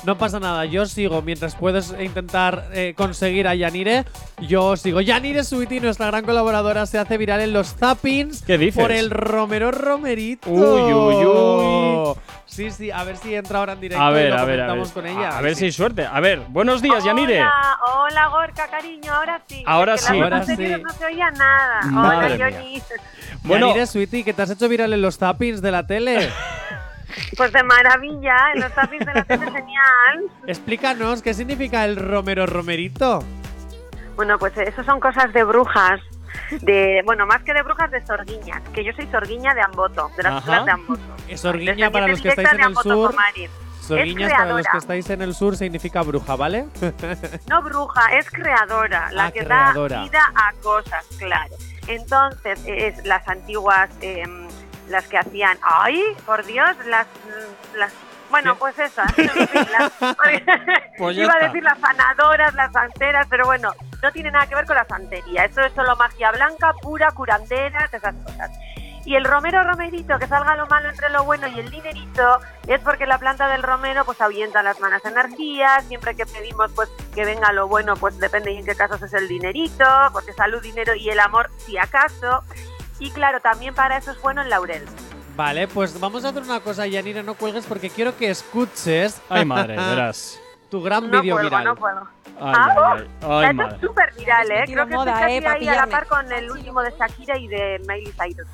no 0.05 0.17
pasa 0.19 0.41
nada, 0.41 0.65
yo 0.65 0.87
sigo. 0.87 1.21
Mientras 1.23 1.55
puedes 1.55 1.95
intentar 2.01 2.69
eh, 2.73 2.95
conseguir 2.97 3.47
a 3.47 3.55
Yanire, 3.55 4.05
yo 4.41 4.77
sigo. 4.77 5.01
Yanire 5.01 5.45
Sweetie, 5.45 5.81
nuestra 5.81 6.07
gran 6.07 6.25
colaboradora, 6.25 6.87
se 6.87 6.99
hace 6.99 7.17
viral 7.19 7.41
en 7.43 7.53
los 7.53 7.75
zappings. 7.77 8.43
¿Qué 8.43 8.57
dices? 8.59 8.83
Por 8.83 8.93
el 8.93 9.11
Romero 9.11 9.71
Romerito. 9.71 10.51
Uy, 10.51 10.93
uy, 10.93 11.25
uy. 11.27 12.15
Sí, 12.47 12.71
sí, 12.73 12.91
a 12.91 13.05
ver 13.05 13.17
si 13.17 13.33
entra 13.35 13.61
ahora 13.61 13.75
en 13.75 13.81
directo 13.81 14.03
A 14.05 14.11
y 14.11 14.15
ver, 14.15 14.31
lo 14.31 14.39
a 14.39 14.45
ver, 14.45 14.61
a 14.63 14.75
ver. 14.75 14.89
con 14.89 15.07
ella. 15.07 15.39
A 15.39 15.41
ver 15.41 15.55
Sí. 15.55 15.61
si 15.61 15.65
hay 15.67 15.73
suerte. 15.73 16.05
A 16.05 16.19
ver, 16.19 16.41
buenos 16.49 16.83
días, 16.83 17.05
Yanire. 17.05 17.41
Hola, 17.43 17.79
hola 17.95 18.29
Gorka, 18.29 18.69
cariño, 18.69 19.13
ahora 19.13 19.41
sí. 19.47 19.63
Ahora 19.67 19.95
Es 19.95 20.07
que 20.07 20.13
sí. 20.13 20.21
Ahora 20.21 20.45
sí. 20.45 20.57
no 20.83 20.91
se 20.91 21.05
oía 21.07 21.31
nada. 21.31 21.83
Madre 21.87 22.35
hola. 22.35 22.51
Johnny. 22.51 22.83
Bueno, 23.43 23.67
Yanire 23.69 23.87
Sweetie, 23.87 24.25
que 24.25 24.33
te 24.35 24.43
has 24.43 24.51
hecho 24.51 24.69
viral 24.69 24.93
en 24.93 25.03
los 25.03 25.19
zappings 25.19 25.61
de 25.63 25.71
la 25.71 25.87
tele. 25.87 26.31
Pues 27.37 27.53
de 27.53 27.65
maravilla, 27.65 28.37
en 28.55 28.61
los 28.61 28.73
tapis 28.73 29.01
de 29.01 29.13
la 29.13 29.25
tele 29.25 29.45
genial. 29.51 30.31
Explícanos, 30.47 31.23
¿qué 31.23 31.35
significa 31.35 31.85
el 31.85 31.97
Romero 31.97 32.47
Romerito? 32.47 33.25
Bueno, 34.15 34.39
pues 34.39 34.57
eso 34.57 34.85
son 34.85 35.01
cosas 35.01 35.33
de 35.33 35.43
brujas. 35.43 36.01
De, 36.61 37.03
bueno, 37.05 37.27
más 37.27 37.43
que 37.43 37.53
de 37.53 37.63
brujas, 37.63 37.91
de 37.91 38.07
sorguiñas. 38.07 38.63
Que 38.73 38.85
yo 38.85 38.93
soy 38.93 39.07
sorguiña 39.09 39.55
de 39.55 39.61
Amboto, 39.61 40.09
de 40.17 40.23
las 40.23 40.35
Ajá. 40.35 40.41
islas 40.41 40.65
de 40.67 40.71
Amboto. 40.71 41.01
Es 41.29 41.41
Sorguiña 41.41 41.91
para 41.91 42.07
los 42.07 42.21
que 42.21 42.29
estáis 42.29 42.53
en 42.53 42.61
el 42.61 42.77
sur. 42.77 43.13
Para 43.97 44.45
los 44.53 44.67
que 44.67 44.79
estáis 44.79 45.11
en 45.11 45.23
el 45.23 45.35
sur 45.35 45.57
significa 45.57 46.03
bruja, 46.03 46.37
¿vale? 46.37 46.67
No 47.49 47.63
bruja, 47.63 48.15
es 48.17 48.31
creadora, 48.31 49.11
la 49.13 49.27
Ah, 49.27 49.31
que 49.33 49.45
creadora. 49.45 49.97
da 49.99 50.03
vida 50.05 50.33
a 50.35 50.53
cosas, 50.63 51.05
claro. 51.19 51.55
Entonces, 51.87 52.61
es 52.67 53.05
las 53.05 53.27
antiguas, 53.29 53.91
em, 54.01 54.47
las 54.89 55.07
que 55.07 55.19
hacían, 55.19 55.59
ay, 55.63 56.03
por 56.27 56.45
Dios, 56.45 56.71
las, 56.87 57.07
las 57.77 57.93
bueno, 58.31 58.55
pues 58.57 58.79
esas. 58.79 59.13
las- 59.19 59.93
Pues 60.99 61.17
iba 61.17 61.35
a 61.35 61.39
decir 61.47 61.63
las 61.65 61.79
sanadoras, 61.81 62.55
las 62.55 62.73
santeras, 62.73 63.27
pero 63.29 63.45
bueno, 63.47 63.73
no 64.03 64.13
tiene 64.13 64.31
nada 64.31 64.47
que 64.47 64.55
ver 64.55 64.67
con 64.67 64.77
la 64.77 64.85
santería. 64.87 65.45
Esto 65.47 65.63
es 65.63 65.73
solo 65.73 65.97
magia 65.97 66.31
blanca, 66.31 66.73
pura, 66.81 67.11
curanderas, 67.11 67.93
esas 67.93 68.15
cosas. 68.25 68.51
Y 69.05 69.17
el 69.17 69.25
romero 69.25 69.63
romerito, 69.65 70.19
que 70.19 70.27
salga 70.27 70.57
lo 70.57 70.67
malo 70.67 70.91
entre 70.91 71.09
lo 71.11 71.25
bueno 71.25 71.49
y 71.49 71.59
el 71.59 71.71
dinerito, 71.71 72.39
es 72.67 72.81
porque 72.81 73.07
la 73.07 73.19
planta 73.19 73.49
del 73.49 73.63
romero 73.63 74.05
pues 74.05 74.21
ahuyenta 74.21 74.63
las 74.63 74.79
malas 74.79 75.05
energías, 75.05 75.85
siempre 75.87 76.15
que 76.15 76.27
pedimos 76.27 76.71
pues 76.73 76.91
que 77.15 77.25
venga 77.25 77.53
lo 77.53 77.67
bueno, 77.67 77.97
pues 77.97 78.19
depende 78.19 78.53
y 78.53 78.59
en 78.59 78.67
qué 78.67 78.75
casos 78.75 79.01
es 79.03 79.13
el 79.15 79.27
dinerito, 79.27 79.85
porque 80.13 80.33
salud, 80.33 80.63
dinero 80.63 80.95
y 80.95 81.09
el 81.09 81.19
amor 81.21 81.51
si 81.59 81.79
acaso. 81.79 82.45
Y 82.99 83.11
claro, 83.11 83.41
también 83.41 83.75
para 83.75 83.97
eso 83.97 84.11
es 84.11 84.21
bueno 84.21 84.43
el 84.43 84.51
laurel. 84.51 84.85
Vale, 85.35 85.67
pues 85.69 85.99
vamos 85.99 86.25
a 86.25 86.29
hacer 86.29 86.43
una 86.43 86.61
cosa, 86.61 86.87
Yanira, 86.87 87.23
no 87.23 87.35
cuelgues 87.35 87.65
porque 87.65 87.89
quiero 87.89 88.15
que 88.17 88.29
escuches 88.29 89.23
ay 89.31 89.47
madre, 89.47 89.77
verás. 89.79 90.39
Tu 90.71 90.83
gran 90.83 91.11
No 91.11 91.21
viral. 91.23 91.65
no 91.65 91.77
cuelgo. 91.77 92.01
Ay, 92.43 92.55
Ah, 92.57 92.95
ay, 92.97 93.05
ay, 93.23 93.29
ay, 93.45 93.51
Esto 93.51 93.75
es 93.75 93.81
súper 93.83 94.15
viral, 94.17 94.51
¿eh? 94.51 94.63
Creo 94.65 94.87
que 94.87 94.95
moda, 94.95 95.11
estoy 95.13 95.33
¿eh? 95.37 95.43
casi 95.43 95.45
pa' 95.45 95.53
ahí 95.61 95.69
a 95.69 95.75
la 95.77 95.87
par 95.89 96.07
con 96.07 96.33
el 96.33 96.51
último 96.51 96.81
de 96.81 96.91
Shakira 96.99 97.37
y 97.37 97.49
de 97.49 97.81
Miley 97.87 98.13
Cyrus. 98.19 98.49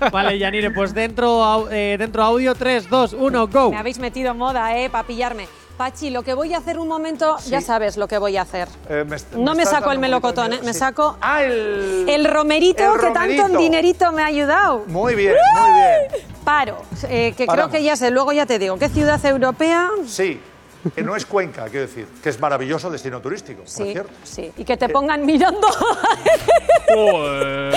Vale, 0.12 0.38
Yanire, 0.38 0.70
pues 0.70 0.94
dentro, 0.94 1.68
eh, 1.70 1.96
dentro 1.98 2.22
audio 2.22 2.54
3, 2.54 2.88
2, 2.88 3.14
1, 3.14 3.46
go. 3.48 3.70
Me 3.72 3.78
habéis 3.78 3.98
metido 3.98 4.34
moda, 4.34 4.76
¿eh? 4.78 4.88
Para 4.88 5.04
pillarme. 5.06 5.48
Pachi, 5.76 6.10
lo 6.10 6.22
que 6.22 6.34
voy 6.34 6.54
a 6.54 6.58
hacer 6.58 6.78
un 6.78 6.86
momento, 6.86 7.36
ya 7.48 7.60
sabes 7.60 7.96
lo 7.96 8.06
que 8.06 8.18
voy 8.18 8.36
a 8.36 8.42
hacer. 8.42 8.68
Eh, 8.88 9.04
me 9.08 9.16
No 9.42 9.54
me 9.56 9.64
saco 9.66 9.90
el 9.90 9.98
melocotón, 9.98 10.46
¿eh? 10.52 10.56
miedo, 10.56 10.64
Me 10.66 10.72
sí. 10.74 10.78
saco 10.78 11.16
Ah, 11.20 11.42
el. 11.42 12.04
el 12.08 12.24
romerito 12.26 12.84
El 12.94 13.00
que 13.00 13.06
tanto 13.06 13.20
en 13.30 13.38
romerito. 13.38 13.58
dinerito 13.58 14.12
me 14.12 14.22
ha 14.22 14.26
ayudado. 14.26 14.84
Muy 14.86 15.14
bien, 15.16 15.34
muy 15.58 15.70
bien. 15.72 16.26
Paro, 16.44 16.76
eh, 17.08 17.32
que 17.36 17.46
Paramos. 17.46 17.70
creo 17.70 17.80
que 17.80 17.84
ya 17.84 17.96
sé, 17.96 18.10
luego 18.12 18.32
ya 18.32 18.46
te 18.46 18.58
digo. 18.60 18.78
¿Qué 18.78 18.88
ciudad 18.90 19.24
europea? 19.26 19.88
Sí, 20.06 20.40
que 20.94 21.02
no 21.02 21.14
es 21.16 21.24
Cuenca, 21.26 21.64
quiero 21.66 21.86
decir, 21.86 22.06
que 22.22 22.28
es 22.28 22.40
maravilloso 22.40 22.90
destino 22.90 23.20
turístico, 23.20 23.60
por 23.62 23.68
Sí, 23.70 23.92
cierto. 23.92 24.10
sí. 24.24 24.52
Y 24.56 24.64
que 24.64 24.76
te 24.76 24.88
pongan 24.88 25.24
mirando 25.26 25.66
Joder. 26.94 27.74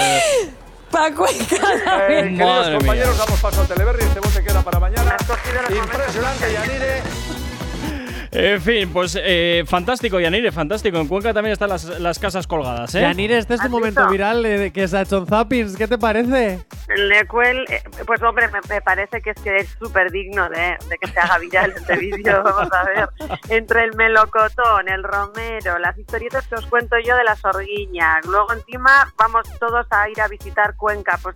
para 0.91 1.13
Cuenca. 1.15 1.57
Eh, 2.09 2.21
queridos 2.23 2.47
Madre 2.47 2.77
compañeros, 2.77 3.17
damos 3.17 3.39
paso 3.39 3.61
al 3.61 3.67
Teleberry, 3.67 4.03
este 4.03 4.19
bote 4.19 4.43
queda 4.43 4.61
para 4.61 4.79
mañana. 4.79 5.15
Impresionante, 5.69 6.53
Yanire. 6.53 7.01
En 8.37 8.61
fin, 8.61 8.91
pues 8.91 9.17
eh, 9.21 9.63
fantástico, 9.65 10.19
Yanire, 10.19 10.51
fantástico. 10.51 10.97
En 10.97 11.07
Cuenca 11.07 11.33
también 11.33 11.53
están 11.53 11.69
las, 11.69 11.85
las 12.01 12.19
casas 12.19 12.45
colgadas, 12.47 12.93
¿eh? 12.95 12.99
Yanire, 13.01 13.37
este 13.37 13.53
es 13.53 13.61
tu 13.61 13.67
¿Has 13.67 13.71
momento 13.71 14.01
visto? 14.01 14.11
viral 14.11 14.45
eh, 14.45 14.71
que 14.73 14.87
se 14.89 14.97
ha 14.97 15.01
hecho 15.03 15.19
en 15.19 15.27
Zappings. 15.27 15.77
¿Qué 15.77 15.87
te 15.87 15.97
parece? 15.97 16.59
El 16.89 17.07
Lecuel, 17.07 17.65
eh, 17.69 17.81
pues 18.05 18.21
hombre, 18.23 18.49
me, 18.49 18.59
me 18.67 18.81
parece 18.81 19.21
que 19.21 19.29
es 19.29 19.41
que 19.41 19.55
es 19.55 19.69
súper 19.79 20.11
digno 20.11 20.49
de, 20.49 20.75
de 20.89 20.97
que 20.99 21.07
se 21.07 21.17
haga 21.17 21.37
viral 21.37 21.73
este 21.77 21.95
vídeo. 21.97 22.43
Vamos 22.43 22.69
a 22.73 22.83
ver. 22.83 23.09
Entre 23.47 23.85
el 23.85 23.95
melocotón, 23.95 24.89
el 24.89 25.03
romero, 25.03 25.79
las 25.79 25.97
historietas 25.97 26.45
que 26.47 26.55
os 26.55 26.65
cuento 26.65 26.97
yo 26.99 27.15
de 27.15 27.23
las 27.23 27.43
orguiñas. 27.45 28.25
Luego 28.25 28.51
encima 28.51 29.13
vamos 29.17 29.47
todos 29.59 29.87
a 29.91 30.09
ir 30.09 30.19
a 30.19 30.27
visitar 30.27 30.75
Cuenca. 30.75 31.17
Pues, 31.23 31.35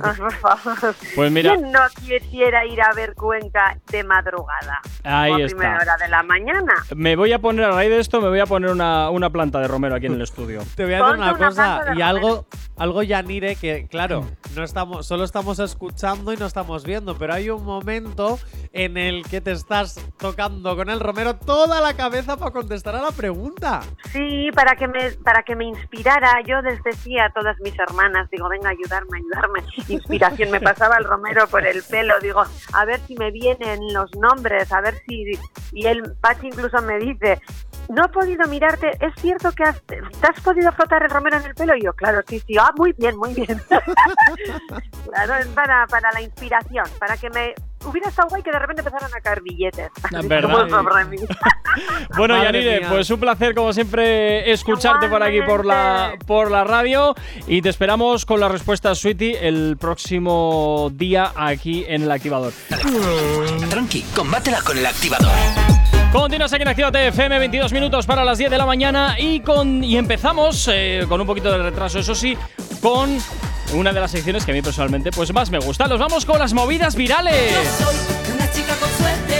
por 0.00 0.32
favor. 0.32 0.94
Pues 1.14 1.30
mira. 1.30 1.54
¿Quién 1.56 1.70
no 1.72 1.80
quisiera 2.00 2.64
ir 2.64 2.80
a 2.80 2.90
ver 2.94 3.14
Cuenca 3.14 3.76
de 3.90 4.02
madrugada? 4.02 4.80
Ahí 5.04 5.42
está. 5.42 5.56
primera 5.58 5.78
hora 5.78 5.96
de 5.98 6.08
la 6.08 6.21
mañana. 6.22 6.72
Me 6.94 7.16
voy 7.16 7.32
a 7.32 7.38
poner, 7.38 7.64
a 7.66 7.72
raíz 7.72 7.90
de 7.90 7.98
esto, 7.98 8.20
me 8.20 8.28
voy 8.28 8.40
a 8.40 8.46
poner 8.46 8.70
una, 8.70 9.10
una 9.10 9.30
planta 9.30 9.60
de 9.60 9.68
romero 9.68 9.94
aquí 9.94 10.06
en 10.06 10.14
el 10.14 10.22
estudio. 10.22 10.62
Te 10.74 10.84
voy 10.84 10.94
a 10.94 10.96
decir 10.98 11.08
Ponte 11.08 11.22
una 11.22 11.32
una 11.34 11.48
cosa 11.48 11.80
y 11.82 11.88
romero. 11.88 12.06
algo, 12.06 12.46
algo 12.82 13.04
Yanire 13.04 13.54
que, 13.54 13.86
claro, 13.86 14.26
no 14.56 14.64
estamos, 14.64 15.06
solo 15.06 15.22
estamos 15.22 15.60
escuchando 15.60 16.32
y 16.32 16.36
no 16.36 16.46
estamos 16.46 16.82
viendo, 16.82 17.16
pero 17.16 17.32
hay 17.32 17.48
un 17.48 17.64
momento 17.64 18.40
en 18.72 18.96
el 18.96 19.24
que 19.24 19.40
te 19.40 19.52
estás 19.52 20.04
tocando 20.18 20.74
con 20.74 20.90
el 20.90 20.98
romero 20.98 21.36
toda 21.36 21.80
la 21.80 21.94
cabeza 21.94 22.36
para 22.36 22.50
contestar 22.50 22.96
a 22.96 23.02
la 23.02 23.12
pregunta. 23.12 23.82
Sí, 24.12 24.50
para 24.52 24.74
que 24.74 24.88
me 24.88 25.12
para 25.12 25.44
que 25.44 25.54
me 25.54 25.66
inspirara. 25.66 26.42
Yo 26.44 26.60
les 26.60 26.82
decía 26.82 27.26
a 27.26 27.32
todas 27.32 27.56
mis 27.60 27.78
hermanas, 27.78 28.28
digo, 28.32 28.48
venga, 28.48 28.70
ayudarme, 28.70 29.18
ayudarme. 29.18 29.60
Inspiración, 29.86 30.50
me 30.50 30.60
pasaba 30.60 30.96
el 30.96 31.04
romero 31.04 31.46
por 31.46 31.64
el 31.64 31.84
pelo, 31.84 32.14
digo, 32.20 32.42
a 32.72 32.84
ver 32.84 32.98
si 33.06 33.14
me 33.14 33.30
vienen 33.30 33.78
los 33.94 34.12
nombres, 34.16 34.72
a 34.72 34.80
ver 34.80 34.96
si... 35.06 35.38
Y 35.72 35.86
el 35.86 36.14
Pachi 36.20 36.48
incluso 36.48 36.82
me 36.82 36.98
dice, 36.98 37.40
no 37.88 38.04
he 38.04 38.08
podido 38.08 38.46
mirarte, 38.48 38.90
¿es 39.00 39.14
cierto 39.20 39.52
que 39.52 39.64
has, 39.64 39.82
te 39.82 39.98
has 40.26 40.40
podido 40.40 40.72
frotar 40.72 41.02
el 41.02 41.10
romero 41.10 41.38
en 41.38 41.46
el 41.46 41.54
pelo? 41.54 41.76
Y 41.76 41.82
yo, 41.82 41.92
claro, 41.92 42.20
sí, 42.26 42.40
sí, 42.46 42.56
ah, 42.58 42.70
muy 42.76 42.92
bien, 42.92 43.16
muy 43.16 43.34
bien. 43.34 43.60
claro, 45.10 45.34
es 45.36 45.46
para, 45.48 45.86
para 45.86 46.10
la 46.12 46.22
inspiración, 46.22 46.84
para 46.98 47.16
que 47.16 47.30
me... 47.30 47.54
Hubiera 47.84 48.10
estado 48.10 48.28
guay 48.28 48.44
que 48.44 48.52
de 48.52 48.60
repente 48.60 48.80
empezaran 48.80 49.10
a 49.12 49.20
caer 49.20 49.42
billetes. 49.42 49.90
Mí. 51.10 51.16
Bueno, 52.16 52.34
Madre 52.34 52.52
Yanire, 52.52 52.80
mía. 52.80 52.88
pues 52.90 53.10
un 53.10 53.18
placer 53.18 53.54
como 53.54 53.72
siempre 53.72 54.52
escucharte 54.52 55.08
por 55.08 55.22
aquí 55.22 55.40
por 55.40 55.64
la, 55.64 56.12
por 56.26 56.50
la 56.50 56.64
radio 56.64 57.14
y 57.46 57.62
te 57.62 57.70
esperamos 57.70 58.26
con 58.26 58.38
la 58.40 58.48
respuesta 58.48 58.94
Sweetie 58.94 59.48
el 59.48 59.78
próximo 59.80 60.90
día 60.92 61.32
aquí 61.34 61.86
en 61.88 62.02
el 62.02 62.10
activador. 62.10 62.52
Tranqui, 63.70 64.02
combátela 64.14 64.60
con 64.60 64.76
el 64.76 64.84
activador. 64.84 65.32
Continuas 66.12 66.52
aquí 66.52 66.62
en 66.62 66.68
Actívate 66.68 67.08
FM, 67.08 67.38
22 67.38 67.72
minutos 67.72 68.04
para 68.06 68.22
las 68.24 68.36
10 68.36 68.50
de 68.50 68.58
la 68.58 68.66
mañana 68.66 69.16
y, 69.18 69.40
con, 69.40 69.82
y 69.82 69.96
empezamos 69.96 70.68
eh, 70.70 71.06
con 71.08 71.20
un 71.22 71.26
poquito 71.26 71.50
de 71.50 71.58
retraso, 71.58 71.98
eso 71.98 72.14
sí, 72.14 72.36
con 72.82 73.16
una 73.74 73.92
de 73.94 74.00
las 74.00 74.10
secciones 74.10 74.44
que 74.44 74.50
a 74.50 74.54
mí 74.54 74.60
personalmente 74.60 75.10
pues 75.10 75.32
más 75.32 75.50
me 75.50 75.58
gusta. 75.58 75.88
Nos 75.88 75.98
vamos 75.98 76.26
con 76.26 76.38
las 76.38 76.52
movidas 76.52 76.94
virales. 76.96 77.54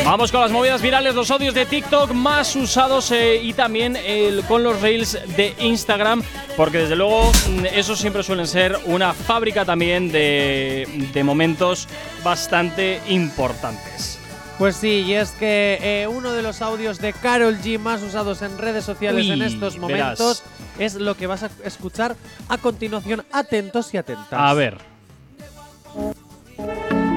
Vamos 0.07 0.33
con 0.33 0.41
las 0.41 0.51
movidas 0.51 0.81
virales, 0.81 1.15
los 1.15 1.31
audios 1.31 1.53
de 1.55 1.67
TikTok 1.67 2.13
más 2.13 2.57
usados 2.57 3.13
eh, 3.13 3.37
y 3.43 3.53
también 3.53 3.95
el- 3.97 4.43
con 4.49 4.63
los 4.65 4.81
reels 4.81 5.19
de 5.37 5.55
Instagram, 5.61 6.23
porque 6.57 6.79
desde 6.79 6.97
luego 6.97 7.31
mm, 7.51 7.67
esos 7.75 7.99
siempre 8.01 8.23
suelen 8.23 8.47
ser 8.47 8.79
una 8.87 9.13
fábrica 9.13 9.65
también 9.67 10.11
de, 10.11 10.89
de 11.13 11.23
momentos 11.25 11.87
bastante 12.25 13.01
importantes. 13.09 14.19
Pues 14.59 14.77
sí, 14.77 15.01
y 15.07 15.15
es 15.15 15.31
que 15.33 15.79
eh, 15.83 16.07
uno 16.07 16.33
de 16.33 16.43
los 16.43 16.63
audios 16.63 16.99
de 16.99 17.13
Carol 17.13 17.59
G 17.59 17.79
más 17.79 18.01
usados 18.03 18.43
en 18.43 18.59
redes 18.59 18.85
sociales 18.85 19.25
Uy, 19.27 19.33
en 19.33 19.43
estos 19.43 19.75
verás. 19.75 19.81
momentos 20.21 20.43
es 20.79 20.95
lo 20.95 21.17
que 21.17 21.27
vas 21.27 21.43
a 21.43 21.51
escuchar 21.65 22.15
a 22.49 22.59
continuación. 22.59 23.25
Atentos 23.33 23.93
y 23.93 23.97
atentas. 23.97 24.29
A 24.33 24.55
ver, 24.55 24.79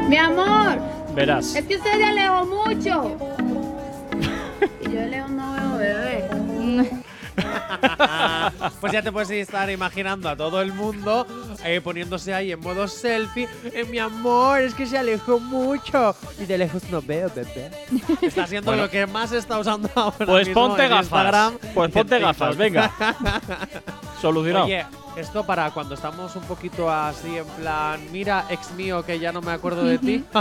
Mi 0.10 0.18
amor, 0.18 0.80
verás. 1.14 1.54
es 1.56 1.66
que 1.66 1.76
usted 1.76 1.92
se 1.98 2.04
alejó 2.04 2.46
mucho. 2.46 3.18
Y 4.82 4.86
yo 4.94 5.02
lejos 5.06 5.30
no 5.32 5.54
veo 5.54 5.78
bebé. 5.78 6.90
pues 8.82 8.94
ya 8.94 9.02
te 9.02 9.12
puedes 9.12 9.30
estar 9.32 9.70
imaginando 9.70 10.30
a 10.30 10.36
todo 10.36 10.62
el 10.62 10.74
mundo 10.74 11.26
eh, 11.64 11.82
poniéndose 11.82 12.34
ahí 12.34 12.52
en 12.52 12.60
modo 12.60 12.88
selfie. 12.88 13.48
Eh, 13.66 13.86
mi 13.86 14.00
amor, 14.00 14.62
es 14.62 14.74
que 14.74 14.86
se 14.86 14.98
alejó 14.98 15.40
mucho. 15.40 16.16
Y 16.40 16.46
de 16.46 16.58
lejos 16.58 16.84
no 16.90 17.02
veo, 17.02 17.30
bebé. 17.36 17.72
Está 18.22 18.48
siendo 18.48 18.72
Bueno. 18.72 18.84
lo 18.84 18.90
que 18.90 19.06
más 19.06 19.32
está 19.32 19.60
usando 19.60 19.90
ahora 19.96 20.26
Pues 20.26 20.48
mismo 20.48 20.68
ponte 20.68 20.84
en 20.84 20.90
gafas. 20.90 21.04
Instagram 21.06 21.58
Pues 21.74 21.92
ponte 21.92 22.20
gafas, 22.20 22.58
venga. 22.58 22.92
Solucionado. 24.22 24.66
Oye, 24.66 24.86
esto 25.18 25.46
para 25.46 25.72
cuando 25.72 25.96
estamos 25.96 26.36
un 26.36 26.44
poquito 26.44 26.92
así 26.92 27.38
en 27.38 27.46
plan, 27.46 28.00
mira, 28.12 28.46
ex 28.50 28.72
mío, 28.72 29.04
que 29.06 29.20
ya 29.20 29.32
no 29.32 29.42
me 29.42 29.52
acuerdo 29.52 29.84
de 29.84 29.98
ti. 29.98 30.24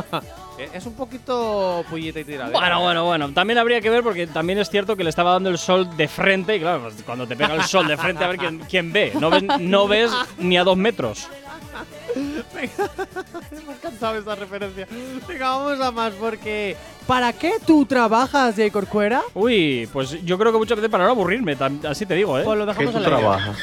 Eh, 0.58 0.70
es 0.72 0.86
un 0.86 0.94
poquito 0.94 1.84
puñeta 1.90 2.20
y 2.20 2.24
tiradera. 2.24 2.58
Bueno, 2.58 2.80
bueno, 2.80 3.04
bueno. 3.04 3.32
También 3.32 3.58
habría 3.58 3.80
que 3.80 3.90
ver 3.90 4.02
porque 4.02 4.26
también 4.26 4.58
es 4.58 4.70
cierto 4.70 4.96
que 4.96 5.02
le 5.02 5.10
estaba 5.10 5.32
dando 5.32 5.50
el 5.50 5.58
sol 5.58 5.96
de 5.96 6.06
frente 6.06 6.56
y 6.56 6.60
claro, 6.60 6.82
pues 6.82 7.02
cuando 7.04 7.26
te 7.26 7.34
pega 7.36 7.54
el 7.54 7.62
sol 7.64 7.88
de 7.88 7.96
frente 7.96 8.22
a 8.24 8.28
ver 8.28 8.36
quién, 8.38 8.58
quién 8.60 8.92
ve. 8.92 9.12
No 9.18 9.30
ves, 9.30 9.42
no 9.60 9.88
ves 9.88 10.12
ni 10.38 10.56
a 10.56 10.64
dos 10.64 10.76
metros. 10.76 11.28
Me 12.54 12.60
ha 13.72 13.76
encantado 13.76 14.18
esa 14.18 14.34
referencia. 14.36 14.86
Venga, 15.26 15.50
vamos 15.50 15.80
a 15.80 15.90
más 15.90 16.12
porque... 16.14 16.76
¿Para 17.06 17.32
qué 17.32 17.54
tú 17.66 17.84
trabajas, 17.84 18.54
J. 18.54 18.70
Corcuera? 18.70 19.22
Uy, 19.34 19.88
pues 19.92 20.24
yo 20.24 20.38
creo 20.38 20.52
que 20.52 20.58
muchas 20.58 20.76
veces 20.76 20.90
para 20.90 21.04
no 21.04 21.10
aburrirme, 21.10 21.56
así 21.88 22.06
te 22.06 22.14
digo, 22.14 22.38
¿eh? 22.38 22.42
Pues 22.44 22.56
lo 22.58 22.64
¿Qué 22.64 22.70
dejamos 22.72 22.92
tú 22.92 22.98
al 22.98 23.04
aire. 23.04 23.16
trabajas? 23.18 23.58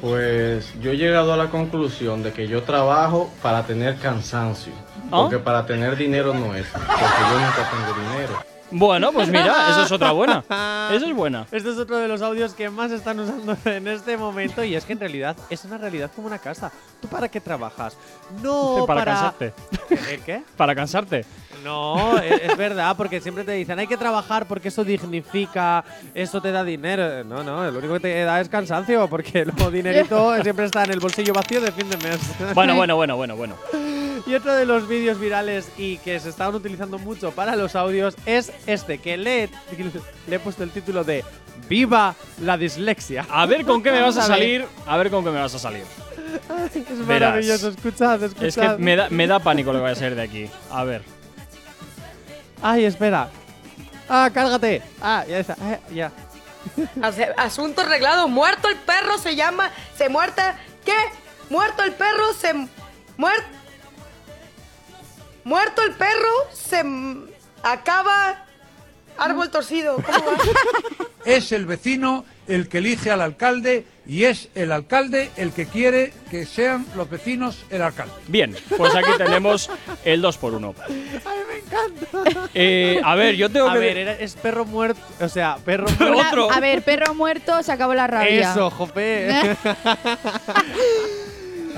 Pues 0.00 0.74
yo 0.80 0.90
he 0.90 0.96
llegado 0.96 1.32
a 1.32 1.36
la 1.36 1.50
conclusión 1.50 2.22
de 2.22 2.32
que 2.32 2.48
yo 2.48 2.62
trabajo 2.62 3.30
para 3.42 3.64
tener 3.64 3.96
cansancio. 3.98 4.72
¿Ah? 5.10 5.16
Porque 5.22 5.38
para 5.38 5.66
tener 5.66 5.96
dinero 5.96 6.32
no 6.32 6.54
es. 6.54 6.66
Porque 6.68 7.22
yo 7.30 7.40
nunca 7.40 7.68
tengo 7.70 8.10
dinero. 8.10 8.44
Bueno, 8.70 9.12
pues 9.12 9.28
mira, 9.28 9.70
esa 9.70 9.84
es 9.84 9.92
otra 9.92 10.12
buena. 10.12 10.44
Esa 10.90 11.06
es 11.06 11.14
buena. 11.14 11.46
Este 11.50 11.70
es 11.70 11.78
otro 11.78 11.98
de 11.98 12.08
los 12.08 12.22
audios 12.22 12.54
que 12.54 12.70
más 12.70 12.90
están 12.90 13.20
usando 13.20 13.56
en 13.64 13.88
este 13.88 14.16
momento 14.16 14.62
y 14.64 14.74
es 14.74 14.84
que 14.84 14.92
en 14.92 15.00
realidad 15.00 15.36
es 15.48 15.64
una 15.64 15.78
realidad 15.78 16.10
como 16.14 16.26
una 16.26 16.38
casa. 16.38 16.70
¿Tú 17.00 17.08
para 17.08 17.28
qué 17.28 17.40
trabajas? 17.40 17.96
No 18.42 18.84
Para 18.86 19.00
para... 19.00 19.12
cansarte. 19.12 19.52
¿Qué? 19.88 20.20
¿Qué? 20.24 20.42
Para 20.56 20.74
cansarte. 20.74 21.24
No, 21.64 22.18
es, 22.18 22.42
es 22.42 22.56
verdad, 22.56 22.96
porque 22.96 23.20
siempre 23.20 23.44
te 23.44 23.52
dicen 23.52 23.78
hay 23.78 23.86
que 23.86 23.96
trabajar 23.96 24.46
porque 24.46 24.68
eso 24.68 24.82
dignifica, 24.82 25.84
eso 26.14 26.40
te 26.40 26.50
da 26.52 26.64
dinero. 26.64 27.22
No, 27.24 27.44
no, 27.44 27.70
lo 27.70 27.78
único 27.78 27.94
que 27.94 28.00
te 28.00 28.24
da 28.24 28.40
es 28.40 28.48
cansancio, 28.48 29.08
porque 29.08 29.44
luego 29.44 29.70
dinerito 29.70 30.42
siempre 30.42 30.64
está 30.64 30.84
en 30.84 30.92
el 30.92 31.00
bolsillo 31.00 31.32
vacío 31.34 31.60
de 31.60 31.72
fin 31.72 31.88
de 31.90 31.96
mes. 31.98 32.18
Bueno, 32.54 32.74
bueno, 32.74 32.96
bueno, 32.96 33.16
bueno, 33.16 33.36
bueno. 33.36 33.56
Y 34.26 34.34
otro 34.34 34.54
de 34.54 34.66
los 34.66 34.86
vídeos 34.86 35.18
virales 35.18 35.70
y 35.78 35.96
que 35.98 36.20
se 36.20 36.28
estaban 36.28 36.54
utilizando 36.54 36.98
mucho 36.98 37.32
para 37.32 37.56
los 37.56 37.74
audios 37.74 38.16
es 38.26 38.52
este, 38.66 38.98
que 38.98 39.16
le, 39.16 39.48
le 40.26 40.36
he 40.36 40.38
puesto 40.38 40.62
el 40.62 40.70
título 40.70 41.04
de 41.04 41.24
Viva 41.68 42.14
la 42.42 42.56
dislexia. 42.56 43.26
A 43.30 43.46
ver 43.46 43.64
con 43.64 43.82
qué 43.82 43.90
me 43.92 44.00
vas 44.00 44.16
a 44.16 44.22
salir. 44.26 44.66
A 44.86 44.96
ver 44.96 45.10
con 45.10 45.24
qué 45.24 45.30
me 45.30 45.40
vas 45.40 45.54
a 45.54 45.58
salir. 45.58 45.84
Es 46.64 47.06
Verás. 47.06 47.30
maravilloso, 47.30 47.68
escuchad, 47.68 48.22
escuchad. 48.22 48.46
Es 48.46 48.56
que 48.56 48.68
me 48.82 48.96
da, 48.96 49.08
me 49.10 49.26
da 49.26 49.38
pánico 49.40 49.72
lo 49.72 49.78
que 49.80 49.84
va 49.84 49.90
a 49.90 49.94
salir 49.94 50.14
de 50.14 50.22
aquí. 50.22 50.50
A 50.70 50.84
ver. 50.84 51.02
Ay, 52.62 52.84
espera. 52.84 53.28
Ah, 54.08 54.30
cárgate. 54.32 54.82
Ah, 55.00 55.24
ya 55.28 55.38
está. 55.38 55.56
Ah, 55.60 55.78
ya. 55.92 56.12
Asunto 57.36 57.80
arreglado. 57.82 58.28
Muerto 58.28 58.68
el 58.68 58.76
perro 58.76 59.18
se 59.18 59.34
llama. 59.36 59.70
Se 59.96 60.08
muerta. 60.08 60.58
¿Qué? 60.84 60.94
Muerto 61.48 61.82
el 61.84 61.92
perro 61.92 62.32
se. 62.38 62.52
Muerto. 63.16 63.46
Muerto 65.44 65.82
el 65.82 65.92
perro 65.92 66.32
se. 66.52 66.80
m- 66.80 67.26
Acaba. 67.62 68.44
Árbol 69.20 69.50
torcido. 69.50 69.96
¿Cómo 69.96 70.18
va? 70.18 70.38
Es 71.26 71.52
el 71.52 71.66
vecino 71.66 72.24
el 72.48 72.66
que 72.70 72.78
elige 72.78 73.10
al 73.10 73.20
alcalde 73.20 73.84
y 74.06 74.24
es 74.24 74.48
el 74.54 74.72
alcalde 74.72 75.30
el 75.36 75.52
que 75.52 75.66
quiere 75.66 76.14
que 76.30 76.46
sean 76.46 76.86
los 76.96 77.10
vecinos 77.10 77.58
el 77.68 77.82
alcalde. 77.82 78.14
Bien, 78.26 78.56
pues 78.78 78.94
aquí 78.94 79.10
tenemos 79.18 79.68
el 80.06 80.22
2 80.22 80.38
por 80.38 80.54
1 80.54 80.74
Ay, 80.88 80.94
me 81.46 81.58
encanta. 81.58 82.48
Eh, 82.54 83.02
a 83.04 83.14
ver, 83.16 83.36
yo 83.36 83.50
tengo 83.50 83.68
A 83.68 83.74
que. 83.74 83.78
ver, 83.80 83.98
era- 83.98 84.12
es 84.14 84.34
perro 84.34 84.64
muerto. 84.64 85.00
O 85.20 85.28
sea, 85.28 85.58
perro 85.62 85.86
muerto. 85.98 86.26
otro. 86.26 86.50
A 86.52 86.58
ver, 86.58 86.82
perro 86.82 87.12
muerto, 87.14 87.62
se 87.62 87.70
acabó 87.70 87.92
la 87.92 88.06
rabia. 88.06 88.52
Eso, 88.52 88.70
jope. 88.70 89.28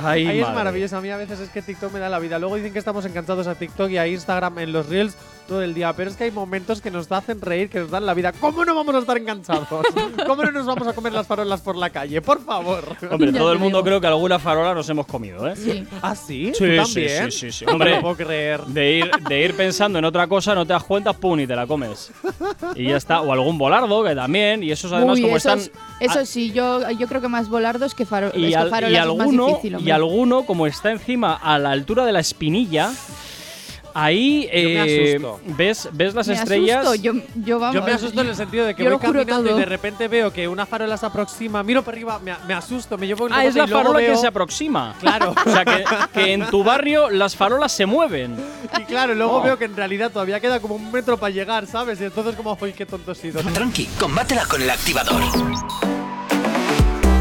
Ay, 0.05 0.27
Ahí 0.27 0.39
es 0.39 0.43
madre. 0.45 0.55
maravilloso. 0.57 0.97
A 0.97 1.01
mí 1.01 1.11
a 1.11 1.17
veces 1.17 1.39
es 1.41 1.49
que 1.51 1.63
TikTok 1.63 1.93
me 1.93 1.99
da 2.01 2.09
la 2.09 2.19
vida. 2.19 2.39
Luego 2.39 2.57
dicen 2.57 2.73
que 2.73 2.79
estamos 2.79 3.05
encantados 3.05 3.47
a 3.47 3.55
TikTok 3.57 3.91
y 3.91 3.99
a 3.99 4.07
Instagram 4.07 4.59
en 4.61 4.73
los 4.73 4.89
Reels. 4.89 5.15
Todo 5.47 5.63
el 5.63 5.75
día, 5.75 5.93
pero 5.95 6.11
es 6.11 6.17
que 6.17 6.25
hay 6.25 6.31
momentos 6.31 6.81
que 6.81 6.91
nos 6.91 7.11
hacen 7.13 7.41
reír, 7.41 7.69
que 7.69 7.81
nos 7.81 7.91
dan 7.91 8.07
la 8.07 8.15
vida. 8.15 8.33
¿Cómo 8.33 8.65
no 8.65 8.75
vamos 8.75 8.95
a 8.95 8.99
estar 8.99 9.17
enganchados? 9.17 9.67
¿Cómo 10.27 10.43
no 10.45 10.53
nos 10.53 10.67
vamos 10.67 10.87
a 10.89 10.93
comer 10.93 11.13
las 11.13 11.27
farolas 11.27 11.61
por 11.61 11.77
la 11.77 11.91
calle? 11.91 12.21
Por 12.23 12.43
favor. 12.45 12.85
Hombre, 13.11 13.33
Ya 13.33 13.39
todo 13.39 13.53
el 13.53 13.59
mundo 13.59 13.79
digo. 13.79 13.85
creo 13.87 14.01
que 14.01 14.07
alguna 14.07 14.39
farola 14.39 14.75
nos 14.75 14.89
hemos 14.89 15.07
comido, 15.07 15.47
¿eh? 15.49 15.55
Sí. 15.57 15.85
¿Ah, 16.01 16.15
sí? 16.15 16.53
Sí, 16.55 16.59
¿Tú 16.59 16.65
sí, 16.65 16.77
también? 16.77 17.33
sí, 17.33 17.51
sí, 17.51 17.53
sí. 17.53 17.65
No 17.67 17.73
Hombre, 17.73 17.97
lo 17.97 18.01
puedo 18.03 18.17
creer. 18.17 18.61
de 18.67 18.93
ir, 18.99 19.11
de 19.29 19.45
ir 19.45 19.55
pensando 19.57 19.99
en 19.99 20.05
otra 20.05 20.27
cosa, 20.27 20.55
no 20.55 20.65
te 20.67 20.73
das 20.73 20.85
cuenta, 20.85 21.13
pum, 21.13 21.39
y 21.41 21.47
te 21.47 21.55
la 21.57 21.67
comes. 21.67 22.11
Y 22.75 22.85
ya 22.89 22.97
está. 22.97 23.21
O 23.21 23.33
algún 23.33 23.59
volardo, 23.59 24.05
que 24.05 24.15
también. 24.15 24.63
Y 24.63 24.71
esos 24.71 24.93
además, 24.93 25.17
Uy, 25.17 25.23
como 25.23 25.37
esos- 25.37 25.63
están. 25.67 25.83
Eso 26.01 26.25
sí, 26.27 26.51
yo, 26.53 26.89
yo 26.93 27.07
creo 27.07 27.21
que 27.21 27.29
más 27.29 27.49
volardos 27.49 27.95
que, 27.95 28.05
faro, 28.07 28.29
es 28.29 28.35
Y, 28.37 28.49
que 28.51 28.57
al- 28.57 28.71
farolas 28.71 28.91
y 28.93 28.95
es 28.95 29.01
más 29.01 29.21
alguno, 29.21 29.47
difícil. 29.49 29.77
y 29.81 29.91
alguno, 29.91 30.45
como 30.47 30.67
está 30.67 30.91
encima 30.91 31.35
a 31.35 31.59
la 31.59 31.71
altura 31.71 32.05
de 32.05 32.13
la 32.13 32.21
espinilla, 32.21 32.91
ahí 33.95 34.49
eh, 34.53 35.21
ves, 35.57 35.89
ves 35.93 36.15
las 36.15 36.29
Me 36.29 36.35
estrellas. 36.35 36.87
asusto, 36.87 36.95
yo, 37.03 37.13
yo 37.45 37.59
vamos. 37.59 37.75
Yo 37.75 37.83
me 37.83 37.93
asusto 37.93 38.21
en 38.21 38.29
el 38.29 38.37
sentido 38.37 38.65
de 38.67 38.75
que 38.75 38.89
voy 38.89 38.99
caminando 38.99 39.57
y 39.57 39.59
de 39.59 39.65
repente 39.67 40.09
veo 40.09 40.33
que 40.33 40.47
una 40.49 40.67
farola 40.67 40.97
se 40.97 41.07
aproxima, 41.07 41.63
miro 41.63 41.83
para 41.83 41.95
arriba, 41.97 42.19
me, 42.19 42.35
me 42.47 42.55
asusto, 42.55 42.97
me 42.99 43.07
llevo 43.07 43.27
el 43.27 43.33
Ah, 43.33 43.45
es 43.45 43.55
la 43.55 43.67
farola 43.67 43.99
que 44.01 44.17
se 44.17 44.27
aproxima. 44.27 44.95
Claro. 45.01 45.35
O 45.47 45.51
sea, 45.51 45.65
que, 45.65 45.85
que 46.13 46.33
en 46.33 46.47
tu 46.47 46.63
barrio 46.65 47.11
las 47.11 47.37
farolas 47.37 47.73
se 47.73 47.87
mueven. 47.87 48.37
Y 48.79 48.85
claro, 48.85 49.15
luego 49.15 49.33
Oh. 49.39 49.43
veo 49.43 49.59
que 49.59 49.65
en 49.65 49.75
realidad 49.77 50.11
todavía 50.13 50.39
queda 50.41 50.61
como 50.61 50.75
un 50.75 50.93
metro 50.93 51.17
para 51.17 51.31
llegar, 51.31 51.67
¿sabes? 51.67 52.01
Y 52.01 52.05
entonces 52.05 52.35
como, 52.37 52.57
¡ay, 52.61 52.73
qué 52.73 52.85
tonto 52.87 53.13
he 53.13 53.15
sido! 53.15 53.41
Tranqui, 53.43 53.87
combátela 53.99 54.45
con 54.47 54.61
el 54.63 54.71
activador. 54.71 55.21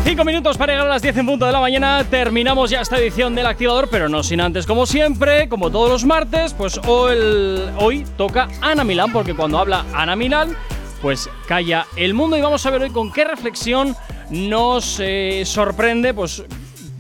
Cinco 0.04 0.26
minutos 0.26 0.58
para 0.58 0.74
llegar 0.74 0.88
a 0.88 0.90
las 0.90 1.02
10 1.02 1.18
en 1.18 1.26
punto 1.26 1.46
de 1.46 1.52
la 1.52 1.60
mañana. 1.60 2.04
Terminamos 2.10 2.70
ya 2.70 2.82
esta 2.82 2.98
edición 2.98 3.34
del 3.36 3.46
activador, 3.46 3.88
pero 3.90 4.10
no 4.10 4.24
sin 4.24 4.42
antes, 4.42 4.66
como 4.66 4.86
siempre, 4.86 5.48
como 5.48 5.70
todos 5.72 5.90
los 5.90 6.06
martes, 6.06 6.54
pues 6.54 6.80
hoy, 6.86 7.62
hoy 7.78 8.06
toca 8.18 8.50
Ana 8.62 8.84
Milán, 8.84 9.12
porque 9.14 9.34
cuando 9.36 9.58
habla 9.60 9.86
Ana 9.94 10.16
Milán, 10.16 10.56
pues 11.02 11.30
calla 11.48 11.86
el 11.96 12.14
mundo. 12.14 12.36
Y 12.36 12.42
vamos 12.42 12.66
a 12.66 12.72
ver 12.72 12.82
hoy 12.82 12.90
con 12.90 13.12
qué 13.14 13.24
reflexión 13.24 13.96
nos 14.30 14.98
eh, 15.00 15.44
sorprende, 15.46 16.14
pues. 16.14 16.44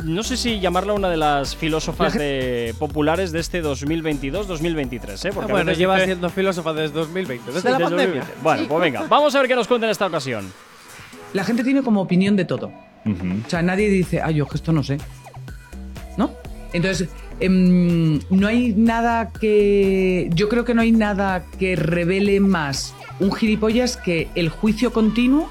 No 0.06 0.24
sé 0.24 0.36
si 0.36 0.60
llamarla 0.60 0.94
una 0.94 1.10
de 1.10 1.18
las 1.18 1.56
filósofas 1.56 2.14
de- 2.16 2.74
populares 2.80 3.32
de 3.32 3.40
este 3.40 3.62
2022-2023, 3.64 5.26
¿eh? 5.26 5.32
Porque 5.32 5.52
bueno, 5.52 5.74
lleva 5.74 5.94
dice- 5.96 6.06
siendo 6.08 6.30
filósofa 6.32 6.74
desde 6.74 6.96
2020, 6.96 7.46
desde 7.52 7.62
Sí, 7.62 7.68
la 7.68 7.74
desde 7.74 7.84
pandemia. 7.84 8.22
2020. 8.22 8.42
Bueno, 8.42 8.64
pues 8.68 8.82
venga, 8.82 9.04
vamos 9.08 9.36
a 9.36 9.40
ver 9.40 9.48
qué 9.48 9.56
nos 9.56 9.68
cuenta 9.68 9.86
en 9.86 9.92
esta 9.92 10.08
ocasión. 10.08 10.52
La 11.34 11.44
gente 11.44 11.64
tiene 11.64 11.84
como 11.84 12.02
opinión 12.02 12.36
de 12.36 12.46
todo. 12.46 12.72
O 13.06 13.50
sea, 13.50 13.62
nadie 13.62 13.90
dice, 13.90 14.22
ay, 14.22 14.36
yo 14.36 14.48
que 14.48 14.56
esto 14.56 14.72
no 14.72 14.84
sé. 14.84 14.98
¿No? 16.18 16.32
Entonces, 16.74 17.10
em, 17.40 18.20
no 18.30 18.48
hay 18.48 18.74
nada 18.74 19.32
que. 19.32 20.30
Yo 20.34 20.50
creo 20.50 20.66
que 20.66 20.74
no 20.74 20.82
hay 20.82 20.92
nada 20.92 21.46
que 21.58 21.76
revele 21.76 22.40
más 22.40 22.94
un 23.22 23.32
gilipollas 23.32 23.98
que 23.98 24.30
el 24.36 24.50
juicio 24.50 24.92
continuo 24.92 25.50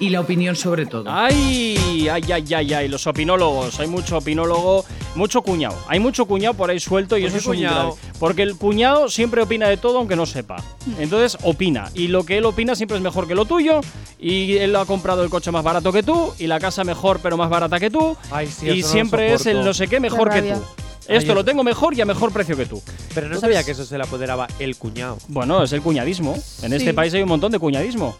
y 0.00 0.08
la 0.08 0.20
opinión 0.20 0.56
sobre 0.56 0.86
todo. 0.86 1.04
Ay, 1.06 2.08
ay, 2.10 2.22
ay, 2.32 2.54
ay, 2.54 2.74
ay, 2.74 2.88
los 2.88 3.06
opinólogos. 3.06 3.78
Hay 3.80 3.86
mucho 3.86 4.16
opinólogo, 4.18 4.84
mucho 5.14 5.42
cuñado. 5.42 5.76
Hay 5.88 6.00
mucho 6.00 6.24
cuñado 6.26 6.54
por 6.54 6.70
ahí 6.70 6.80
suelto 6.80 7.16
y 7.18 7.20
¿Por 7.22 7.28
eso 7.28 7.36
es 7.38 7.46
un 7.46 7.54
cuñado? 7.54 7.96
gran- 8.00 8.12
Porque 8.18 8.42
el 8.42 8.56
cuñado 8.56 9.08
siempre 9.08 9.42
opina 9.42 9.68
de 9.68 9.76
todo 9.76 9.98
aunque 9.98 10.16
no 10.16 10.26
sepa. 10.26 10.56
Entonces 10.98 11.38
opina. 11.42 11.90
Y 11.94 12.08
lo 12.08 12.24
que 12.24 12.38
él 12.38 12.44
opina 12.46 12.74
siempre 12.74 12.96
es 12.96 13.02
mejor 13.02 13.28
que 13.28 13.34
lo 13.34 13.44
tuyo. 13.44 13.80
Y 14.18 14.56
él 14.56 14.74
ha 14.76 14.84
comprado 14.86 15.22
el 15.22 15.30
coche 15.30 15.50
más 15.50 15.62
barato 15.64 15.92
que 15.92 16.02
tú. 16.02 16.32
Y 16.38 16.46
la 16.46 16.58
casa 16.58 16.82
mejor 16.82 17.20
pero 17.22 17.36
más 17.36 17.50
barata 17.50 17.78
que 17.78 17.90
tú. 17.90 18.16
Ay, 18.30 18.46
sí, 18.48 18.66
y 18.66 18.78
eso 18.80 18.88
no 18.88 18.92
siempre 18.92 19.34
es 19.34 19.46
el 19.46 19.64
no 19.64 19.72
sé 19.74 19.86
qué 19.86 20.00
mejor 20.00 20.30
Qué 20.30 20.42
que 20.42 20.52
tú. 20.54 20.60
Esto 21.08 21.34
lo 21.34 21.44
tengo 21.44 21.64
mejor 21.64 21.92
y 21.94 22.00
a 22.00 22.04
mejor 22.04 22.30
precio 22.32 22.56
que 22.56 22.66
tú. 22.66 22.80
Pero 23.14 23.22
no 23.28 23.34
Entonces- 23.34 23.40
sabía 23.40 23.64
que 23.64 23.72
eso 23.72 23.84
se 23.84 23.98
le 23.98 24.04
apoderaba 24.04 24.46
el 24.60 24.76
cuñado. 24.76 25.18
Bueno, 25.28 25.62
es 25.62 25.72
el 25.72 25.82
cuñadismo. 25.82 26.34
En 26.62 26.72
este 26.72 26.90
Sí. 26.90 26.92
país 26.92 27.12
hay 27.14 27.22
un 27.22 27.28
montón 27.28 27.50
de 27.50 27.58
cuñadismo. 27.58 28.16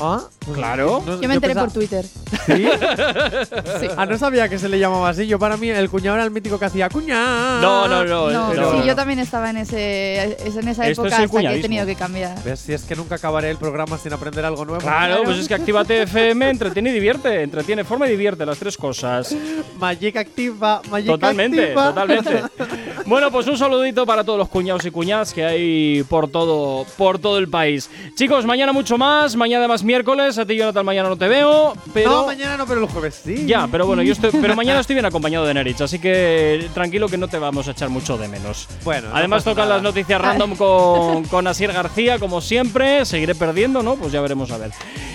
¿Ah? 0.00 0.22
Claro. 0.54 1.02
No- 1.04 1.20
Yo 1.20 1.28
me 1.28 1.34
enteré 1.34 1.54
pensaba- 1.54 1.66
por 1.66 1.72
Twitter. 1.74 2.04
¿Sí? 2.46 3.88
Ah, 3.96 4.06
no 4.06 4.16
sabía 4.16 4.48
que 4.48 4.58
se 4.58 4.68
le 4.68 4.78
llamaba 4.78 5.08
así. 5.10 5.26
Yo 5.26 5.38
para 5.38 5.56
mí 5.56 5.68
el 5.70 5.90
cuñado 5.90 6.16
era 6.16 6.24
el 6.24 6.30
mítico 6.30 6.58
que 6.58 6.64
hacía 6.66 6.88
cuñado. 6.88 7.60
No, 7.60 7.88
no, 7.88 8.04
no. 8.04 8.30
No, 8.30 8.54
no, 8.54 8.70
sí, 8.72 8.76
no. 8.78 8.84
yo 8.86 8.94
también 8.94 9.18
estaba 9.18 9.50
en 9.50 9.58
ese 9.58 10.36
es 10.46 10.56
en 10.56 10.68
esa 10.68 10.86
Esto 10.88 11.02
época 11.02 11.16
es 11.24 11.24
hasta 11.30 11.40
que 11.40 11.58
he 11.58 11.62
tenido 11.62 11.84
que 11.86 11.94
cambiar. 11.94 12.42
¿Ves? 12.44 12.60
Si 12.60 12.72
es 12.72 12.82
que 12.84 12.94
nunca 12.96 13.16
acabaré 13.16 13.50
el 13.50 13.56
programa 13.58 13.98
sin 13.98 14.12
aprender 14.12 14.44
algo 14.44 14.64
nuevo. 14.64 14.80
Claro, 14.80 15.22
pues 15.24 15.38
es 15.38 15.48
que 15.48 15.54
Actívate 15.54 16.02
FM 16.02 16.50
entretiene 16.50 16.90
y 16.90 16.92
divierte. 16.92 17.42
Entretiene, 17.42 17.84
forma 17.84 18.06
y 18.06 18.10
divierte, 18.12 18.46
las 18.46 18.58
tres 18.58 18.76
cosas. 18.76 19.34
Magic 19.78 20.16
activa, 20.16 20.80
Magic 20.90 21.08
Totalmente, 21.10 21.62
activa. 21.62 21.88
totalmente. 21.88 22.42
Bueno, 23.08 23.30
pues 23.30 23.46
un 23.46 23.56
saludito 23.56 24.04
para 24.04 24.22
todos 24.22 24.38
los 24.38 24.48
cuñados 24.50 24.84
y 24.84 24.90
cuñadas 24.90 25.32
que 25.32 25.42
hay 25.42 26.02
por 26.10 26.28
todo, 26.28 26.84
por 26.98 27.18
todo 27.18 27.38
el 27.38 27.48
país. 27.48 27.88
Chicos, 28.14 28.44
mañana 28.44 28.70
mucho 28.70 28.98
más, 28.98 29.34
mañana 29.34 29.66
miércoles. 29.84 30.38
A 30.38 30.46
ti, 30.46 30.56
Jonathan, 30.56 30.84
mañana 30.84 31.08
no 31.08 31.16
te 31.16 31.28
veo, 31.28 31.74
pero. 31.94 32.10
No, 32.10 32.26
mañana 32.26 32.56
no, 32.56 32.66
pero 32.66 32.80
el 32.80 32.86
jueves 32.88 33.20
sí. 33.24 33.46
Ya, 33.46 33.68
pero 33.70 33.86
bueno, 33.86 34.02
yo 34.02 34.12
estoy, 34.12 34.30
pero 34.40 34.54
mañana 34.56 34.80
estoy 34.80 34.94
bien 34.94 35.06
acompañado 35.06 35.44
de 35.46 35.54
Nerich, 35.54 35.80
así 35.80 35.98
que 35.98 36.68
tranquilo 36.74 37.08
que 37.08 37.16
no 37.18 37.28
te 37.28 37.38
vamos 37.38 37.68
a 37.68 37.72
echar 37.72 37.88
mucho 37.88 38.16
de 38.18 38.28
menos. 38.28 38.66
Bueno, 38.84 39.08
no 39.10 39.16
Además 39.16 39.44
tocan 39.44 39.64
nada. 39.64 39.74
las 39.76 39.82
noticias 39.82 40.20
random 40.20 40.56
con, 40.56 41.24
con 41.24 41.46
Asier 41.46 41.72
García, 41.72 42.18
como 42.18 42.40
siempre. 42.40 43.04
Seguiré 43.04 43.34
perdiendo, 43.34 43.82
¿no? 43.82 43.96
Pues 43.96 44.12
ya 44.12 44.20
veremos 44.20 44.50
a 44.50 44.58
ver. 44.58 44.70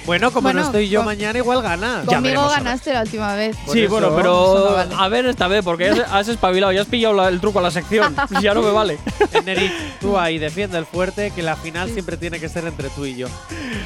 Bueno, 0.05 0.31
como 0.31 0.43
Bueno, 0.47 0.59
no 0.59 0.65
estoy 0.65 0.89
yo 0.89 1.01
mañana, 1.03 1.37
igual 1.39 1.61
gana. 1.61 2.03
Ya 2.09 2.15
Conmigo 2.17 2.45
ganaste 2.49 2.91
la 2.93 3.03
última 3.03 3.35
vez. 3.35 3.55
Por 3.65 3.73
sí, 3.73 3.83
eso, 3.83 3.91
bueno, 3.91 4.13
pero 4.15 4.65
no 4.69 4.73
vale. 4.75 4.95
a 4.97 5.07
ver 5.07 5.25
esta 5.27 5.47
vez, 5.47 5.63
porque 5.63 5.87
has, 5.89 5.99
has 6.11 6.27
espabilado, 6.27 6.73
ya 6.73 6.81
has 6.81 6.87
pillado 6.87 7.13
la- 7.13 7.29
el 7.29 7.39
truco 7.39 7.59
a 7.59 7.61
la 7.61 7.71
sección. 7.71 8.13
ya 8.41 8.53
no 8.53 8.61
me 8.61 8.71
vale. 8.71 8.97
Nerich, 9.45 9.71
tú 10.01 10.17
ahí 10.17 10.39
defiende 10.39 10.77
el 10.77 10.85
fuerte, 10.85 11.31
que 11.31 11.41
la 11.41 11.55
final 11.55 11.89
siempre 11.89 12.17
tiene 12.17 12.39
que 12.39 12.49
ser 12.49 12.65
entre 12.65 12.89
tú 12.89 13.05
y 13.05 13.15
yo. 13.15 13.27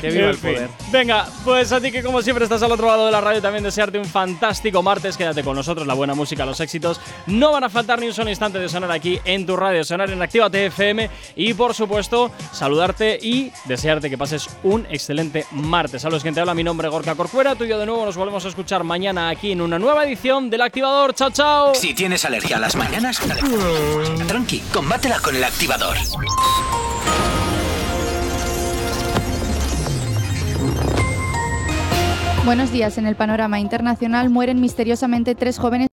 Que 0.01 0.09
viva 0.09 0.30
el 0.30 0.38
fin. 0.38 0.55
Venga, 0.91 1.28
pues 1.43 1.72
a 1.72 1.82
ti 1.82 1.91
que 1.91 2.03
como 2.03 2.22
siempre 2.22 2.45
estás 2.45 2.61
al 2.63 2.72
otro 2.72 2.88
lado 2.88 3.05
de 3.05 3.11
la 3.11 3.22
radio, 3.22 3.41
también 3.41 3.63
desearte 3.63 3.99
un 3.99 4.05
fantástico 4.05 4.82
martes. 4.82 5.18
Quédate 5.18 5.43
con 5.43 5.55
nosotros, 5.55 5.86
la 5.86 5.93
buena 5.93 6.15
música, 6.15 6.45
los 6.45 6.59
éxitos. 6.59 6.99
No 7.28 7.51
van 7.51 7.63
a 7.63 7.70
faltar 7.70 7.99
ni 7.99 8.07
un 8.07 8.13
solo 8.13 8.30
instante 8.30 8.59
de 8.59 8.70
sonar 8.70 8.91
aquí 8.91 9.20
en 9.26 9.45
tu 9.45 9.55
radio, 9.55 9.84
sonar 9.84 10.09
en 10.09 10.22
Actívate 10.22 10.68
FM. 10.68 11.09
Y 11.36 11.53
por 11.53 11.74
supuesto, 11.74 12.32
saludarte 12.51 13.20
y 13.22 13.51
desearte 13.65 14.09
que 14.09 14.18
pases 14.18 14.49
un 14.63 14.86
excelente 14.89 15.45
martes. 15.51 16.05
A 16.05 16.09
los 16.09 16.24
que 16.24 16.32
te 16.32 16.39
habla 16.39 16.53
mi 16.53 16.63
nombre, 16.63 16.88
Gorka 16.88 17.15
Corcuera. 17.15 17.55
Tú 17.55 17.63
y 17.63 17.68
de 17.68 17.86
nuevo 17.86 18.05
nos 18.05 18.18
volvemos 18.18 18.45
a 18.45 18.47
escuchar 18.47 18.84
mañana 18.84 19.30
aquí 19.30 19.51
en 19.51 19.61
una 19.61 19.80
nueva 19.80 20.05
edición 20.05 20.49
del 20.49 20.61
Activador. 20.61 21.13
¡Chao, 21.13 21.32
chao! 21.32 21.76
Si 21.76 21.93
tienes 21.93 22.26
alergia 22.26 22.57
a 22.57 22.59
las 22.59 22.76
mañanas, 22.76 23.20
tranqui, 24.28 24.59
combátela 24.72 25.20
con 25.20 25.36
el 25.36 25.43
activador. 25.43 25.97
Buenos 32.47 32.71
días. 32.71 32.97
En 32.97 33.05
el 33.05 33.17
panorama 33.17 33.59
internacional 33.59 34.29
mueren 34.29 34.61
misteriosamente 34.61 35.35
tres 35.35 35.59
jóvenes 35.59 35.89